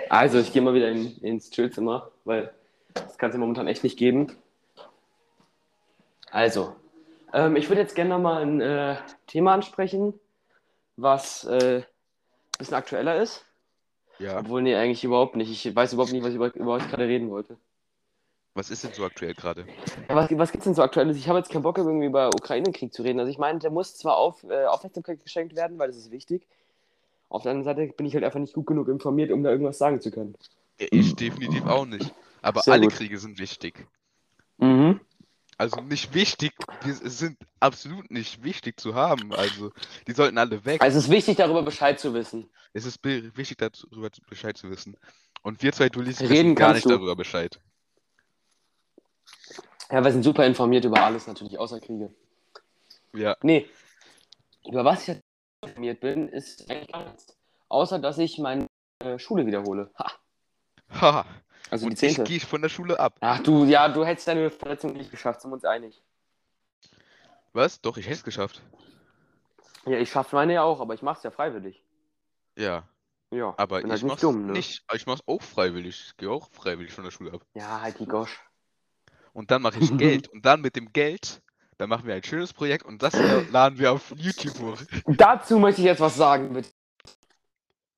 Also, 0.08 0.38
ich 0.38 0.52
gehe 0.52 0.62
mal 0.62 0.74
wieder 0.74 0.88
in, 0.90 1.16
ins 1.18 1.50
Chillzimmer, 1.50 2.10
weil 2.24 2.52
das 2.94 3.18
kann 3.18 3.30
es 3.30 3.34
ja 3.34 3.40
momentan 3.40 3.66
echt 3.66 3.84
nicht 3.84 3.98
geben. 3.98 4.36
Also, 6.30 6.76
ähm, 7.32 7.56
ich 7.56 7.68
würde 7.68 7.80
jetzt 7.80 7.94
gerne 7.94 8.18
mal 8.18 8.42
ein 8.42 8.60
äh, 8.60 8.96
Thema 9.26 9.54
ansprechen, 9.54 10.18
was 10.96 11.44
äh, 11.44 11.78
ein 11.78 11.84
bisschen 12.58 12.74
aktueller 12.74 13.20
ist. 13.20 13.44
Ja. 14.18 14.38
Obwohl, 14.38 14.62
nee, 14.62 14.76
eigentlich 14.76 15.02
überhaupt 15.02 15.36
nicht. 15.36 15.50
Ich 15.50 15.74
weiß 15.74 15.92
überhaupt 15.92 16.12
nicht, 16.12 16.22
was 16.22 16.30
ich 16.30 16.36
über, 16.36 16.54
über 16.54 16.72
euch 16.74 16.88
gerade 16.88 17.06
reden 17.06 17.30
wollte. 17.30 17.56
Was 18.54 18.70
ist 18.70 18.82
denn 18.82 18.92
so 18.92 19.04
aktuell 19.04 19.34
gerade? 19.34 19.64
Ja, 20.08 20.16
was, 20.16 20.30
was 20.32 20.50
gibt's 20.50 20.64
denn 20.64 20.74
so 20.74 20.82
aktuelles? 20.82 21.16
Ich 21.16 21.28
habe 21.28 21.38
jetzt 21.38 21.50
keinen 21.50 21.62
Bock, 21.62 21.78
irgendwie 21.78 22.06
über 22.06 22.28
Ukraine-Krieg 22.28 22.92
zu 22.92 23.02
reden. 23.02 23.20
Also 23.20 23.30
ich 23.30 23.38
meine, 23.38 23.60
der 23.60 23.70
muss 23.70 23.96
zwar 23.96 24.16
auf, 24.16 24.42
äh, 24.44 24.66
Aufmerksamkeit 24.66 25.22
geschenkt 25.22 25.54
werden, 25.54 25.78
weil 25.78 25.88
das 25.88 25.96
ist 25.96 26.10
wichtig. 26.10 26.46
Auf 27.28 27.42
der 27.42 27.52
anderen 27.52 27.64
Seite 27.64 27.92
bin 27.92 28.06
ich 28.06 28.14
halt 28.14 28.24
einfach 28.24 28.40
nicht 28.40 28.52
gut 28.52 28.66
genug 28.66 28.88
informiert, 28.88 29.30
um 29.30 29.44
da 29.44 29.50
irgendwas 29.50 29.78
sagen 29.78 30.00
zu 30.00 30.10
können. 30.10 30.34
Ich 30.78 31.14
definitiv 31.14 31.64
auch 31.66 31.86
nicht. 31.86 32.12
Aber 32.42 32.62
Sehr 32.62 32.74
alle 32.74 32.86
gut. 32.86 32.94
Kriege 32.94 33.18
sind 33.18 33.38
wichtig. 33.38 33.86
Mhm. 34.58 35.00
Also 35.56 35.80
nicht 35.82 36.14
wichtig, 36.14 36.52
die 36.84 36.92
sind 36.92 37.36
absolut 37.60 38.10
nicht 38.10 38.42
wichtig 38.42 38.80
zu 38.80 38.94
haben. 38.94 39.32
Also 39.34 39.70
die 40.06 40.12
sollten 40.12 40.38
alle 40.38 40.64
weg. 40.64 40.82
Also 40.82 40.98
es 40.98 41.04
ist 41.04 41.10
wichtig, 41.10 41.36
darüber 41.36 41.62
Bescheid 41.62 42.00
zu 42.00 42.14
wissen. 42.14 42.48
Es 42.72 42.86
ist 42.86 43.04
wichtig, 43.04 43.58
darüber 43.58 44.08
Bescheid 44.28 44.56
zu 44.56 44.70
wissen. 44.70 44.96
Und 45.42 45.62
wir 45.62 45.72
zwei 45.72 45.88
Reden 45.88 46.06
wissen 46.06 46.54
gar 46.54 46.72
nicht 46.72 46.86
du. 46.86 46.90
darüber 46.90 47.14
Bescheid. 47.14 47.60
Ja, 49.90 50.04
wir 50.04 50.12
sind 50.12 50.22
super 50.22 50.46
informiert 50.46 50.84
über 50.84 51.02
alles 51.02 51.26
natürlich, 51.26 51.58
außer 51.58 51.80
Kriege. 51.80 52.14
Ja. 53.12 53.36
Nee, 53.42 53.68
über 54.66 54.84
was 54.84 55.02
ich 55.02 55.08
jetzt 55.08 55.22
informiert 55.62 56.00
bin, 56.00 56.28
ist 56.28 56.70
eigentlich 56.70 56.92
gar 56.92 57.04
nichts. 57.04 57.36
Außer, 57.68 57.98
dass 57.98 58.18
ich 58.18 58.38
meine 58.38 58.66
äh, 59.02 59.18
Schule 59.18 59.46
wiederhole. 59.46 59.90
Ha. 59.98 60.12
Haha. 60.90 61.26
Also 61.70 61.86
die 61.86 61.90
Und 61.90 61.92
ich 62.02 62.14
zehnte. 62.14 62.24
gehe 62.24 62.40
von 62.40 62.62
der 62.62 62.68
Schule 62.68 62.98
ab. 62.98 63.16
Ach 63.20 63.40
du, 63.40 63.64
ja, 63.64 63.88
du 63.88 64.04
hättest 64.04 64.26
deine 64.28 64.50
Verletzung 64.50 64.92
nicht 64.92 65.10
geschafft, 65.10 65.40
sind 65.40 65.50
wir 65.50 65.54
uns 65.54 65.64
einig. 65.64 66.02
Was? 67.52 67.80
Doch, 67.80 67.96
ich 67.96 68.06
hätte 68.06 68.16
es 68.16 68.24
geschafft. 68.24 68.62
Ja, 69.86 69.98
ich 69.98 70.10
schaffe 70.10 70.36
meine 70.36 70.54
ja 70.54 70.62
auch, 70.62 70.80
aber 70.80 70.94
ich 70.94 71.02
mach's 71.02 71.22
ja 71.22 71.30
freiwillig. 71.30 71.82
Ja. 72.56 72.88
Ja, 73.32 73.54
Aber 73.58 73.80
bin 73.80 73.86
ich 73.86 73.92
halt 73.92 74.02
mach's 74.02 74.12
nicht 74.14 74.22
dumm, 74.24 74.46
ne? 74.46 74.52
nicht. 74.52 74.84
Ich 74.92 75.06
mach's 75.06 75.22
auch 75.26 75.40
freiwillig. 75.40 76.06
Ich 76.08 76.16
gehe 76.16 76.30
auch 76.30 76.48
freiwillig 76.50 76.92
von 76.92 77.04
der 77.04 77.12
Schule 77.12 77.32
ab. 77.32 77.42
Ja, 77.54 77.80
halt 77.80 77.98
die 78.00 78.06
Gosch. 78.06 78.40
Und 79.32 79.50
dann 79.50 79.62
mache 79.62 79.78
ich 79.78 79.96
Geld. 79.96 80.28
Und 80.32 80.44
dann 80.44 80.60
mit 80.60 80.76
dem 80.76 80.92
Geld, 80.92 81.42
dann 81.78 81.88
machen 81.88 82.06
wir 82.06 82.14
ein 82.14 82.22
schönes 82.22 82.52
Projekt 82.52 82.84
und 82.84 83.02
das 83.02 83.14
laden 83.50 83.78
wir 83.78 83.92
auf 83.92 84.12
YouTube 84.14 84.58
hoch. 84.58 84.78
Dazu 85.06 85.58
möchte 85.58 85.80
ich 85.80 85.86
jetzt 85.86 86.00
was 86.00 86.14
sagen, 86.14 86.52
bitte. 86.52 86.68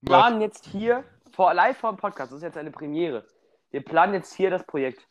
Wir 0.02 0.10
planen 0.10 0.40
jetzt 0.40 0.66
hier, 0.66 1.04
vor, 1.32 1.52
live 1.52 1.78
vor 1.78 1.92
dem 1.92 1.96
Podcast, 1.96 2.30
das 2.30 2.38
ist 2.38 2.44
jetzt 2.44 2.56
eine 2.56 2.70
Premiere. 2.70 3.26
Wir 3.70 3.82
planen 3.82 4.14
jetzt 4.14 4.34
hier 4.34 4.50
das 4.50 4.64
Projekt. 4.64 5.04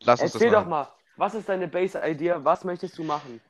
Lass 0.00 0.20
uns 0.20 0.34
Erzähl 0.34 0.50
das 0.50 0.64
doch 0.64 0.68
mal, 0.68 0.92
was 1.16 1.34
ist 1.34 1.48
deine 1.48 1.68
Base-Idee? 1.68 2.34
Was 2.38 2.64
möchtest 2.64 2.98
du 2.98 3.04
machen? 3.04 3.40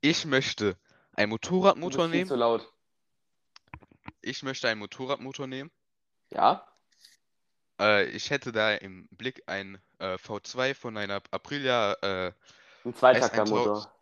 Ich 0.00 0.24
möchte 0.24 0.76
einen 1.14 1.30
Motorradmotor 1.30 2.08
nehmen. 2.08 2.26
zu 2.26 2.34
laut. 2.34 2.72
Ich 4.20 4.42
möchte 4.42 4.68
einen 4.68 4.80
Motorradmotor 4.80 5.46
nehmen. 5.46 5.70
Ja? 6.30 6.66
Äh, 7.82 8.04
ich 8.10 8.30
hätte 8.30 8.52
da 8.52 8.74
im 8.74 9.08
Blick 9.10 9.42
ein 9.46 9.78
äh, 9.98 10.16
V2 10.18 10.74
von 10.74 10.96
einer 10.96 11.22
Aprilia, 11.32 11.94
äh, 12.02 12.32
Ein 12.84 12.94
Zweitakter-Motor. 12.94 13.92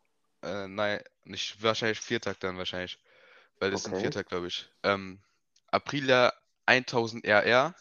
äh, 0.42 0.68
nein, 0.68 1.00
nicht 1.24 1.62
wahrscheinlich 1.62 2.00
Viertakt 2.00 2.44
dann 2.44 2.58
wahrscheinlich, 2.58 2.98
weil 3.58 3.70
das 3.70 3.82
ist 3.82 3.86
ein 3.88 3.92
Okay. 3.92 4.02
Viertakt, 4.02 4.28
glaube 4.30 4.48
ich. 4.48 4.68
Ähm, 4.82 5.20
Aprilia 5.70 6.32
1000 6.66 7.24
RR, 7.26 7.74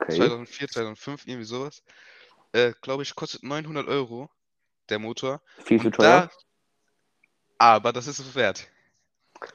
Okay. 0.00 0.16
2004, 0.16 0.68
2005, 0.68 1.26
irgendwie 1.26 1.46
sowas. 1.46 1.82
Äh, 2.52 2.72
glaube 2.82 3.02
ich, 3.04 3.14
kostet 3.14 3.42
900 3.44 3.88
Euro, 3.88 4.30
der 4.90 4.98
Motor. 4.98 5.42
Viel 5.64 5.80
zu 5.80 5.90
teuer. 5.90 6.28
da, 6.28 6.30
aber 7.58 7.92
das 7.92 8.06
ist 8.06 8.18
es 8.18 8.34
wert. 8.34 8.68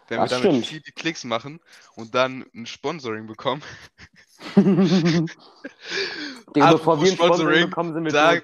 Wenn 0.08 0.22
Das 0.22 0.32
wir 0.32 0.40
damit 0.40 0.50
stimmt. 0.52 0.66
viele 0.68 0.84
Klicks 0.96 1.24
machen 1.24 1.60
und 1.96 2.16
dann 2.16 2.46
ein 2.56 2.66
Sponsoring 2.66 3.28
bekommen. 3.28 3.62
Digga, 6.56 6.72
bevor 6.72 7.02
wir 7.02 7.12
ein 7.12 7.16
Sponsoring 7.16 7.70
bekommen, 7.70 7.94
sind 7.94 8.06
wir 8.06 8.12
tot. 8.12 8.44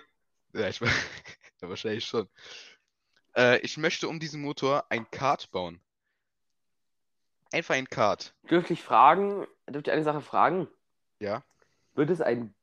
ja, 0.54 0.68
ich, 0.68 0.80
ja, 1.62 1.70
wahrscheinlich 1.70 2.06
schon. 2.06 2.28
Äh, 3.36 3.60
ich 3.60 3.78
möchte 3.78 4.08
um 4.08 4.20
diesen 4.20 4.42
Motor 4.42 4.86
ein 4.90 5.10
Kart 5.12 5.52
bauen. 5.52 5.80
Einfach 7.52 7.76
ein 7.76 7.88
Kart. 7.88 8.34
Dürfte 8.50 8.74
ich 8.74 8.82
fragen, 8.82 9.46
dürfte 9.70 9.92
ich 9.92 9.94
eine 9.94 10.04
Sache 10.04 10.22
fragen? 10.22 10.68
Ja. 11.20 11.44
Wird 11.94 12.10
es 12.10 12.22
ein 12.22 12.56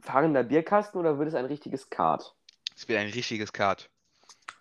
fahrender 0.00 0.42
Bierkasten 0.42 0.98
oder 0.98 1.18
wird 1.18 1.28
es 1.28 1.34
ein 1.34 1.44
richtiges 1.44 1.90
Kart? 1.90 2.34
Es 2.74 2.88
wird 2.88 2.98
ein 2.98 3.10
richtiges 3.10 3.52
Kart. 3.52 3.90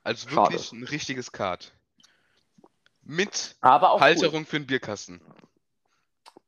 Also 0.03 0.28
Schade. 0.28 0.51
wirklich 0.51 0.72
ein 0.74 0.84
richtiges 0.84 1.32
Kart. 1.32 1.74
Mit 3.01 3.55
Aber 3.61 3.91
auch 3.91 4.01
Halterung 4.01 4.45
für 4.45 4.59
den 4.59 4.67
Bierkasten. 4.67 5.22
Cool. 5.26 5.36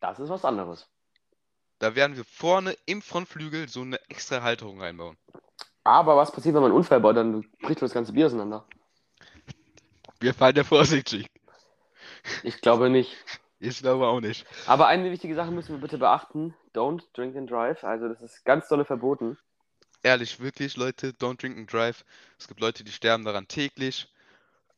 Das 0.01 0.19
ist 0.19 0.30
was 0.30 0.43
anderes. 0.43 0.91
Da 1.82 1.96
werden 1.96 2.16
wir 2.16 2.26
vorne 2.26 2.76
im 2.86 3.02
Frontflügel 3.02 3.68
so 3.68 3.82
eine 3.82 4.00
extra 4.08 4.44
Halterung 4.44 4.80
reinbauen. 4.80 5.18
Aber 5.84 6.16
was 6.16 6.32
passiert, 6.32 6.54
wenn 6.54 6.62
man 6.62 6.70
einen 6.70 6.78
Unfall 6.78 7.00
baut? 7.00 7.18
Dann 7.18 7.44
bricht 7.60 7.82
das 7.82 7.92
ganze 7.92 8.14
Bier 8.14 8.28
auseinander. 8.28 8.68
Wir 10.20 10.36
fahren 10.36 10.56
ja 10.56 10.64
vorsichtig. 10.64 11.26
Ich 12.44 12.62
glaube 12.62 12.92
nicht. 12.92 13.18
Ich 13.58 13.80
glaube 13.80 14.06
auch 14.06 14.20
nicht. 14.20 14.46
Aber 14.68 14.86
eine 14.86 15.10
wichtige 15.10 15.34
Sache 15.34 15.50
müssen 15.50 15.74
wir 15.74 15.82
bitte 15.82 15.98
beachten. 15.98 16.54
Don't 16.76 17.02
drink 17.14 17.36
and 17.36 17.50
drive. 17.50 17.84
Also 17.84 18.10
das 18.10 18.22
ist 18.22 18.46
ganz 18.46 18.68
dolle 18.68 18.86
verboten. 18.86 19.40
Ehrlich, 20.04 20.40
wirklich, 20.40 20.78
Leute, 20.78 21.14
don't 21.14 21.42
drink 21.42 21.58
and 21.58 21.74
drive. 21.74 22.06
Es 22.38 22.48
gibt 22.48 22.60
Leute, 22.60 22.84
die 22.84 22.92
sterben 22.92 23.26
daran 23.26 23.48
täglich. 23.48 24.08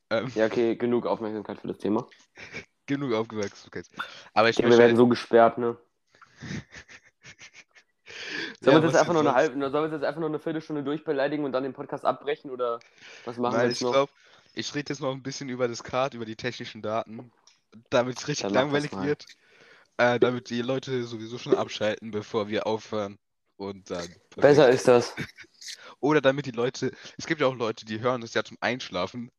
Ähm, 0.10 0.32
Ja, 0.36 0.46
okay, 0.46 0.78
genug 0.78 1.06
Aufmerksamkeit 1.06 1.60
für 1.60 1.68
das 1.68 1.80
Thema. 1.80 2.08
genug 2.86 3.12
Aufmerksamkeit. 3.12 3.90
Aber 4.34 4.48
ich 4.48 4.56
Ja, 4.56 4.64
wir 4.64 4.70
möchte 4.70 4.84
werden 4.84 4.96
so 4.96 5.08
gesperrt, 5.08 5.58
ne? 5.58 5.78
Sollen 8.62 8.78
Ja, 8.78 8.82
wir 8.82 8.88
was 8.88 8.96
einfach 8.96 9.14
nur 9.14 9.22
eine 9.22 9.34
halbe, 9.34 9.60
sollen 9.70 9.92
wir 9.92 9.98
jetzt 9.98 10.06
einfach 10.06 10.20
nur 10.20 10.30
eine 10.30 10.40
Viertelstunde 10.40 10.84
durchbeleidigen 10.84 11.46
und 11.46 11.52
dann 11.52 11.64
den 11.64 11.74
Podcast 11.74 12.06
abbrechen 12.06 12.52
oder 12.52 12.80
was 13.26 13.38
machen 13.38 13.60
wir 13.60 13.60
Nein, 13.60 13.70
jetzt 13.70 13.78
ich 13.78 13.82
noch? 13.82 14.08
ich 14.54 14.74
rede 14.76 14.90
jetzt 14.92 15.02
noch 15.02 15.12
ein 15.12 15.24
bisschen 15.24 15.50
über 15.50 15.68
das 15.68 15.84
Kart, 15.84 16.14
über 16.14 16.26
die 16.26 16.36
technischen 16.36 16.82
Daten, 16.82 17.32
damit 17.90 18.18
es 18.20 18.28
richtig 18.28 18.44
das 18.44 18.54
langweilig 18.54 18.92
wird. 18.94 19.26
Äh, 19.98 20.20
damit 20.20 20.50
die 20.50 20.62
Leute 20.62 21.04
sowieso 21.04 21.38
schon 21.38 21.54
abschalten, 21.56 22.12
bevor 22.12 22.48
wir 22.48 22.66
aufhören. 22.66 23.20
Und 23.58 23.92
dann. 23.92 24.08
Besser 24.36 24.70
ist 24.70 24.88
das. 24.88 25.16
Oder 26.00 26.22
damit 26.22 26.46
die 26.48 26.52
Leute. 26.52 26.92
Es 27.18 27.28
gibt 27.28 27.42
ja 27.42 27.48
auch 27.48 27.56
Leute, 27.56 27.86
die 27.86 28.00
hören 28.00 28.22
das 28.22 28.34
ja 28.34 28.44
zum 28.44 28.58
Einschlafen. 28.60 29.32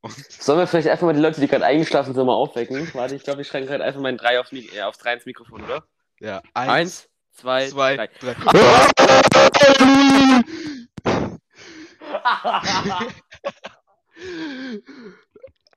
Und 0.00 0.14
Sollen 0.30 0.58
wir 0.58 0.66
vielleicht 0.66 0.88
einfach 0.88 1.06
mal 1.06 1.12
die 1.14 1.20
Leute, 1.20 1.40
die 1.40 1.46
gerade 1.46 1.64
eingeschlafen 1.64 2.14
sind, 2.14 2.26
mal 2.26 2.32
aufwecken? 2.34 2.88
Warte, 2.94 3.14
ich 3.14 3.22
glaube, 3.22 3.42
ich 3.42 3.48
schreibe 3.48 3.66
gerade 3.66 3.84
einfach 3.84 4.00
meinen 4.00 4.18
3 4.18 4.40
aufs, 4.40 4.52
Mik 4.52 4.74
äh, 4.74 4.82
aufs 4.82 4.98
3 4.98 5.14
ins 5.14 5.26
Mikrofon, 5.26 5.62
oder? 5.62 5.84
Ja, 6.20 6.42
Eins, 6.54 7.08
zwei, 7.32 7.68
zwei, 7.68 7.96
drei. 7.96 8.34
drei. 8.34 8.34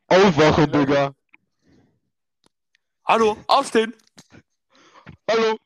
Aufwachen, 0.07 0.71
Digga! 0.71 1.15
Hallo, 3.05 3.37
aufstehen! 3.47 3.93
Hallo! 5.29 5.57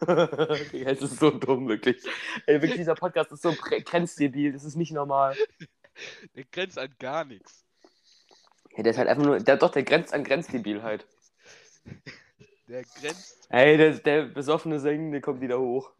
Digga, 0.72 0.90
es 0.90 1.00
ist 1.00 1.18
so 1.18 1.30
dumm, 1.30 1.68
wirklich. 1.68 2.04
Ey, 2.46 2.60
wirklich, 2.60 2.76
dieser 2.76 2.94
Podcast 2.94 3.32
ist 3.32 3.42
so 3.42 3.52
grenzdebil, 3.52 4.52
das 4.52 4.64
ist 4.64 4.76
nicht 4.76 4.92
normal. 4.92 5.34
Der 6.34 6.44
grenzt 6.44 6.78
an 6.78 6.94
gar 6.98 7.24
nichts. 7.24 7.64
Ja, 8.76 8.82
der 8.82 8.92
ist 8.92 8.98
halt 8.98 9.08
einfach 9.08 9.24
nur, 9.24 9.38
der, 9.38 9.56
doch, 9.56 9.70
der 9.70 9.82
grenzt 9.82 10.12
an 10.12 10.24
Grenzdebilheit. 10.24 11.06
Der 12.68 12.82
grenzt. 12.82 13.46
Ey, 13.50 13.76
der, 13.76 13.92
der 13.98 14.22
besoffene 14.22 14.80
Singende 14.80 15.20
kommt 15.20 15.40
wieder 15.40 15.58
hoch. 15.58 15.92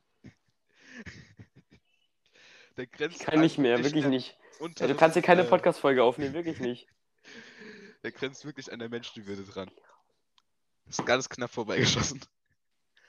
Der 2.76 2.86
grenzt 2.86 3.20
Ich 3.20 3.26
kann 3.26 3.40
nicht 3.40 3.58
mehr, 3.58 3.82
wirklich 3.84 4.06
nicht. 4.06 4.36
Ja, 4.78 4.86
du 4.86 4.94
kannst 4.94 5.14
hier 5.14 5.22
keine 5.22 5.42
äh, 5.42 5.48
Podcast-Folge 5.48 6.02
aufnehmen, 6.02 6.34
wirklich 6.34 6.60
nicht. 6.60 6.86
Der 8.02 8.12
grenzt 8.12 8.44
wirklich 8.44 8.70
an 8.70 8.80
der 8.80 8.90
Menschenwürde 8.90 9.44
dran. 9.44 9.70
Ist 10.86 11.06
ganz 11.06 11.26
knapp 11.30 11.50
vorbeigeschossen. 11.50 12.20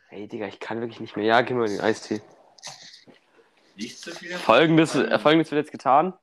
Ey, 0.10 0.26
Digga, 0.26 0.48
ich 0.48 0.62
kann 0.62 0.80
wirklich 0.80 1.02
nicht 1.02 1.18
mehr. 1.18 1.26
Ja, 1.26 1.42
gib 1.42 1.58
mir 1.58 1.68
den 1.68 1.82
Eistee. 1.82 2.22
Nicht 3.76 4.00
zu 4.00 4.12
viel? 4.12 4.32
Folgendes, 4.38 4.96
äh, 4.96 5.20
Folgendes 5.20 5.52
wird 5.52 5.66
jetzt 5.66 5.74
getan. 5.74 6.14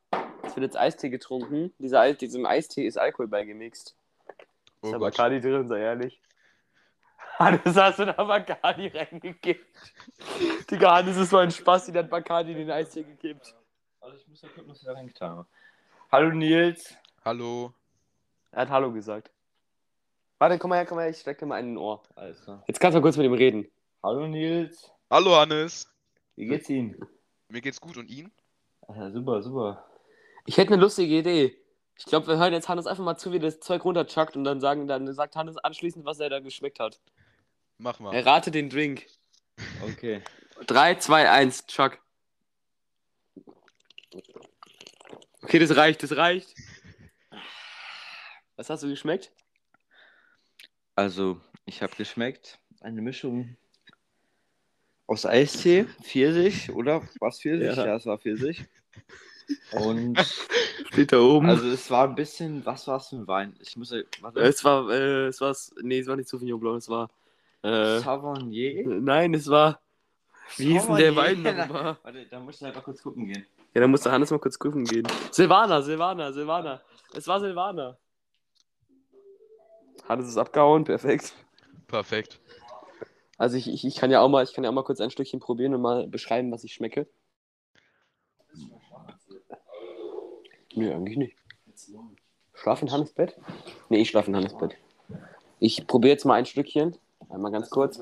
Es 0.43 0.57
wird 0.57 0.65
jetzt 0.65 0.79
Eistee 0.79 1.11
getrunken. 1.11 1.75
Dieser, 1.79 2.15
diesem 2.15 2.47
Eistee 2.47 2.87
ist 2.87 2.97
Alkohol 2.97 3.29
beigemixt. 3.29 3.95
Oh 4.81 4.87
ist 4.87 4.93
Gott. 4.93 5.01
Bacardi 5.01 5.41
drin, 5.41 5.69
sei 5.69 5.81
ehrlich. 5.81 6.23
Hannes, 7.43 7.77
hast 7.77 7.99
du 7.99 8.07
da 8.07 8.13
Bacardi 8.13 8.87
reingekippt? 8.87 9.67
Digga, 10.71 10.95
Hannes 10.97 11.17
ist 11.17 11.31
so 11.31 11.39
ein 11.39 11.51
Spaß, 11.51 11.87
der 11.87 12.05
hat 12.05 12.11
Bacardi 12.11 12.53
in 12.53 12.59
den 12.59 12.71
Eistee 12.71 13.03
gekippt. 13.03 13.55
Also 14.01 14.17
ich 14.17 14.29
muss 14.29 14.43
ja 14.43 14.49
gucken, 14.49 14.71
was 14.71 14.79
ich 14.79 14.85
da 14.85 14.93
reingetan 14.93 15.31
habe. 15.39 15.49
Hallo 16.13 16.31
Nils. 16.31 16.97
Hallo. 17.25 17.75
Er 18.53 18.63
hat 18.63 18.71
Hallo 18.71 18.93
gesagt. 18.93 19.31
Warte, 20.39 20.59
komm 20.59 20.71
mal 20.71 20.77
her, 20.77 20.87
komm 20.87 20.97
mal 20.97 21.03
her, 21.03 21.11
ich 21.11 21.19
steck 21.19 21.39
dir 21.39 21.47
mal 21.47 21.57
einen 21.57 21.71
in 21.71 21.75
den 21.75 21.79
Ohr. 21.79 22.03
Alles 22.15 22.43
klar. 22.43 22.63
Jetzt 22.69 22.79
kannst 22.79 22.95
du 22.95 23.01
mal 23.01 23.03
kurz 23.03 23.17
mit 23.17 23.27
ihm 23.27 23.33
reden. 23.33 23.69
Hallo 24.03 24.27
Nils. 24.27 24.93
Hallo 25.11 25.37
Hannes. 25.37 25.93
Wie 26.37 26.47
geht's 26.47 26.69
Ihnen? 26.71 26.97
Mir 27.49 27.61
geht's 27.61 27.81
gut 27.81 27.97
und 27.97 28.09
Ihnen? 28.09 28.33
Ja, 28.89 29.11
super, 29.11 29.43
super. 29.43 29.85
Ich 30.47 30.57
hätte 30.59 30.73
eine 30.73 30.83
lustige 30.83 31.19
Idee. 31.19 31.57
Ich 31.99 32.05
glaube, 32.05 32.27
wir 32.27 32.39
hören 32.39 32.53
jetzt 32.53 32.69
Hannes 32.69 32.87
einfach 32.87 33.05
mal 33.05 33.17
zu, 33.17 33.33
wie 33.33 33.37
er 33.37 33.43
das 33.43 33.61
Zeug 33.61 33.85
runterchuckt 33.85 34.37
und 34.37 34.45
dann 34.45 34.61
sagen, 34.61 34.87
dann 34.87 35.13
sagt 35.13 35.37
Hannes 35.37 35.59
anschließend, 35.59 36.05
was 36.05 36.21
er 36.21 36.31
da 36.31 36.41
geschmeckt 36.41 36.81
hat. 36.81 37.01
Mach 37.83 37.99
mal. 37.99 38.15
Errate 38.15 38.53
den 38.53 38.71
Drink. 38.71 39.07
Okay. 39.83 40.23
3, 40.67 40.95
2, 40.95 41.31
1, 41.31 41.67
Chuck. 41.67 41.99
Okay, 45.43 45.59
das 45.59 45.75
reicht, 45.75 46.03
das 46.05 46.17
reicht. 46.17 46.55
Was 48.55 48.71
hast 48.71 48.85
du 48.85 48.89
geschmeckt? 48.89 49.33
Also, 50.95 51.41
ich 51.65 51.83
habe 51.83 51.97
geschmeckt 51.97 52.61
eine 52.81 53.03
Mischung 53.03 53.57
aus 55.09 55.27
Eistee, 55.27 55.87
Pfirsich, 56.03 56.71
oder? 56.71 57.03
Was 57.19 57.41
Pfirsich? 57.41 57.77
Ja. 57.77 57.87
Ja, 57.87 57.97
es 57.97 58.07
war 58.07 58.19
Pfirsich. 58.19 58.65
Und 59.73 60.19
Steht 60.93 61.11
da 61.11 61.21
oben. 61.21 61.49
also 61.49 61.69
es 61.69 61.91
war 61.91 62.07
ein 62.07 62.15
bisschen, 62.15 62.65
was 62.65 62.87
war 62.87 62.99
es 62.99 63.09
für 63.09 63.17
ein 63.17 63.27
Wein? 63.27 63.57
Ich 63.61 63.77
muss 63.77 63.91
ja, 63.91 64.03
warte. 64.21 64.41
es 64.41 64.63
war, 64.63 64.89
äh, 64.91 65.27
es 65.27 65.41
war, 65.41 65.57
nee, 65.83 65.99
es 65.99 66.07
war 66.07 66.15
nicht 66.15 66.29
Sauvignon 66.29 66.61
Blanc, 66.61 66.79
es 66.79 66.89
war, 66.89 67.11
äh, 67.63 67.99
Savagnier? 67.99 68.87
nein, 68.87 69.35
es 69.35 69.49
war, 69.49 69.81
wie 70.57 70.73
hieß 70.73 70.87
denn 70.87 70.97
der 70.97 71.17
Wein 71.17 71.43
nochmal? 71.43 71.97
Warte, 72.03 72.27
da 72.27 72.41
muss 72.41 72.57
ich 72.57 72.63
halt 72.63 72.75
mal 72.75 72.83
kurz 72.83 73.03
gucken 73.03 73.27
gehen. 73.27 73.47
Ja, 73.75 73.81
da 73.81 73.87
musste 73.87 74.13
Hannes 74.13 74.31
mal 74.31 74.39
kurz 74.39 74.59
prüfen 74.59 74.85
gehen. 74.85 75.07
Silvana, 75.31 75.81
Silvana, 75.81 76.33
Silvana. 76.33 76.83
Es 77.15 77.27
war 77.27 77.41
Silvana. 77.41 77.97
Hannes 80.09 80.29
ist 80.29 80.37
abgehauen, 80.37 80.85
perfekt. 80.85 81.33
Perfekt. 81.87 82.41
Also 83.39 83.57
ich, 83.57 83.69
ich, 83.69 83.87
ich 83.87 83.97
kann 83.97 84.11
ja 84.11 84.21
auch 84.21 84.29
mal, 84.29 84.45
ich 84.45 84.53
kann 84.53 84.65
ja 84.65 84.71
auch 84.71 84.75
mal 84.75 84.85
kurz 84.85 85.01
ein 85.01 85.11
Stückchen 85.11 85.41
probieren 85.41 85.75
und 85.75 85.81
mal 85.81 86.07
beschreiben, 86.07 86.53
was 86.53 86.65
ich 86.65 86.75
schmecke. 86.75 87.09
Nö, 90.75 90.93
eigentlich 90.93 91.17
nicht. 91.17 91.37
Schlaf 92.55 92.83
in 92.83 92.93
Hannes 92.93 93.13
Bett? 93.13 93.37
Nee, 93.89 94.03
ich 94.03 94.11
schlafe 94.11 94.31
in 94.31 94.37
Hannes 94.37 94.57
Bett. 94.57 94.77
Ich 95.59 95.87
probiere 95.87 96.13
jetzt 96.13 96.25
mal 96.25 96.35
ein 96.35 96.47
Stückchen. 96.47 96.97
Einmal 97.29 97.53
ganz 97.53 97.71
kurz. 97.71 98.01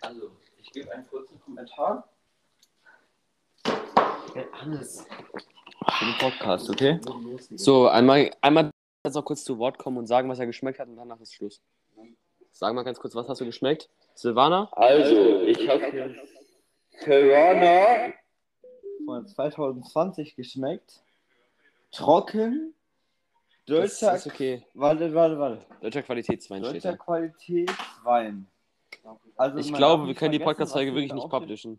Also, 0.00 0.30
ich 0.60 0.72
gebe 0.72 0.92
einen 0.92 1.06
kurzen 1.06 1.40
Kommentar. 1.40 2.08
Hannes. 4.52 5.06
Für 5.88 6.04
den 6.04 6.18
Podcast, 6.18 6.70
okay? 6.70 7.00
So, 7.56 7.88
einmal, 7.88 8.30
einmal 8.40 8.70
jetzt 9.04 9.14
noch 9.14 9.24
kurz 9.24 9.44
zu 9.44 9.58
Wort 9.58 9.78
kommen 9.78 9.96
und 9.96 10.06
sagen, 10.06 10.28
was 10.28 10.38
er 10.38 10.46
geschmeckt 10.46 10.78
hat 10.78 10.88
und 10.88 10.96
danach 10.96 11.20
ist 11.20 11.34
Schluss. 11.34 11.60
Sag 12.52 12.74
mal 12.74 12.82
ganz 12.82 12.98
kurz, 12.98 13.14
was 13.14 13.28
hast 13.28 13.40
du 13.40 13.44
geschmeckt? 13.44 13.88
Silvana? 14.14 14.68
Also, 14.72 15.42
ich 15.42 15.68
habe 15.68 15.90
hier 15.90 16.14
Piranha 17.04 18.12
von 19.06 19.26
2020 19.26 20.34
geschmeckt. 20.34 21.02
Trocken. 21.92 22.74
Das 23.68 23.98
Deutscher, 24.00 24.14
ist 24.16 24.26
okay. 24.26 24.66
warte, 24.74 25.12
warte, 25.14 25.38
warte. 25.38 25.66
Deutscher 25.80 26.02
Qualitätswein 26.02 26.64
steht 26.64 26.76
Deutscher 26.76 26.92
da. 26.92 26.96
Qualitätswein. 27.04 28.46
Also, 29.36 29.58
Ich 29.58 29.72
glaube, 29.72 30.06
wir 30.06 30.14
können 30.14 30.32
die 30.32 30.38
Podcast-Folge 30.38 30.90
was 30.90 30.96
wirklich 30.96 31.12
nicht 31.12 31.28
publishen. 31.28 31.78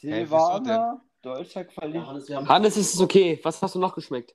Silvaner, 0.00 1.00
deutscher 1.22 1.64
Qualitätswein. 1.64 2.48
Hannes, 2.48 2.76
ist 2.76 2.94
es 2.94 3.00
okay? 3.00 3.40
Was 3.42 3.60
hast 3.62 3.74
du 3.74 3.78
noch 3.78 3.94
geschmeckt? 3.94 4.34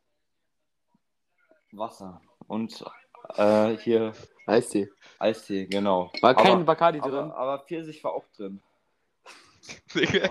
Wasser. 1.72 2.22
Und 2.48 2.84
äh, 3.36 3.78
hier 3.78 4.14
Eistee. 4.48 4.90
Eistee, 5.20 5.68
genau. 5.68 6.12
War 6.22 6.34
kein 6.36 6.54
Aber- 6.54 6.64
Bacardi 6.64 7.00
drin. 7.00 7.14
Aber, 7.14 7.38
aber 7.38 7.60
Pfirsich 7.64 8.04
war 8.04 8.14
auch 8.14 8.26
drin. 8.36 8.62
Digga. 9.96 10.30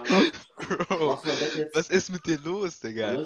Bro, 0.88 1.20
das 1.24 1.74
was 1.74 1.90
ist 1.90 2.10
mit 2.10 2.26
dir 2.26 2.38
los, 2.40 2.80
Digga? 2.80 3.24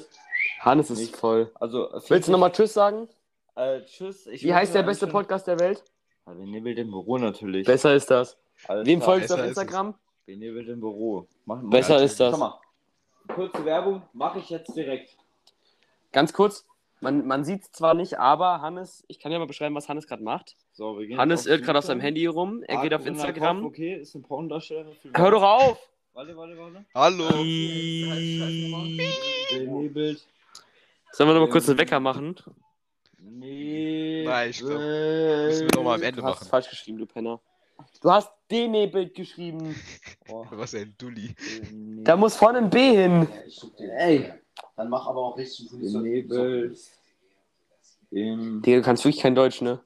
Hannes 0.64 0.90
ist 0.90 0.98
Nicht. 0.98 1.16
voll. 1.16 1.50
Also, 1.60 1.88
Willst 2.08 2.28
du 2.28 2.32
nochmal 2.32 2.52
Tschüss 2.52 2.72
sagen? 2.72 3.08
Äh, 3.54 3.82
tschüss. 3.84 4.26
Ich 4.26 4.42
Wie 4.42 4.54
heißt 4.54 4.74
der 4.74 4.82
beste 4.82 5.06
Podcast 5.06 5.46
der 5.46 5.58
Welt? 5.60 5.84
Ja, 6.26 6.32
Benebelt 6.32 6.78
im 6.78 6.90
Büro 6.90 7.18
natürlich. 7.18 7.66
Besser 7.66 7.94
ist 7.94 8.10
das. 8.10 8.36
Alles 8.66 8.86
Wem 8.86 9.00
klar. 9.00 9.12
folgst 9.12 9.30
du 9.30 9.34
auf 9.34 9.40
besser 9.40 9.50
ist 9.50 9.56
es. 9.58 9.62
Instagram? 9.62 9.94
Benebelt 10.26 10.68
im 10.68 10.80
Büro. 10.80 11.26
Mach, 11.44 11.60
mach 11.60 11.70
Besser 11.70 12.02
ist 12.02 12.18
das. 12.18 12.32
Schau 12.32 12.38
mal. 12.38 12.58
Kurze 13.28 13.64
Werbung 13.64 14.02
mache 14.12 14.38
ich 14.38 14.48
jetzt 14.50 14.74
direkt. 14.76 15.16
Ganz 16.12 16.32
kurz. 16.32 16.64
Man, 17.00 17.26
man 17.26 17.44
sieht 17.44 17.62
es 17.62 17.72
zwar 17.72 17.92
nicht, 17.94 18.18
aber 18.18 18.62
Hannes, 18.62 19.04
ich 19.08 19.18
kann 19.18 19.30
ja 19.32 19.38
mal 19.38 19.46
beschreiben, 19.46 19.74
was 19.74 19.88
Hannes 19.90 20.06
gerade 20.06 20.22
macht. 20.22 20.56
So, 20.72 20.98
wir 20.98 21.06
gehen 21.06 21.18
Hannes 21.18 21.44
irrt 21.46 21.62
gerade 21.62 21.78
auf 21.78 21.84
seinem. 21.84 22.00
Handy 22.00 22.24
rum. 22.26 22.62
Er 22.62 22.80
geht 22.80 22.94
auf 22.94 23.04
Instagram. 23.04 23.58
Kopf, 23.62 23.72
Okay, 23.72 23.96
ist 24.00 24.14
ein 24.14 24.22
Pornodarsteller. 24.22 24.86
Hör 25.14 25.30
doch 25.30 25.42
auf! 25.42 25.78
Warte, 26.14 26.34
warte, 26.36 26.56
warte. 26.56 26.84
Hallo. 26.94 27.28
Benebelt. 29.50 30.24
Sollen 31.14 31.30
wir 31.30 31.34
noch 31.34 31.46
mal 31.46 31.50
kurz 31.50 31.68
einen 31.68 31.78
Wecker 31.78 32.00
machen? 32.00 32.34
Nee. 33.20 34.24
Nein, 34.26 34.50
ich 34.50 34.58
glaub, 34.58 34.70
müssen 34.72 35.68
wir 35.68 35.76
noch 35.76 35.84
mal 35.84 35.94
am 35.94 36.02
Ende 36.02 36.20
Du 36.20 36.26
hast 36.26 36.40
machen. 36.40 36.48
falsch 36.48 36.70
geschrieben, 36.70 36.98
du 36.98 37.06
Penner. 37.06 37.40
Du 38.02 38.10
hast 38.10 38.32
denebelt 38.50 39.14
geschrieben. 39.14 39.76
Oh, 40.28 40.44
Was 40.50 40.74
ein 40.74 40.94
Dulli. 40.98 41.34
Da 42.02 42.16
muss 42.16 42.36
vorne 42.36 42.58
ein 42.58 42.70
B 42.70 42.96
hin. 42.96 43.28
Ey, 43.98 44.32
dann 44.76 44.88
mach 44.88 45.06
aber 45.06 45.20
auch 45.20 45.38
richtig 45.38 45.70
Benebelt. 45.70 46.78
Im 48.10 48.60
Digga, 48.62 48.78
du 48.78 48.82
kannst 48.82 49.04
wirklich 49.04 49.22
kein 49.22 49.34
Deutsch, 49.36 49.60
ne? 49.60 49.80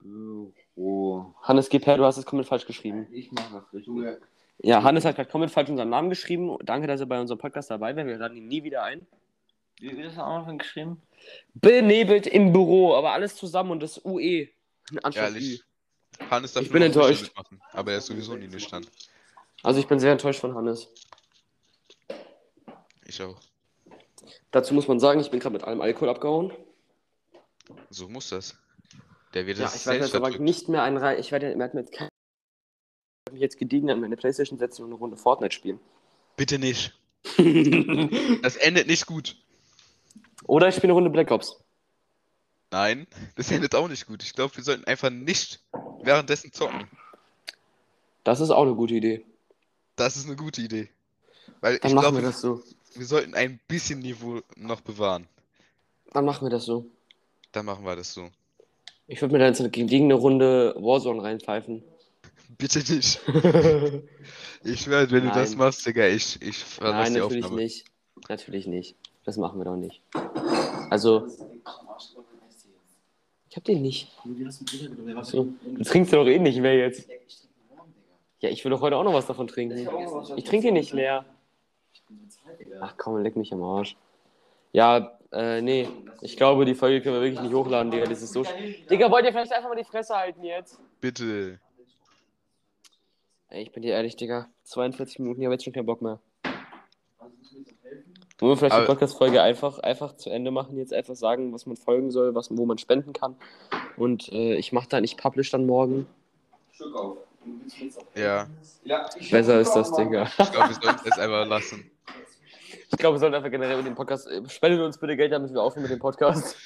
Büro. 0.00 1.34
Hannes 1.42 1.68
Geper, 1.68 1.98
du 1.98 2.04
hast 2.04 2.16
es 2.16 2.24
komplett 2.26 2.48
falsch 2.48 2.66
geschrieben. 2.66 3.06
Ich 3.12 3.30
mach 3.32 3.50
das 3.50 3.72
richtig. 3.72 4.18
Ja, 4.62 4.82
Hannes 4.82 5.04
hat 5.04 5.16
gerade 5.16 5.28
komplett 5.30 5.50
falsch 5.50 5.68
unseren 5.68 5.90
Namen 5.90 6.08
geschrieben. 6.08 6.56
Danke, 6.62 6.86
dass 6.86 7.00
er 7.00 7.06
bei 7.06 7.20
unserem 7.20 7.38
Podcast 7.38 7.70
dabei 7.70 7.94
war. 7.96 8.06
Wir 8.06 8.16
laden 8.16 8.36
ihn 8.38 8.48
nie 8.48 8.62
wieder 8.64 8.82
ein. 8.84 9.06
Wie 9.80 9.96
wird 9.96 10.06
das 10.06 10.18
am 10.18 10.40
Anfang 10.40 10.58
geschrieben? 10.58 11.02
Benebelt 11.54 12.26
im 12.26 12.52
Büro, 12.52 12.94
aber 12.94 13.12
alles 13.12 13.34
zusammen 13.36 13.70
und 13.72 13.82
das 13.82 14.00
UE. 14.04 14.48
Ehrlich. 15.14 15.62
Hannes 16.30 16.52
darf 16.52 16.64
Ich 16.64 16.70
bin 16.70 16.82
enttäuscht. 16.82 17.32
Aber 17.72 17.92
er 17.92 17.98
ist 17.98 18.06
sowieso 18.06 18.36
nie 18.36 18.46
nicht 18.46 18.66
stand. 18.68 18.88
Also 19.62 19.80
ich 19.80 19.86
bin 19.86 19.98
sehr 19.98 20.12
enttäuscht 20.12 20.40
von 20.40 20.54
Hannes. 20.54 20.88
Ich 23.06 23.20
auch. 23.22 23.40
Dazu 24.50 24.74
muss 24.74 24.86
man 24.88 25.00
sagen, 25.00 25.20
ich 25.20 25.30
bin 25.30 25.40
gerade 25.40 25.52
mit 25.54 25.64
allem 25.64 25.80
Alkohol 25.80 26.08
abgehauen. 26.10 26.52
So 27.90 28.08
muss 28.08 28.28
das. 28.30 28.56
Der 29.32 29.46
wird 29.46 29.58
Ja, 29.58 29.66
es 29.66 29.76
ich 29.76 29.86
werde 29.86 29.98
selbst 30.00 30.14
jetzt 30.14 30.22
aber 30.22 30.38
nicht 30.38 30.68
mehr 30.68 30.82
ein 30.82 30.96
Rei- 30.96 31.18
Ich 31.18 31.32
werde 31.32 31.54
mir 31.56 31.70
jetzt 31.74 31.92
kein. 31.92 32.08
Ich 33.28 33.32
mich 33.32 33.40
jetzt 33.40 33.58
gediegen 33.58 33.90
an 33.90 34.00
meine 34.00 34.16
Playstation 34.16 34.58
setzen 34.58 34.82
und 34.82 34.90
eine 34.90 34.98
Runde 34.98 35.16
Fortnite 35.16 35.54
spielen. 35.54 35.80
Bitte 36.36 36.58
nicht. 36.58 36.92
Das 38.42 38.56
endet 38.56 38.86
nicht 38.86 39.06
gut. 39.06 39.36
Oder 40.44 40.68
ich 40.68 40.74
spiele 40.74 40.88
eine 40.92 40.94
Runde 40.94 41.10
Black 41.10 41.30
Ops. 41.30 41.60
Nein, 42.70 43.06
das 43.36 43.50
endet 43.50 43.74
auch 43.74 43.88
nicht 43.88 44.06
gut. 44.06 44.22
Ich 44.22 44.32
glaube, 44.32 44.56
wir 44.56 44.64
sollten 44.64 44.84
einfach 44.84 45.10
nicht 45.10 45.60
währenddessen 46.02 46.52
zocken. 46.52 46.88
Das 48.24 48.40
ist 48.40 48.50
auch 48.50 48.62
eine 48.62 48.74
gute 48.74 48.94
Idee. 48.94 49.24
Das 49.96 50.16
ist 50.16 50.26
eine 50.26 50.36
gute 50.36 50.60
Idee. 50.60 50.88
Weil 51.60 51.78
Dann 51.78 51.90
ich 51.90 51.94
machen 51.94 52.02
glaube, 52.02 52.18
wir 52.18 52.22
das 52.28 52.40
so. 52.40 52.62
wir 52.94 53.06
sollten 53.06 53.34
ein 53.34 53.60
bisschen 53.68 54.00
Niveau 54.00 54.40
noch 54.56 54.80
bewahren. 54.80 55.28
Dann 56.12 56.24
machen 56.24 56.46
wir 56.46 56.50
das 56.50 56.64
so. 56.64 56.86
Dann 57.52 57.66
machen 57.66 57.84
wir 57.84 57.94
das 57.96 58.12
so. 58.12 58.28
Ich 59.06 59.20
würde 59.20 59.34
mir 59.34 59.38
da 59.38 59.46
jetzt 59.46 59.60
eine 59.60 59.70
gediegene 59.70 60.14
Runde 60.14 60.74
Warzone 60.78 61.22
reinpfeifen. 61.22 61.82
Bitte 62.58 62.80
nicht. 62.92 63.20
Ich 64.66 64.80
schwöre, 64.80 65.10
wenn 65.10 65.24
du 65.24 65.28
das 65.28 65.50
Nein. 65.50 65.58
machst, 65.58 65.84
Digga, 65.84 66.06
ich, 66.08 66.40
ich 66.40 66.56
verlasse 66.56 67.02
Nein, 67.02 67.12
die 67.14 67.20
natürlich 67.20 67.44
Aufnahme. 67.44 67.62
nicht. 67.62 67.84
Natürlich 68.30 68.66
nicht. 68.66 68.96
Das 69.24 69.36
machen 69.36 69.58
wir 69.58 69.64
doch 69.64 69.76
nicht. 69.76 70.02
Also, 70.90 71.26
ich 73.48 73.56
hab 73.56 73.64
den 73.64 73.82
nicht. 73.82 74.12
So. 75.22 75.48
Du 75.64 75.84
trinkst 75.84 76.12
ja 76.12 76.18
doch 76.18 76.26
eh 76.26 76.38
nicht 76.38 76.60
mehr 76.60 76.76
jetzt. 76.76 77.08
Ja, 78.40 78.50
ich 78.50 78.64
will 78.64 78.70
doch 78.70 78.80
heute 78.80 78.96
auch 78.96 79.04
noch 79.04 79.14
was 79.14 79.26
davon 79.26 79.46
trinken. 79.46 79.88
Ich 80.36 80.44
trinke 80.44 80.66
den 80.66 80.74
nicht 80.74 80.92
leer. 80.92 81.24
Ach 82.80 82.94
komm, 82.98 83.22
leck 83.22 83.36
mich 83.36 83.52
am 83.52 83.62
Arsch. 83.62 83.96
Ja, 84.72 85.18
äh, 85.32 85.62
nee. 85.62 85.88
Ich 86.20 86.36
glaube, 86.36 86.64
die 86.64 86.74
Folge 86.74 87.00
können 87.00 87.16
wir 87.16 87.22
wirklich 87.22 87.40
nicht 87.40 87.54
hochladen, 87.54 87.90
Digga. 87.90 88.06
Das 88.06 88.22
ist 88.22 88.32
so. 88.32 88.44
Digga, 88.90 89.10
wollt 89.10 89.24
ihr 89.24 89.32
vielleicht 89.32 89.52
einfach 89.52 89.68
mal 89.68 89.76
die 89.76 89.84
Fresse 89.84 90.14
halten 90.14 90.42
jetzt? 90.42 90.80
Bitte. 91.00 91.60
Ey, 93.48 93.62
ich 93.62 93.72
bin 93.72 93.82
dir 93.82 93.94
ehrlich, 93.94 94.16
Digga. 94.16 94.48
42 94.64 95.20
Minuten, 95.20 95.40
ich 95.40 95.46
habe 95.46 95.54
jetzt 95.54 95.64
schon 95.64 95.72
keinen 95.72 95.86
Bock 95.86 96.02
mehr. 96.02 96.18
Wollen 98.38 98.52
wir 98.52 98.56
vielleicht 98.56 98.74
die 98.74 98.78
Aber- 98.78 98.86
Podcast-Folge 98.86 99.40
einfach, 99.42 99.78
einfach 99.78 100.16
zu 100.16 100.28
Ende 100.30 100.50
machen, 100.50 100.76
jetzt 100.76 100.92
einfach 100.92 101.14
sagen, 101.14 101.52
was 101.52 101.66
man 101.66 101.76
folgen 101.76 102.10
soll, 102.10 102.34
was, 102.34 102.48
wo 102.50 102.66
man 102.66 102.78
spenden 102.78 103.12
kann. 103.12 103.36
Und 103.96 104.28
äh, 104.32 104.54
ich 104.56 104.72
mach 104.72 104.86
dann, 104.86 105.04
ich 105.04 105.16
publish 105.16 105.50
dann 105.50 105.66
morgen. 105.66 106.06
Stück 106.72 106.94
auf. 106.96 107.18
Ja, 108.14 108.46
Ja, 108.84 109.06
ich 109.18 109.30
Besser 109.30 109.60
ist 109.60 109.72
das, 109.72 109.92
Digga. 109.92 110.24
ich 110.24 110.50
glaube, 110.50 110.68
wir 110.70 110.74
sollten 110.82 111.08
es 111.08 111.18
einfach 111.18 111.46
lassen. 111.46 111.90
Ich 112.90 112.98
glaube, 112.98 113.16
wir 113.16 113.20
sollten 113.20 113.34
einfach 113.34 113.50
generell 113.50 113.76
mit 113.76 113.86
dem 113.86 113.94
Podcast. 113.94 114.26
äh, 114.28 114.40
Spendet 114.48 114.80
uns 114.80 114.98
bitte 114.98 115.16
Geld, 115.16 115.32
damit 115.32 115.52
wir 115.52 115.62
aufhören 115.62 115.82
mit 115.82 115.90
dem 115.92 115.98
Podcast. 115.98 116.56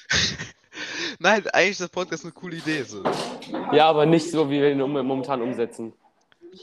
Nein, 1.19 1.43
eigentlich 1.53 1.71
ist 1.73 1.81
das 1.81 1.89
Podcast 1.89 2.25
eine 2.25 2.33
coole 2.33 2.57
Idee. 2.57 2.83
So. 2.83 3.03
Ja, 3.73 3.89
aber 3.89 4.07
nicht 4.07 4.31
so, 4.31 4.49
wie 4.51 4.61
wir 4.61 4.71
ihn 4.71 4.79
momentan 4.79 5.43
umsetzen. 5.43 5.93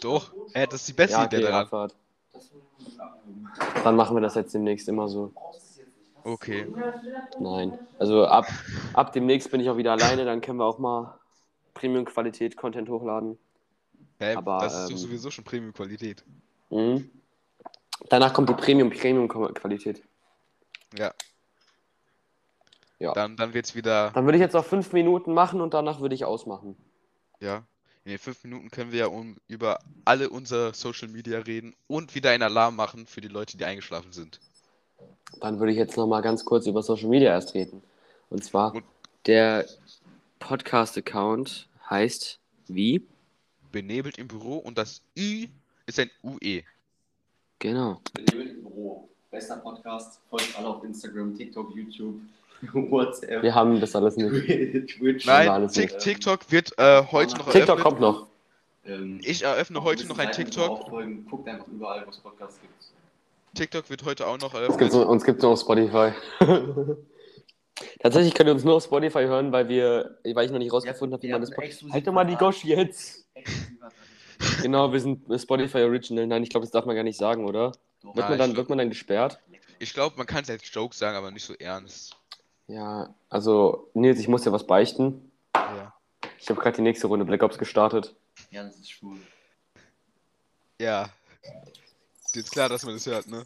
Doch, 0.01 0.31
äh, 0.53 0.65
das 0.65 0.81
ist 0.81 0.87
die 0.89 0.93
beste 0.93 1.17
Ja, 1.17 1.25
Idee 1.25 1.37
okay, 1.37 1.45
daran. 1.45 1.61
Abfahrt. 1.63 1.95
Dann 3.83 3.95
machen 3.95 4.15
wir 4.15 4.21
das 4.21 4.35
jetzt 4.35 4.53
demnächst 4.53 4.87
immer 4.87 5.07
so. 5.07 5.33
Okay. 6.23 6.67
Nein. 7.39 7.77
Also 7.99 8.25
ab, 8.25 8.45
ab 8.93 9.13
demnächst 9.13 9.51
bin 9.51 9.61
ich 9.61 9.69
auch 9.69 9.77
wieder 9.77 9.91
alleine, 9.91 10.25
dann 10.25 10.41
können 10.41 10.57
wir 10.57 10.65
auch 10.65 10.79
mal 10.79 11.19
Premium-Qualität-Content 11.75 12.89
hochladen. 12.89 13.37
Hä, 14.19 14.35
Aber, 14.35 14.57
das 14.59 14.85
ist 14.85 14.91
ähm, 14.91 14.97
sowieso 14.97 15.29
schon 15.29 15.43
Premium-Qualität. 15.43 16.23
Mhm. 16.69 17.09
Danach 18.09 18.33
kommt 18.33 18.49
die 18.49 18.53
Premium-Premium-Qualität. 18.53 20.01
Ja. 20.97 21.13
Ja. 22.97 23.13
Dann, 23.13 23.35
dann 23.35 23.53
wird's 23.53 23.75
wieder. 23.75 24.11
Dann 24.11 24.25
würde 24.25 24.37
ich 24.37 24.41
jetzt 24.41 24.53
noch 24.53 24.65
fünf 24.65 24.93
Minuten 24.93 25.33
machen 25.33 25.61
und 25.61 25.73
danach 25.73 25.99
würde 25.99 26.15
ich 26.15 26.25
ausmachen. 26.25 26.75
Ja. 27.39 27.63
In 28.05 28.11
den 28.11 28.19
fünf 28.19 28.43
Minuten 28.43 28.69
können 28.69 28.91
wir 28.91 28.99
ja 28.99 29.07
um, 29.07 29.35
über 29.47 29.79
alle 30.05 30.29
unsere 30.29 30.75
Social 30.75 31.07
Media 31.07 31.39
reden 31.39 31.73
und 31.87 32.13
wieder 32.13 32.29
einen 32.29 32.43
Alarm 32.43 32.75
machen 32.75 33.07
für 33.07 33.19
die 33.19 33.27
Leute, 33.27 33.57
die 33.57 33.65
eingeschlafen 33.65 34.11
sind. 34.13 34.39
Dann 35.41 35.59
würde 35.59 35.71
ich 35.71 35.77
jetzt 35.79 35.97
noch 35.97 36.05
mal 36.05 36.21
ganz 36.21 36.45
kurz 36.45 36.67
über 36.67 36.83
Social 36.83 37.09
Media 37.09 37.31
erst 37.31 37.55
reden. 37.55 37.81
Und 38.29 38.43
zwar, 38.43 38.75
Und- 38.75 38.85
der 39.25 39.65
Podcast-Account 40.37 41.67
heißt 41.89 42.39
wie? 42.67 43.01
Benebelt 43.71 44.19
im 44.19 44.27
Büro 44.27 44.57
und 44.57 44.77
das 44.77 45.01
Ü 45.17 45.47
ist 45.87 45.99
ein. 45.99 46.11
UE. 46.23 46.61
Genau. 47.57 48.01
Benebelt 48.13 48.51
im 48.51 48.61
Büro. 48.61 49.09
Bester 49.31 49.57
Podcast. 49.57 50.19
Folgt 50.29 50.55
alle 50.57 50.67
auf 50.67 50.83
Instagram, 50.83 51.35
TikTok, 51.35 51.75
YouTube, 51.75 52.21
WhatsApp, 52.73 53.43
Wir 53.43 53.53
haben 53.55 53.79
das 53.79 53.95
alles 53.95 54.15
nicht. 54.17 54.87
Twitch. 54.97 55.25
Nein, 55.25 55.63
nicht. 55.65 55.99
TikTok 55.99 56.51
wird 56.51 56.77
äh, 56.77 57.03
heute 57.11 57.37
noch 57.37 57.49
TikTok 57.51 57.79
eröffnet. 57.79 57.83
kommt 57.83 57.99
noch. 58.01 58.27
Ähm, 58.85 59.19
Ich 59.23 59.43
eröffne 59.43 59.83
heute 59.83 60.07
noch 60.07 60.17
ein 60.19 60.31
TikTok. 60.31 60.89
Guckt 61.29 61.47
einfach 61.47 61.67
überall, 61.67 62.05
wo 62.05 62.09
es 62.09 62.17
Podcasts 62.19 62.59
gibt. 62.61 62.73
TikTok 63.55 63.89
wird 63.89 64.03
heute 64.05 64.27
auch 64.27 64.37
noch 64.39 64.53
Uns 64.53 64.77
gibt 64.77 64.91
eröffnet. 64.91 64.93
es 64.93 64.95
uns 65.07 65.23
gibt's 65.23 65.41
nur 65.43 65.51
auf 65.53 65.59
Spotify. 65.61 66.11
Tatsächlich 67.99 68.33
könnt 68.33 68.47
ihr 68.49 68.53
uns 68.53 68.63
nur 68.63 68.75
auf 68.75 68.83
Spotify 68.83 69.23
hören, 69.23 69.51
weil 69.51 69.67
wir, 69.67 70.17
weil 70.33 70.45
ich 70.45 70.51
noch 70.51 70.59
nicht 70.59 70.71
rausgefunden 70.71 71.13
habe, 71.13 71.23
wie 71.23 71.31
man 71.31 71.41
das. 71.41 71.51
Po- 71.51 71.61
Halt 71.91 72.07
doch 72.07 72.13
mal 72.13 72.23
die 72.25 72.35
Gosch 72.35 72.63
jetzt! 72.63 73.27
Genau, 74.61 74.91
wir 74.91 74.99
sind 74.99 75.23
Spotify 75.41 75.79
Original. 75.79 76.27
Nein, 76.27 76.43
ich 76.43 76.49
glaube, 76.49 76.65
das 76.65 76.71
darf 76.71 76.85
man 76.85 76.95
gar 76.95 77.03
nicht 77.03 77.17
sagen, 77.17 77.45
oder? 77.45 77.71
Wird, 78.03 78.29
man, 78.29 78.37
dann, 78.37 78.55
wird 78.55 78.69
man 78.69 78.77
dann 78.77 78.89
gesperrt? 78.89 79.39
Ich 79.79 79.93
glaube, 79.93 80.15
man 80.17 80.25
kann 80.27 80.43
es 80.43 80.49
als 80.49 80.61
Joke 80.73 80.95
sagen, 80.95 81.17
aber 81.17 81.31
nicht 81.31 81.45
so 81.45 81.53
ernst. 81.55 82.15
Ja, 82.67 83.13
also, 83.29 83.89
Nils, 83.93 84.19
ich 84.19 84.27
muss 84.27 84.43
dir 84.43 84.51
was 84.51 84.65
beichten. 84.65 85.31
Ja. 85.55 85.93
Ich 86.39 86.49
habe 86.49 86.59
gerade 86.59 86.77
die 86.77 86.81
nächste 86.81 87.07
Runde 87.07 87.25
Black 87.25 87.43
Ops 87.43 87.57
gestartet. 87.57 88.15
Ja, 88.51 88.63
das 88.63 88.77
ist 88.77 88.91
schwul. 88.91 89.17
Ja. 90.79 91.09
Jetzt 92.33 92.51
klar, 92.51 92.69
dass 92.69 92.83
man 92.83 92.95
das 92.95 93.05
hört, 93.05 93.27
ne? 93.27 93.45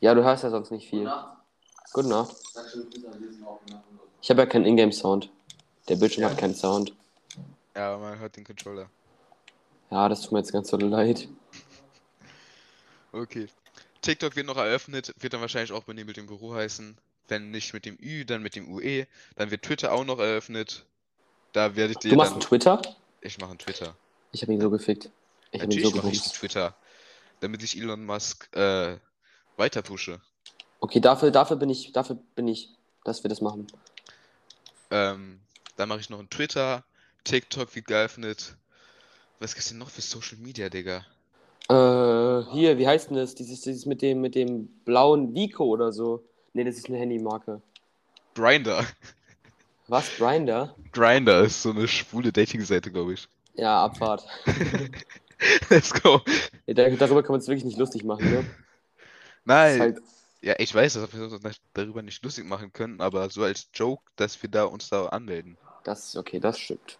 Ja, 0.00 0.14
du 0.14 0.22
hörst 0.22 0.44
ja 0.44 0.50
sonst 0.50 0.70
nicht 0.70 0.88
viel. 0.88 1.10
Gute 1.92 2.08
Nacht. 2.08 2.36
Ich 4.20 4.30
habe 4.30 4.42
ja 4.42 4.46
keinen 4.46 4.66
Ingame-Sound. 4.66 5.30
Der 5.88 5.96
Bildschirm 5.96 6.24
hat 6.24 6.36
keinen 6.36 6.54
Sound. 6.54 6.94
Ja, 7.74 7.94
aber 7.94 8.02
man 8.02 8.18
hört 8.18 8.36
den 8.36 8.44
Controller. 8.44 8.90
Ja, 9.90 10.08
das 10.08 10.22
tut 10.22 10.32
mir 10.32 10.40
jetzt 10.40 10.52
ganz 10.52 10.68
so 10.68 10.76
leid. 10.76 11.28
Okay. 13.12 13.46
TikTok 14.02 14.36
wird 14.36 14.46
noch 14.46 14.56
eröffnet, 14.56 15.14
wird 15.18 15.32
dann 15.32 15.40
wahrscheinlich 15.40 15.72
auch 15.72 15.84
benebelt 15.84 16.18
im 16.18 16.26
Büro 16.26 16.54
heißen. 16.54 16.98
Wenn 17.28 17.50
nicht 17.50 17.74
mit 17.74 17.84
dem 17.86 17.98
Ü, 18.00 18.24
dann 18.24 18.42
mit 18.42 18.56
dem 18.56 18.72
UE. 18.72 19.06
Dann 19.36 19.50
wird 19.50 19.62
Twitter 19.62 19.92
auch 19.92 20.04
noch 20.04 20.18
eröffnet. 20.18 20.86
Da 21.52 21.74
werde 21.74 21.92
ich 21.92 21.98
dir 21.98 22.10
Du 22.10 22.16
machst 22.16 22.32
einen 22.32 22.40
Twitter? 22.40 22.80
Ich 23.20 23.38
mache 23.38 23.50
einen 23.50 23.58
Twitter. 23.58 23.96
Ich 24.32 24.42
habe 24.42 24.52
ihn 24.52 24.60
so 24.60 24.70
gefickt. 24.70 25.10
Ich 25.50 25.60
habe 25.60 25.72
ihn 25.72 25.82
so 25.82 25.90
mache 25.90 26.10
ich 26.10 26.22
einen. 26.22 26.32
Twitter. 26.32 26.76
Damit 27.40 27.62
ich 27.62 27.76
Elon 27.76 28.04
Musk 28.04 28.54
äh, 28.56 28.96
weiter 29.56 29.82
pushe. 29.82 30.20
Okay, 30.80 31.00
dafür, 31.00 31.30
dafür 31.30 31.56
bin 31.56 31.70
ich, 31.70 31.92
dafür 31.92 32.18
bin 32.34 32.48
ich, 32.48 32.70
dass 33.04 33.24
wir 33.24 33.28
das 33.28 33.40
machen. 33.40 33.66
Ähm, 34.90 35.40
dann 35.76 35.88
mache 35.88 36.00
ich 36.00 36.10
noch 36.10 36.18
einen 36.18 36.30
Twitter. 36.30 36.84
TikTok 37.24 37.74
wird 37.74 37.86
geöffnet. 37.86 38.56
Was 39.40 39.54
gibt's 39.54 39.68
denn 39.68 39.78
noch 39.78 39.90
für 39.90 40.00
Social 40.00 40.38
Media, 40.38 40.68
Digga? 40.68 41.04
Äh, 41.68 42.52
hier, 42.52 42.78
wie 42.78 42.86
heißt 42.86 43.10
denn 43.10 43.16
das? 43.16 43.34
Dieses, 43.34 43.62
dieses 43.62 43.86
mit 43.86 44.00
dem, 44.00 44.20
mit 44.20 44.34
dem 44.34 44.68
blauen 44.84 45.34
Vico 45.34 45.64
oder 45.64 45.92
so. 45.92 46.24
Nee, 46.56 46.64
das 46.64 46.76
ist 46.78 46.88
eine 46.88 46.96
Handymarke. 46.96 47.60
Grinder. 48.34 48.82
Was? 49.88 50.08
Grinder? 50.16 50.74
Grinder 50.90 51.42
ist 51.42 51.60
so 51.60 51.68
eine 51.70 51.86
schwule 51.86 52.32
Dating-Seite, 52.32 52.90
glaube 52.90 53.12
ich. 53.12 53.28
Ja, 53.56 53.84
Abfahrt. 53.84 54.26
Let's 55.68 55.92
go. 56.02 56.22
Ja, 56.66 56.72
da- 56.72 56.88
darüber 56.88 57.22
kann 57.22 57.32
man 57.32 57.40
es 57.40 57.46
wirklich 57.46 57.66
nicht 57.66 57.76
lustig 57.78 58.04
machen, 58.04 58.30
ne? 58.30 58.44
Nein, 59.44 59.74
ist 59.74 59.80
halt, 59.80 59.98
ja, 60.40 60.54
ich 60.56 60.74
weiß, 60.74 60.94
dass 60.94 61.12
wir 61.12 61.24
uns 61.24 61.60
darüber 61.74 62.00
nicht 62.00 62.24
lustig 62.24 62.46
machen 62.46 62.72
können, 62.72 63.02
aber 63.02 63.28
so 63.28 63.42
als 63.42 63.68
Joke, 63.74 64.02
dass 64.16 64.42
wir 64.42 64.48
da 64.50 64.64
uns 64.64 64.88
da 64.88 65.06
anmelden. 65.08 65.58
das, 65.84 66.16
okay, 66.16 66.40
das 66.40 66.58
stimmt. 66.58 66.96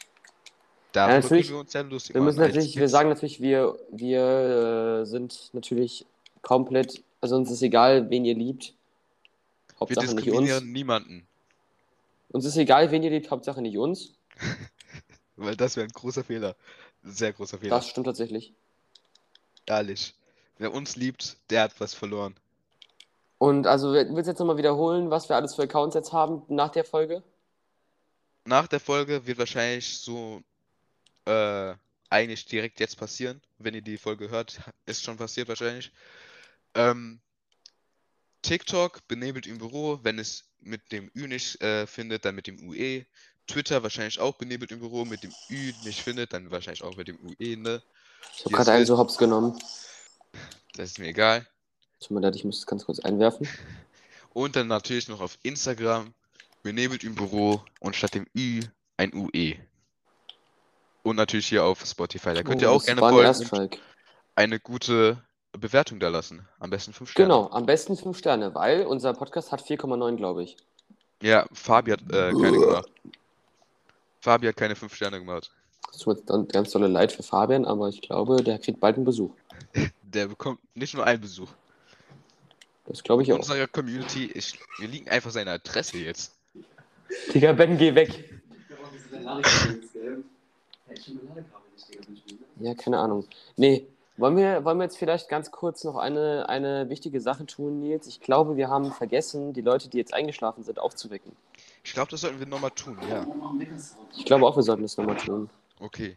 Darüber 0.93 1.15
natürlich- 1.21 1.47
können 1.47 1.57
wir 1.57 1.61
uns 1.61 1.73
ja 1.73 1.81
lustig 1.81 2.15
Wir 2.15 2.21
machen. 2.21 2.27
müssen 2.27 2.41
als 2.43 2.55
natürlich, 2.55 2.77
wir 2.77 2.89
sagen 2.91 3.09
natürlich, 3.09 3.41
wir, 3.41 3.79
wir 3.91 5.01
äh, 5.03 5.07
sind 5.07 5.49
natürlich 5.55 6.05
komplett, 6.43 7.03
also 7.23 7.37
uns 7.37 7.51
ist 7.51 7.63
egal, 7.63 8.11
wen 8.11 8.27
ihr 8.27 8.35
liebt. 8.35 8.75
Wir 9.77 9.81
Hauptsache 9.81 10.07
nicht 10.07 10.15
uns. 10.15 10.25
diskriminieren 10.25 10.73
niemanden, 10.73 11.27
Uns 12.29 12.45
ist 12.45 12.57
egal, 12.57 12.91
wen 12.91 13.03
ihr 13.03 13.11
liebt, 13.11 13.31
Hauptsache 13.31 13.63
nicht 13.63 13.79
uns. 13.79 14.15
weil 15.37 15.57
das 15.57 15.77
wäre 15.77 15.87
ein 15.87 15.93
großer 15.93 16.25
Fehler. 16.25 16.57
Sehr 17.03 17.33
großer 17.33 17.59
Fehler. 17.59 17.77
Das 17.77 17.89
stimmt 17.89 18.07
tatsächlich. 18.07 18.53
Ehrlich. 19.67 20.15
Wer 20.59 20.73
uns 20.73 20.97
liebt, 20.97 21.37
der 21.51 21.63
hat 21.63 21.81
was 21.81 21.95
verloren. 21.95 22.35
Und 23.39 23.67
also, 23.67 23.93
willst 23.93 24.27
du 24.27 24.31
jetzt 24.31 24.39
nochmal 24.39 24.57
wiederholen, 24.57 25.11
was 25.11 25.29
wir 25.29 25.37
alles 25.37 25.55
für 25.55 25.63
Accounts 25.63 25.95
jetzt 25.95 26.13
haben 26.13 26.43
nach 26.49 26.71
der 26.71 26.85
Folge? 26.85 27.23
Nach 28.47 28.67
der 28.67 28.81
Folge 28.81 29.27
wird 29.27 29.39
wahrscheinlich 29.39 29.99
so 29.99 30.43
äh, 31.27 31.75
eigentlich 32.09 32.47
direkt 32.47 32.81
jetzt 32.81 32.97
passieren. 32.97 33.43
Wenn 33.59 33.75
ihr 33.75 33.83
die 33.83 33.99
Folge 33.99 34.31
hört, 34.31 34.61
ist 34.87 35.03
schon 35.03 35.19
passiert 35.19 35.49
wahrscheinlich. 35.49 35.93
Ähm, 36.75 37.21
TikTok 38.47 39.09
benebelt 39.09 39.49
im 39.49 39.59
Büro, 39.59 39.99
wenn 40.05 40.21
es 40.21 40.45
mit 40.61 40.93
dem 40.93 41.11
Ü 41.17 41.27
nicht 41.27 41.61
äh, 41.63 41.85
findet, 41.87 42.25
dann 42.25 42.37
mit 42.37 42.47
dem 42.47 42.69
UE. 42.69 43.05
Twitter 43.49 43.83
wahrscheinlich 43.83 44.21
auch 44.21 44.37
benebelt 44.37 44.71
im 44.71 44.79
Büro, 44.79 45.05
mit 45.05 45.25
dem 45.25 45.33
Ü 45.51 45.73
nicht 45.85 46.01
findet, 46.01 46.33
dann 46.33 46.49
wahrscheinlich 46.53 46.85
auch 46.85 46.97
mit 46.97 47.09
dem 47.09 47.19
UE, 47.25 47.57
ne? 47.57 47.83
Ich 48.37 48.45
habe 48.45 48.55
gerade 48.55 48.73
einen 48.73 48.87
so 48.87 48.99
hops 48.99 49.19
genommen. 49.19 49.59
Das 50.75 50.91
ist 50.91 50.99
mir 51.01 51.09
egal. 51.09 51.45
Tut 51.99 52.13
mir 52.13 52.21
leid, 52.21 52.37
ich 52.37 52.45
muss 52.45 52.61
das 52.61 52.67
ganz 52.67 52.85
kurz 52.85 53.01
einwerfen. 53.01 53.49
Und 54.33 54.55
dann 54.55 54.69
natürlich 54.69 55.09
noch 55.09 55.21
auf 55.21 55.39
Instagram, 55.43 56.15
benebelt 56.63 57.03
im 57.03 57.15
Büro 57.15 57.65
und 57.81 57.97
statt 57.97 58.15
dem 58.15 58.27
Ü 58.37 58.61
ein 58.97 59.15
UE. 59.15 59.55
Und 61.03 61.17
natürlich 61.17 61.49
hier 61.49 61.65
auf 61.65 61.85
Spotify. 61.87 62.35
Da 62.35 62.43
könnt 62.43 62.61
ihr 62.61 62.71
Oh, 62.71 62.75
auch 62.75 62.85
das 62.85 62.99
gerne 62.99 63.47
folgen 63.47 63.79
eine 64.37 64.61
gute 64.61 65.23
Bewertung 65.59 65.99
da 66.01 66.09
lassen. 66.09 66.47
Am 66.59 66.71
besten 66.71 66.93
5 66.93 67.11
Sterne. 67.11 67.29
Genau, 67.29 67.51
am 67.51 67.67
besten 67.67 67.97
5 67.97 68.17
Sterne, 68.19 68.55
weil 68.55 68.87
unser 68.87 69.13
Podcast 69.15 69.53
hat 69.53 69.63
4,9, 69.63 70.17
glaube 70.17 70.43
ich. 70.45 70.57
Ja, 71.23 71.47
Fabi 71.53 71.93
hat 71.93 72.03
äh, 72.11 72.33
keine 72.33 72.53
gemacht. 72.53 72.91
Fabi 74.21 74.47
hat 74.49 74.57
keine 74.57 74.77
5 74.77 74.95
Sterne 74.95 75.19
gemacht. 75.19 75.51
Das 75.93 76.01
tut 76.01 76.17
mir 76.17 76.23
dann 76.27 76.49
ganz 76.49 76.71
dolle 76.73 76.89
leid 76.89 77.13
für 77.13 77.23
Fabian, 77.23 77.65
aber 77.65 77.89
ich 77.89 78.01
glaube, 78.03 78.43
der 78.43 78.59
kriegt 78.59 78.81
bald 78.81 78.97
einen 78.97 79.05
Besuch. 79.05 79.31
Der 80.03 80.29
bekommt 80.29 80.61
nicht 80.75 80.95
nur 80.95 81.05
einen 81.05 81.21
Besuch. 81.21 81.49
Das 82.87 83.03
glaube 83.03 83.23
ich 83.23 83.29
In 83.29 83.35
auch. 83.35 83.39
unserer 83.41 83.67
Community, 83.67 84.31
ich, 84.33 84.59
wir 84.79 84.89
liegen 84.89 85.09
einfach 85.09 85.31
seine 85.31 85.51
Adresse 85.51 85.99
jetzt. 85.99 86.33
Digga, 87.35 87.53
Ben, 87.53 87.77
geh 87.77 87.95
weg. 87.95 88.41
Ja, 92.61 92.75
keine 92.75 92.99
Ahnung. 92.99 93.27
Nee, 93.57 93.87
wollen 94.17 94.37
wir, 94.37 94.65
wollen 94.65 94.79
wir 94.79 94.85
jetzt 94.85 94.99
vielleicht 94.99 95.29
ganz 95.29 95.51
kurz 95.51 95.85
noch 95.85 95.97
eine, 95.97 96.49
eine 96.49 96.89
wichtige 96.89 97.21
Sache 97.21 97.47
tun, 97.47 97.81
Nils? 97.81 98.07
Ich 98.07 98.21
glaube, 98.21 98.57
wir 98.57 98.69
haben 98.69 98.93
vergessen, 98.93 99.53
die 99.53 99.61
Leute, 99.61 99.89
die 99.89 99.99
jetzt 99.99 100.15
eingeschlafen 100.15 100.65
sind, 100.65 100.79
aufzuwecken. 100.79 101.33
Ich 101.85 101.93
glaube, 101.93 102.11
das 102.11 102.23
sollten 102.23 102.39
wir 102.39 102.47
nochmal 102.47 102.71
tun, 102.71 102.99
ja. 103.09 103.27
Ich 104.17 104.25
glaube 104.25 104.47
auch, 104.47 104.57
wir 104.57 104.63
sollten 104.63 104.83
das 104.83 104.97
nochmal 104.97 105.17
tun. 105.17 105.51
Okay. 105.81 106.17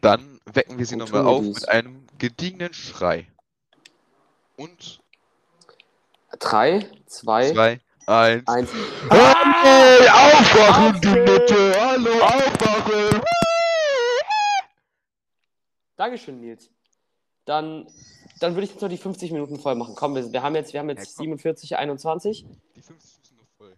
Dann 0.00 0.40
wecken 0.52 0.78
wir 0.78 0.86
sie 0.86 0.96
nochmal 0.96 1.26
auf 1.26 1.42
dies. 1.42 1.60
mit 1.60 1.68
einem 1.68 2.06
gediegenen 2.18 2.72
Schrei. 2.72 3.26
Und 4.56 5.00
Drei, 6.38 6.86
zwei, 7.06 7.50
zwei, 7.50 7.80
eins. 8.06 8.46
eins. 8.48 8.70
Hey, 9.10 10.08
aufwachen, 10.08 11.00
du 11.00 11.10
Nette! 11.10 11.74
Hallo, 11.78 12.12
aufwachen! 12.22 12.59
Dankeschön, 16.00 16.40
Nils. 16.40 16.70
Dann, 17.44 17.86
dann 18.38 18.54
würde 18.54 18.64
ich 18.64 18.70
jetzt 18.70 18.80
noch 18.80 18.88
die 18.88 18.96
50 18.96 19.32
Minuten 19.32 19.60
voll 19.60 19.74
machen. 19.74 19.94
Komm, 19.94 20.14
wir, 20.14 20.32
wir 20.32 20.42
haben 20.42 20.54
jetzt, 20.54 20.72
wir 20.72 20.80
haben 20.80 20.88
jetzt 20.88 21.08
Ja, 21.08 21.14
komm. 21.14 21.24
47, 21.24 21.76
21. 21.76 22.46
Die 22.74 22.80
50 22.80 23.18
müssen 23.20 23.36
noch 23.36 23.46
voll. 23.58 23.76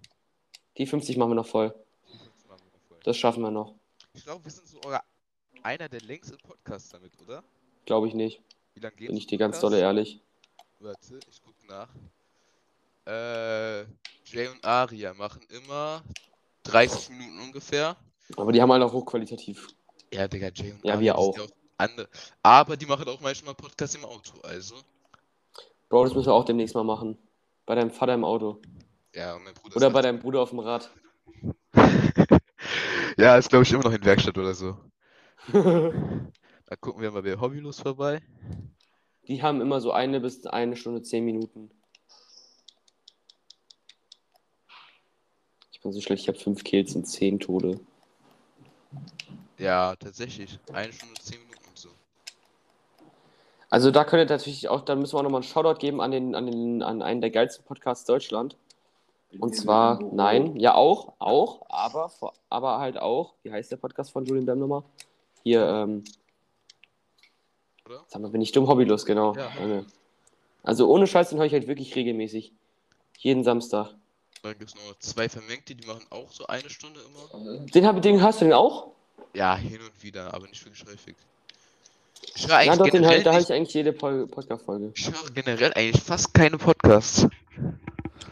Die 0.79 0.87
50 0.87 1.17
machen 1.17 1.31
wir 1.31 1.35
noch 1.35 1.47
voll. 1.49 1.75
Die 2.07 2.19
50 2.19 2.49
machen 2.49 2.61
wir 2.61 2.79
noch 2.79 2.87
voll. 2.87 2.99
Das 3.03 3.17
schaffen 3.17 3.43
wir 3.43 3.51
noch. 3.51 3.75
Ich 4.15 4.23
glaube, 4.23 4.45
wir 4.45 4.53
sind 4.53 4.69
so 4.69 4.79
einer 5.65 5.89
der 5.89 6.01
längsten 6.03 6.39
Podcasts 6.39 6.91
damit, 6.91 7.11
oder? 7.21 7.43
Glaube 7.87 8.07
ich 8.07 8.15
nicht. 8.15 8.41
Wie 8.75 8.81
lange 8.81 8.95
geht 8.95 9.09
Bin 9.09 9.17
ich 9.17 9.27
dir 9.27 9.39
ganz 9.39 9.59
dolle 9.59 9.81
ehrlich. 9.81 10.21
Warte, 10.79 11.19
ich 11.29 11.43
guck 11.45 11.57
nach. 11.69 11.89
Äh, 13.05 13.81
Jay 14.27 14.47
und 14.47 14.65
Aria 14.65 15.13
machen 15.15 15.41
immer 15.49 16.05
30 16.63 17.11
Minuten 17.11 17.41
ungefähr. 17.47 17.97
Aber 18.37 18.53
die 18.53 18.63
haben 18.63 18.71
halt 18.71 18.85
auch 18.85 18.93
hochqualitativ. 18.93 19.67
Ja, 20.13 20.29
Digga, 20.29 20.51
Jay 20.55 20.71
und 20.71 20.85
Ja, 20.85 20.95
Aria, 20.95 21.01
wir 21.01 21.19
auch. 21.19 21.37
Andere. 21.83 22.09
Aber 22.43 22.77
die 22.77 22.87
machen 22.87 23.07
auch 23.09 23.21
manchmal 23.21 23.55
Podcasts 23.55 23.95
im 23.97 24.05
Auto, 24.05 24.41
also. 24.43 24.77
Bro, 25.89 26.05
das 26.05 26.15
müssen 26.15 26.27
wir 26.29 26.35
auch 26.35 26.45
demnächst 26.45 26.75
mal 26.75 26.85
machen. 26.85 27.19
Bei 27.67 27.75
deinem 27.75 27.91
Vater 27.91 28.15
im 28.15 28.25
Auto. 28.25 28.61
Ja, 29.15 29.35
und 29.35 29.45
mein 29.45 29.55
Bruder 29.55 29.77
Oder 29.77 29.91
bei 29.91 29.95
halt- 29.97 30.05
deinem 30.07 30.19
Bruder 30.21 30.41
auf 30.41 30.51
dem 30.51 30.61
Rad. 30.61 30.91
Ja, 33.19 33.37
ist 33.37 33.51
glaube 33.51 33.65
ich 33.65 33.73
immer 33.73 33.83
noch 33.85 33.93
in 33.93 34.03
Werkstatt 34.05 34.39
oder 34.39 34.55
so. 34.55 34.77
Da 35.53 36.77
gucken 36.77 37.03
wir 37.03 37.11
mal 37.11 37.23
bei 37.23 37.39
Hobbylos 37.39 37.81
vorbei. 37.81 38.23
Die 39.29 39.43
haben 39.43 39.61
immer 39.61 39.83
so 39.83 39.93
eine 39.93 40.21
bis 40.21 40.47
eine 40.47 40.75
Stunde, 40.77 41.03
zehn 41.03 41.23
Minuten. 41.27 41.71
Ich 45.73 45.81
bin 45.83 45.93
so 45.93 46.01
schlecht, 46.01 46.23
ich 46.23 46.29
habe 46.29 46.39
fünf 46.39 46.65
Kills 46.65 46.95
und 46.97 47.05
zehn 47.05 47.39
Tode. 47.39 47.79
Ja, 49.59 49.95
tatsächlich. 49.97 50.59
Eine 50.73 50.93
Stunde, 50.95 51.15
zehn 51.21 51.41
Minuten. 51.41 51.52
Also 53.73 53.91
da 53.91 54.05
könnt 54.05 54.21
ihr 54.21 54.35
natürlich 54.35 54.69
auch, 54.69 54.83
da 54.83 54.95
müssen 54.95 55.15
wir 55.15 55.21
auch 55.21 55.23
nochmal 55.23 55.41
einen 55.41 55.49
Shoutout 55.49 55.79
geben 55.79 56.03
an, 56.03 56.11
den, 56.11 56.35
an, 56.35 56.45
den, 56.45 56.83
an 56.83 57.01
einen 57.01 57.23
der 57.23 57.31
geilsten 57.31 57.65
Podcasts 57.65 58.05
Deutschland. 58.05 58.55
Und 59.39 59.57
zwar, 59.57 59.99
nein, 60.13 60.57
ja 60.57 60.75
auch, 60.75 61.15
auch, 61.19 61.65
aber, 61.71 62.13
aber 62.51 62.81
halt 62.81 62.99
auch, 62.99 63.33
wie 63.43 63.51
heißt 63.51 63.73
der 63.73 63.79
Podcast 63.79 64.13
von 64.13 64.27
Julian 64.27 64.45
Bam 64.45 64.59
nochmal? 64.59 64.83
Hier, 65.43 65.67
ähm, 65.67 66.05
Oder? 67.87 68.05
sag 68.09 68.21
mal, 68.21 68.31
bin 68.31 68.43
ich 68.43 68.53
dumm, 68.53 68.69
hobbylos, 68.69 69.07
genau. 69.07 69.35
Ja. 69.37 69.51
Also 70.63 70.87
ohne 70.91 71.07
Scheiß, 71.07 71.31
den 71.31 71.39
höre 71.39 71.47
ich 71.47 71.55
halt 71.55 71.67
wirklich 71.67 71.97
regelmäßig. 71.97 72.53
Jeden 73.21 73.43
Samstag. 73.43 73.95
Dann 74.43 74.59
gibt 74.59 74.69
es 74.69 74.75
noch 74.75 74.99
zwei 74.99 75.31
Vermengte, 75.31 75.75
die 75.75 75.87
machen 75.87 76.05
auch 76.11 76.31
so 76.31 76.47
eine 76.47 76.69
Stunde 76.69 77.01
immer. 77.01 77.65
Den, 77.73 77.87
hab, 77.87 78.03
den 78.03 78.21
hast 78.21 78.43
du 78.43 78.45
den 78.45 78.53
auch? 78.53 78.89
Ja, 79.33 79.57
hin 79.57 79.81
und 79.81 80.03
wieder, 80.03 80.35
aber 80.35 80.47
nicht 80.47 80.63
wirklich 80.63 80.85
häufig. 80.87 81.17
Ich 82.35 82.43
höre 82.45 82.51
Ja, 82.51 82.57
eigentlich 82.59 82.79
doch, 82.79 82.85
den 82.85 82.93
generell 83.03 83.23
da 83.23 83.33
nicht, 83.37 83.51
ich 83.51 83.53
eigentlich 83.55 83.75
jede 83.75 83.93
Pol- 83.93 84.27
Podcast-Folge. 84.27 84.93
ich 84.95 85.07
höre 85.11 85.31
generell 85.31 85.73
eigentlich 85.75 86.03
fast 86.03 86.33
keine 86.35 86.59
Podcasts. 86.59 87.27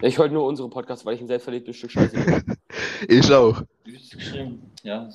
Ich 0.01 0.16
höre 0.18 0.28
nur 0.28 0.47
unsere 0.47 0.68
Podcasts, 0.70 1.05
weil 1.05 1.14
ich 1.16 1.20
ein 1.20 1.26
selbstverliebtes 1.28 1.76
Stück 1.76 1.91
Scheiße 1.93 2.16
bin. 2.16 2.57
Ich 3.09 3.30
auch. 3.32 3.62
Wie 3.84 3.97
ist 3.97 4.12
geschrieben? 4.12 4.70
Ja. 4.82 5.09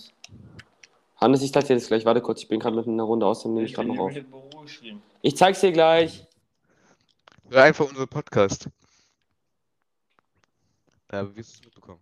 Hannes, 1.18 1.42
ich 1.44 1.54
zeig 1.54 1.66
dir 1.68 1.76
das 1.76 1.88
gleich. 1.88 2.04
Warte 2.04 2.20
kurz, 2.22 2.42
ich 2.42 2.48
bin 2.48 2.60
gerade 2.60 2.76
mit 2.76 2.88
einer 2.88 3.04
Runde 3.04 3.26
aus, 3.26 3.44
dann 3.44 3.54
nehme 3.54 3.66
ich 3.66 3.74
gerade 3.74 3.88
noch 3.88 3.98
auf. 4.00 4.14
mit 4.14 4.30
Büro 4.30 4.50
geschrieben. 4.62 5.02
Ich 5.22 5.38
zeig's 5.38 5.62
dir 5.62 5.72
gleich. 5.72 6.26
Hör 7.50 7.64
einfach 7.64 7.88
unseren 7.88 8.08
Podcast. 8.08 8.68
Da 11.08 11.24
wirst 11.36 11.54
du 11.54 11.60
es 11.60 11.66
mitbekommen. 11.66 12.02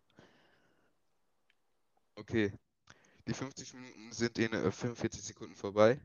Okay. 2.16 2.52
Die 3.28 3.34
50 3.34 3.74
Minuten 3.74 4.12
sind 4.12 4.38
in 4.40 4.54
äh, 4.54 4.72
45 4.72 5.22
Sekunden 5.22 5.56
vorbei. 5.56 6.00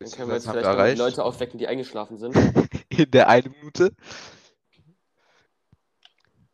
Dann 0.00 0.10
können 0.12 0.28
wir 0.28 0.34
jetzt 0.36 0.48
vielleicht 0.48 0.66
noch 0.66 0.84
die. 0.84 0.94
Leute 0.94 1.24
aufwecken, 1.24 1.58
die 1.58 1.66
eingeschlafen 1.66 2.18
sind. 2.18 2.36
In 2.88 3.10
der 3.10 3.28
einen 3.28 3.52
Minute. 3.52 3.94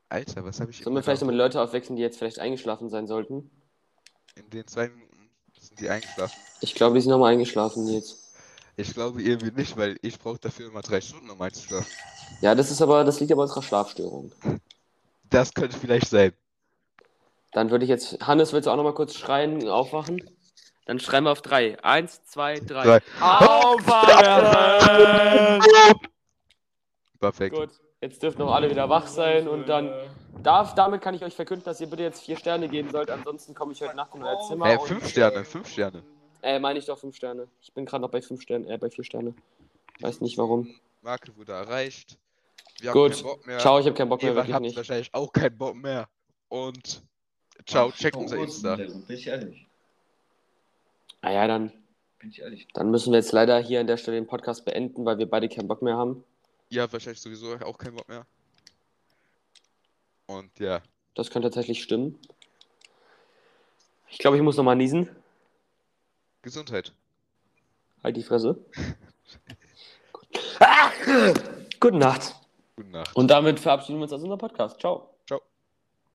Alter, 0.09 0.45
was 0.45 0.61
habe 0.61 0.71
ich 0.71 0.83
Sollen 0.83 0.97
wir 0.97 1.03
vielleicht 1.03 1.23
noch 1.23 1.29
die 1.29 1.37
Leute 1.37 1.61
aufwecken, 1.61 1.97
die 1.97 2.03
jetzt 2.03 2.19
vielleicht 2.19 2.39
eingeschlafen 2.39 2.89
sein 2.89 3.07
sollten? 3.07 3.51
In 4.37 4.49
den 4.51 4.67
zwei 4.67 4.89
Minuten 4.89 5.31
sind 5.59 5.81
die 5.81 5.89
eingeschlafen. 5.89 6.39
Ich 6.61 6.75
glaube, 6.75 6.95
die 6.95 7.01
sind 7.01 7.11
nochmal 7.11 7.33
eingeschlafen 7.33 7.87
jetzt. 7.89 8.33
Ich 8.77 8.93
glaube 8.93 9.23
irgendwie 9.23 9.53
nicht, 9.53 9.77
weil 9.77 9.99
ich 10.03 10.19
brauche 10.19 10.39
dafür 10.39 10.69
immer 10.69 10.83
drei 10.83 11.01
Stunden, 11.01 11.31
um 11.31 11.41
einzuschlafen. 11.41 11.87
Ja, 12.41 12.55
das 12.55 12.71
ist 12.71 12.83
aber, 12.83 13.05
das 13.05 13.21
liegt 13.21 13.31
aber 13.31 13.43
an 13.43 13.49
unserer 13.49 13.63
Schlafstörung. 13.63 14.33
Das 15.31 15.53
könnte 15.55 15.77
vielleicht 15.77 16.09
sein. 16.09 16.33
Dann 17.53 17.71
würde 17.71 17.85
ich 17.85 17.89
jetzt, 17.89 18.27
Hannes, 18.27 18.53
willst 18.53 18.67
du 18.67 18.71
auch 18.71 18.77
nochmal 18.77 18.95
kurz 18.95 19.15
schreien, 19.15 19.69
aufwachen? 19.69 20.29
Dann 20.87 21.01
schreien 21.01 21.25
wir 21.25 21.33
auf 21.33 21.43
drei. 21.43 21.83
Eins, 21.83 22.25
zwei, 22.25 22.61
drei. 22.61 22.85
Drei. 22.85 23.01
Aufwachen! 23.21 24.11
Perfekt. 27.19 27.57
Gut, 27.57 27.71
jetzt 28.01 28.23
dürfen 28.23 28.43
auch 28.43 28.53
alle 28.53 28.69
wieder 28.69 28.89
wach 28.89 29.07
sein 29.07 29.49
und 29.49 29.69
dann 29.69 29.91
darf, 30.43 30.75
damit 30.75 31.01
kann 31.01 31.15
ich 31.15 31.25
euch 31.25 31.35
verkünden, 31.35 31.65
dass 31.65 31.81
ihr 31.81 31.87
bitte 31.87 32.03
jetzt 32.03 32.23
vier 32.23 32.37
Sterne 32.37 32.69
geben 32.69 32.91
sollt, 32.91 33.11
ansonsten 33.11 33.55
komme 33.55 33.73
ich 33.73 33.81
heute 33.81 33.97
Nacht 33.97 34.15
in 34.15 34.23
euer 34.23 34.41
Zimmer. 34.47 34.79
Und, 34.79 34.87
fünf 34.87 35.09
Sterne, 35.09 35.45
fünf 35.45 35.69
Sterne. 35.69 36.03
Äh, 36.45 36.59
meine 36.59 36.79
ich 36.79 36.85
doch 36.85 36.99
5 36.99 37.17
Sterne. 37.17 37.49
Ich 37.63 37.73
bin 37.73 37.87
gerade 37.87 38.03
noch 38.03 38.11
bei 38.11 38.21
5 38.21 38.43
Sternen, 38.43 38.69
äh, 38.69 38.77
bei 38.77 38.91
4 38.91 39.03
Sterne. 39.03 39.35
Weiß 40.01 40.21
nicht 40.21 40.37
warum. 40.37 40.65
15 40.65 40.81
Marke 41.01 41.37
wurde 41.37 41.53
erreicht. 41.53 42.19
Wir 42.81 42.93
Gut. 42.93 43.13
keinen 43.13 43.23
Bock 43.23 43.47
mehr. 43.47 43.59
Ciao, 43.61 43.79
ich 43.79 43.87
habe 43.87 43.95
keinen 43.97 44.11
Bock 44.11 44.23
mehr, 44.23 44.35
wirklich 44.35 44.53
habt 44.53 44.63
nicht. 44.63 44.77
wahrscheinlich 44.77 45.09
auch 45.15 45.33
keinen 45.33 45.57
Bock 45.57 45.75
mehr. 45.75 46.07
Und 46.49 47.03
ciao, 47.65 47.91
checkt 47.93 48.17
unser 48.17 48.37
Insta. 48.37 48.77
Bin 48.77 49.05
ich 49.09 49.27
ehrlich. 49.27 49.67
Ah 51.25 51.33
ja, 51.33 51.47
dann, 51.47 51.73
Bin 52.19 52.29
ich 52.29 52.41
ehrlich. 52.41 52.69
dann 52.75 52.91
müssen 52.91 53.11
wir 53.13 53.19
jetzt 53.19 53.33
leider 53.33 53.59
hier 53.59 53.81
an 53.81 53.87
der 53.87 53.97
Stelle 53.97 54.19
den 54.19 54.27
Podcast 54.27 54.67
beenden, 54.67 55.07
weil 55.07 55.17
wir 55.17 55.25
beide 55.29 55.49
keinen 55.49 55.69
Bock 55.69 55.81
mehr 55.81 55.97
haben. 55.97 56.23
Habt 56.77 56.93
wahrscheinlich 56.93 57.21
sowieso 57.23 57.55
auch 57.65 57.79
keinen 57.79 57.95
Bock 57.97 58.09
mehr. 58.09 58.27
Und 60.27 60.59
ja, 60.59 60.83
Das 61.15 61.31
könnte 61.31 61.49
tatsächlich 61.49 61.83
stimmen. 61.83 62.19
Ich 64.11 64.19
glaube, 64.19 64.37
ich 64.37 64.43
muss 64.43 64.57
nochmal 64.57 64.77
niesen. 64.77 65.09
Gesundheit. 66.43 66.93
Halt 68.03 68.17
die 68.17 68.23
Fresse. 68.23 68.63
Gut. 70.13 70.27
Ah! 70.61 70.91
Gute 71.81 71.97
Nacht. 71.97 72.35
Gute 72.77 72.89
Nacht. 72.91 73.17
Und 73.17 73.29
damit 73.31 73.61
verabschieden 73.61 73.99
wir 73.99 74.03
uns 74.05 74.13
aus 74.13 74.21
unserem 74.23 74.39
Podcast. 74.39 74.79
Ciao. 74.81 75.14